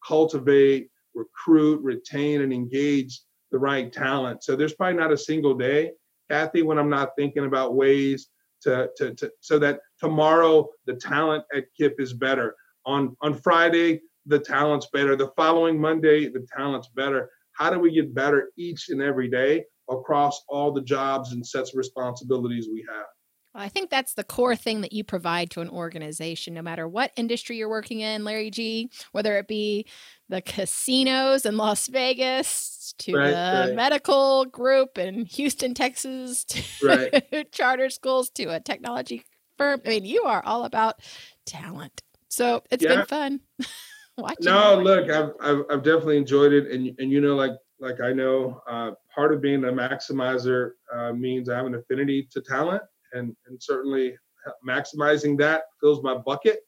cultivate, 0.06 0.88
recruit, 1.14 1.82
retain, 1.82 2.42
and 2.42 2.52
engage 2.52 3.20
the 3.52 3.58
right 3.58 3.92
talent. 3.92 4.42
So 4.42 4.56
there's 4.56 4.74
probably 4.74 4.98
not 4.98 5.12
a 5.12 5.16
single 5.16 5.54
day, 5.54 5.92
Kathy, 6.30 6.62
when 6.62 6.78
I'm 6.78 6.90
not 6.90 7.10
thinking 7.16 7.44
about 7.44 7.74
ways 7.74 8.28
to, 8.62 8.88
to, 8.96 9.14
to 9.14 9.30
so 9.40 9.58
that 9.58 9.80
tomorrow 9.98 10.68
the 10.86 10.94
talent 10.94 11.44
at 11.54 11.64
KIPP 11.80 12.00
is 12.00 12.12
better. 12.12 12.54
On 12.86 13.16
on 13.22 13.34
Friday, 13.34 14.00
the 14.26 14.38
talent's 14.38 14.88
better. 14.92 15.16
The 15.16 15.30
following 15.36 15.80
Monday, 15.80 16.28
the 16.28 16.46
talent's 16.56 16.88
better. 16.88 17.30
How 17.52 17.70
do 17.70 17.78
we 17.78 17.92
get 17.92 18.14
better 18.14 18.50
each 18.56 18.88
and 18.88 19.00
every 19.00 19.28
day 19.28 19.64
across 19.88 20.42
all 20.48 20.72
the 20.72 20.82
jobs 20.82 21.32
and 21.32 21.46
sets 21.46 21.70
of 21.70 21.78
responsibilities 21.78 22.68
we 22.72 22.84
have? 22.90 23.06
I 23.54 23.68
think 23.68 23.90
that's 23.90 24.14
the 24.14 24.24
core 24.24 24.56
thing 24.56 24.80
that 24.80 24.92
you 24.92 25.04
provide 25.04 25.50
to 25.50 25.60
an 25.60 25.68
organization, 25.68 26.54
no 26.54 26.62
matter 26.62 26.88
what 26.88 27.12
industry 27.16 27.56
you're 27.56 27.68
working 27.68 28.00
in, 28.00 28.24
Larry 28.24 28.50
G, 28.50 28.90
whether 29.12 29.36
it 29.38 29.46
be 29.46 29.86
the 30.28 30.42
casinos 30.42 31.46
in 31.46 31.56
Las 31.56 31.86
Vegas 31.86 32.94
to 32.98 33.14
right, 33.14 33.30
the 33.30 33.66
right. 33.68 33.74
medical 33.74 34.44
group 34.46 34.98
in 34.98 35.26
Houston, 35.26 35.74
Texas, 35.74 36.44
to 36.44 36.62
right. 36.86 37.50
charter 37.52 37.90
schools 37.90 38.30
to 38.30 38.46
a 38.46 38.60
technology 38.60 39.24
firm. 39.56 39.80
I 39.86 39.88
mean, 39.88 40.04
you 40.04 40.24
are 40.24 40.42
all 40.44 40.64
about 40.64 41.00
talent. 41.46 42.02
So 42.28 42.62
it's 42.70 42.82
yeah. 42.82 42.96
been 42.96 43.06
fun. 43.06 43.40
watching. 44.18 44.44
No, 44.44 44.80
look, 44.80 45.10
I've, 45.10 45.32
I've, 45.40 45.64
I've 45.70 45.82
definitely 45.82 46.18
enjoyed 46.18 46.52
it, 46.52 46.70
and 46.70 46.94
and 46.98 47.10
you 47.10 47.20
know, 47.20 47.34
like 47.34 47.52
like 47.80 48.00
I 48.00 48.12
know, 48.12 48.60
uh, 48.68 48.92
part 49.14 49.32
of 49.32 49.40
being 49.40 49.64
a 49.64 49.72
maximizer 49.72 50.70
uh, 50.94 51.12
means 51.12 51.48
I 51.48 51.56
have 51.56 51.66
an 51.66 51.74
affinity 51.74 52.28
to 52.32 52.40
talent, 52.40 52.82
and 53.14 53.34
and 53.46 53.62
certainly 53.62 54.16
maximizing 54.66 55.38
that 55.38 55.62
fills 55.80 56.02
my 56.02 56.14
bucket. 56.14 56.60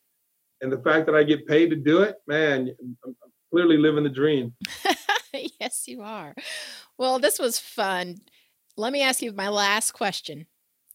And 0.63 0.73
the 0.73 0.79
fact 0.79 1.07
that 1.07 1.15
I 1.15 1.23
get 1.23 1.47
paid 1.47 1.69
to 1.71 1.77
do 1.77 2.01
it, 2.01 2.17
man, 2.27 2.75
I'm 3.05 3.17
clearly 3.51 3.77
living 3.77 4.05
the 4.05 4.11
dream. 4.11 4.55
yes, 5.61 5.87
you 5.87 6.03
are. 6.03 6.35
Well, 6.97 7.19
this 7.19 7.39
was 7.39 7.59
fun. 7.59 8.17
Let 8.77 8.93
me 8.93 9.03
ask 9.03 9.21
you 9.21 9.33
my 9.33 9.49
last 9.49 9.93
question. 9.93 10.47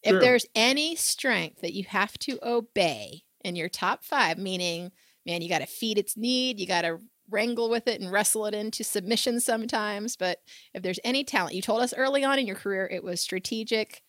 Sure. 0.04 0.16
If 0.16 0.22
there's 0.22 0.46
any 0.56 0.96
strength 0.96 1.62
that 1.62 1.74
you 1.74 1.84
have 1.84 2.18
to 2.20 2.40
obey 2.42 3.22
in 3.42 3.56
your 3.56 3.70
top 3.70 4.04
five, 4.04 4.40
meaning 4.40 4.92
man, 5.26 5.42
you 5.42 5.50
got 5.50 5.60
to 5.60 5.68
feed 5.68 5.98
its 5.98 6.18
need, 6.18 6.60
you 6.60 6.68
got 6.68 6.82
to 6.82 7.00
wrangle 7.30 7.70
with 7.70 7.88
it 7.88 8.02
and 8.02 8.12
wrestle 8.12 8.46
it 8.48 8.54
into 8.54 8.84
submission 8.84 9.40
sometimes. 9.40 10.16
But 10.16 10.40
if 10.74 10.84
there's 10.84 11.00
any 11.04 11.24
talent, 11.24 11.56
you 11.56 11.62
told 11.62 11.82
us 11.82 11.94
early 11.96 12.24
on 12.24 12.40
in 12.40 12.48
your 12.48 12.56
career 12.56 12.90
it 12.92 13.04
was 13.04 13.22
strategic 13.22 14.04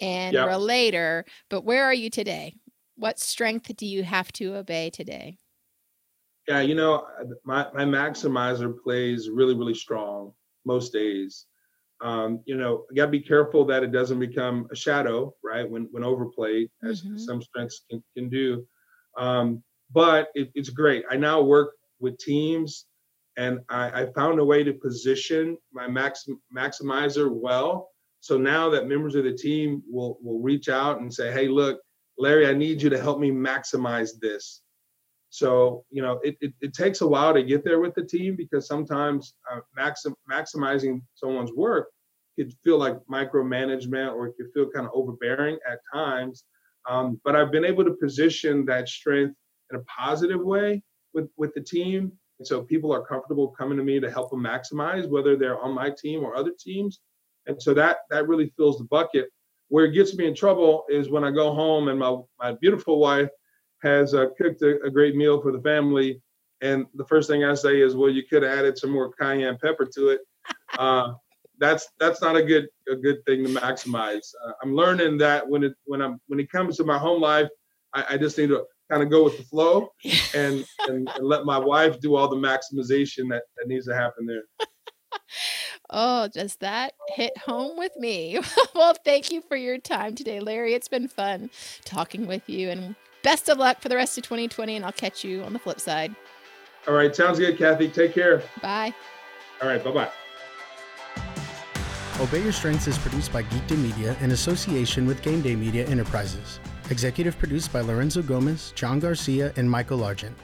and 0.00 0.34
yep. 0.34 0.58
later, 0.58 1.24
but 1.48 1.64
where 1.64 1.84
are 1.84 1.94
you 1.94 2.10
today? 2.10 2.54
What 2.96 3.18
strength 3.18 3.74
do 3.76 3.86
you 3.86 4.04
have 4.04 4.32
to 4.32 4.56
obey 4.56 4.90
today? 4.90 5.38
Yeah, 6.48 6.60
you 6.60 6.74
know, 6.74 7.06
my, 7.44 7.66
my 7.74 7.84
maximizer 7.84 8.72
plays 8.82 9.28
really, 9.28 9.54
really 9.54 9.74
strong 9.74 10.32
most 10.64 10.92
days. 10.92 11.46
Um, 12.00 12.40
you 12.44 12.56
know, 12.56 12.84
you 12.90 12.96
gotta 12.96 13.10
be 13.10 13.20
careful 13.20 13.64
that 13.66 13.82
it 13.82 13.90
doesn't 13.90 14.20
become 14.20 14.68
a 14.70 14.76
shadow, 14.76 15.34
right? 15.42 15.68
When 15.68 15.88
when 15.92 16.04
overplayed, 16.04 16.68
as 16.84 17.02
mm-hmm. 17.02 17.16
some 17.16 17.40
strengths 17.40 17.82
can, 17.90 18.04
can 18.14 18.28
do. 18.28 18.66
Um, 19.16 19.62
but 19.92 20.28
it, 20.34 20.50
it's 20.54 20.68
great. 20.68 21.04
I 21.10 21.16
now 21.16 21.40
work 21.40 21.72
with 22.00 22.18
teams 22.18 22.86
and 23.36 23.60
I, 23.68 24.02
I 24.02 24.12
found 24.14 24.40
a 24.40 24.44
way 24.44 24.64
to 24.64 24.72
position 24.72 25.56
my 25.72 25.86
max, 25.86 26.28
maximizer 26.54 27.30
well. 27.30 27.90
So 28.26 28.36
now 28.36 28.68
that 28.70 28.88
members 28.88 29.14
of 29.14 29.22
the 29.22 29.32
team 29.32 29.84
will, 29.88 30.18
will 30.20 30.40
reach 30.40 30.68
out 30.68 31.00
and 31.00 31.14
say, 31.14 31.30
hey, 31.30 31.46
look, 31.46 31.78
Larry, 32.18 32.48
I 32.48 32.54
need 32.54 32.82
you 32.82 32.90
to 32.90 33.00
help 33.00 33.20
me 33.20 33.30
maximize 33.30 34.18
this. 34.20 34.62
So, 35.30 35.84
you 35.92 36.02
know, 36.02 36.18
it, 36.24 36.36
it, 36.40 36.52
it 36.60 36.74
takes 36.74 37.02
a 37.02 37.06
while 37.06 37.32
to 37.34 37.44
get 37.44 37.62
there 37.62 37.78
with 37.78 37.94
the 37.94 38.04
team 38.04 38.34
because 38.36 38.66
sometimes 38.66 39.34
uh, 39.48 39.60
maxim, 39.76 40.16
maximizing 40.28 41.02
someone's 41.14 41.52
work 41.52 41.86
could 42.36 42.52
feel 42.64 42.78
like 42.78 42.98
micromanagement 43.08 44.12
or 44.12 44.26
it 44.26 44.34
could 44.36 44.52
feel 44.52 44.70
kind 44.70 44.86
of 44.86 44.92
overbearing 44.92 45.56
at 45.70 45.78
times. 45.94 46.42
Um, 46.90 47.20
but 47.22 47.36
I've 47.36 47.52
been 47.52 47.64
able 47.64 47.84
to 47.84 47.92
position 47.92 48.66
that 48.66 48.88
strength 48.88 49.36
in 49.70 49.78
a 49.78 49.82
positive 49.84 50.40
way 50.40 50.82
with 51.14 51.28
with 51.36 51.54
the 51.54 51.62
team. 51.62 52.10
And 52.40 52.48
so 52.48 52.62
people 52.62 52.92
are 52.92 53.06
comfortable 53.06 53.54
coming 53.56 53.78
to 53.78 53.84
me 53.84 54.00
to 54.00 54.10
help 54.10 54.30
them 54.30 54.42
maximize, 54.42 55.08
whether 55.08 55.36
they're 55.36 55.60
on 55.60 55.72
my 55.72 55.90
team 55.90 56.24
or 56.24 56.34
other 56.34 56.52
teams. 56.58 56.98
And 57.46 57.60
so 57.60 57.74
that 57.74 57.98
that 58.10 58.28
really 58.28 58.52
fills 58.56 58.78
the 58.78 58.84
bucket. 58.84 59.28
Where 59.68 59.86
it 59.86 59.92
gets 59.92 60.14
me 60.14 60.26
in 60.26 60.34
trouble 60.34 60.84
is 60.88 61.10
when 61.10 61.24
I 61.24 61.30
go 61.30 61.52
home 61.52 61.88
and 61.88 61.98
my 61.98 62.16
my 62.38 62.52
beautiful 62.60 62.98
wife 62.98 63.28
has 63.82 64.14
uh, 64.14 64.26
cooked 64.38 64.62
a, 64.62 64.80
a, 64.82 64.90
great 64.90 65.16
meal 65.16 65.40
for 65.40 65.52
the 65.52 65.60
family, 65.60 66.20
and 66.62 66.86
the 66.94 67.04
first 67.04 67.28
thing 67.28 67.44
I 67.44 67.54
say 67.54 67.80
is, 67.80 67.94
"Well, 67.94 68.10
you 68.10 68.22
could 68.28 68.42
have 68.42 68.58
added 68.58 68.78
some 68.78 68.90
more 68.90 69.12
cayenne 69.12 69.58
pepper 69.62 69.86
to 69.96 70.08
it." 70.08 70.20
Uh, 70.78 71.14
that's 71.58 71.88
that's 71.98 72.20
not 72.20 72.36
a 72.36 72.42
good 72.42 72.66
a 72.90 72.96
good 72.96 73.24
thing 73.24 73.42
to 73.44 73.50
maximize. 73.50 74.26
Uh, 74.44 74.52
I'm 74.62 74.74
learning 74.74 75.16
that 75.18 75.48
when 75.48 75.64
it 75.64 75.74
when 75.86 76.02
I'm 76.02 76.20
when 76.26 76.38
it 76.38 76.50
comes 76.50 76.76
to 76.76 76.84
my 76.84 76.98
home 76.98 77.20
life, 77.20 77.48
I, 77.94 78.04
I 78.10 78.16
just 78.18 78.36
need 78.36 78.48
to 78.48 78.64
kind 78.90 79.02
of 79.02 79.10
go 79.10 79.24
with 79.24 79.36
the 79.36 79.44
flow 79.44 79.88
and, 80.34 80.64
and, 80.88 81.08
and 81.08 81.26
let 81.26 81.44
my 81.44 81.58
wife 81.58 82.00
do 82.00 82.16
all 82.16 82.28
the 82.28 82.36
maximization 82.36 83.28
that, 83.30 83.42
that 83.56 83.66
needs 83.66 83.86
to 83.86 83.94
happen 83.94 84.26
there. 84.26 84.42
Oh, 85.90 86.28
does 86.28 86.56
that 86.56 86.94
hit 87.08 87.36
home 87.38 87.78
with 87.78 87.96
me? 87.96 88.40
well, 88.74 88.94
thank 89.04 89.30
you 89.30 89.42
for 89.42 89.56
your 89.56 89.78
time 89.78 90.14
today, 90.14 90.40
Larry. 90.40 90.74
It's 90.74 90.88
been 90.88 91.08
fun 91.08 91.50
talking 91.84 92.26
with 92.26 92.48
you, 92.48 92.70
and 92.70 92.94
best 93.22 93.48
of 93.48 93.58
luck 93.58 93.80
for 93.80 93.88
the 93.88 93.96
rest 93.96 94.18
of 94.18 94.24
2020. 94.24 94.76
And 94.76 94.84
I'll 94.84 94.92
catch 94.92 95.24
you 95.24 95.42
on 95.42 95.52
the 95.52 95.58
flip 95.58 95.80
side. 95.80 96.14
All 96.86 96.94
right, 96.94 97.14
sounds 97.14 97.38
good, 97.38 97.58
Kathy. 97.58 97.88
Take 97.88 98.14
care. 98.14 98.42
Bye. 98.62 98.94
All 99.60 99.68
right, 99.68 99.82
bye 99.82 99.90
bye. 99.90 100.10
Obey 102.20 102.42
Your 102.42 102.52
Strengths 102.52 102.86
is 102.86 102.96
produced 102.96 103.32
by 103.32 103.42
Geekdom 103.42 103.78
Media 103.78 104.16
in 104.20 104.30
association 104.30 105.06
with 105.06 105.20
Game 105.20 105.42
Day 105.42 105.54
Media 105.54 105.86
Enterprises. 105.86 106.60
Executive 106.88 107.38
produced 107.38 107.72
by 107.72 107.80
Lorenzo 107.80 108.22
Gomez, 108.22 108.72
John 108.74 109.00
Garcia, 109.00 109.52
and 109.56 109.70
Michael 109.70 110.02
Argent. 110.02 110.34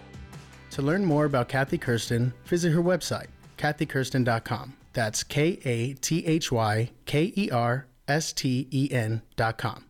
To 0.73 0.83
learn 0.83 1.05
more 1.05 1.25
about 1.25 1.49
Kathy 1.49 1.79
Kersten, 1.79 2.33
visit 2.45 2.73
her 2.73 2.83
website, 2.83 3.29
kathykersten.com. 3.57 4.75
That's 4.93 5.23
K 5.25 5.59
A 5.65 5.95
T 5.95 6.27
H 6.27 6.53
Y 6.53 6.91
K 7.07 7.33
E 7.37 7.51
R 7.51 7.87
S 8.09 8.33
T 8.33 8.69
E 8.71 8.89
N.com. 8.91 9.85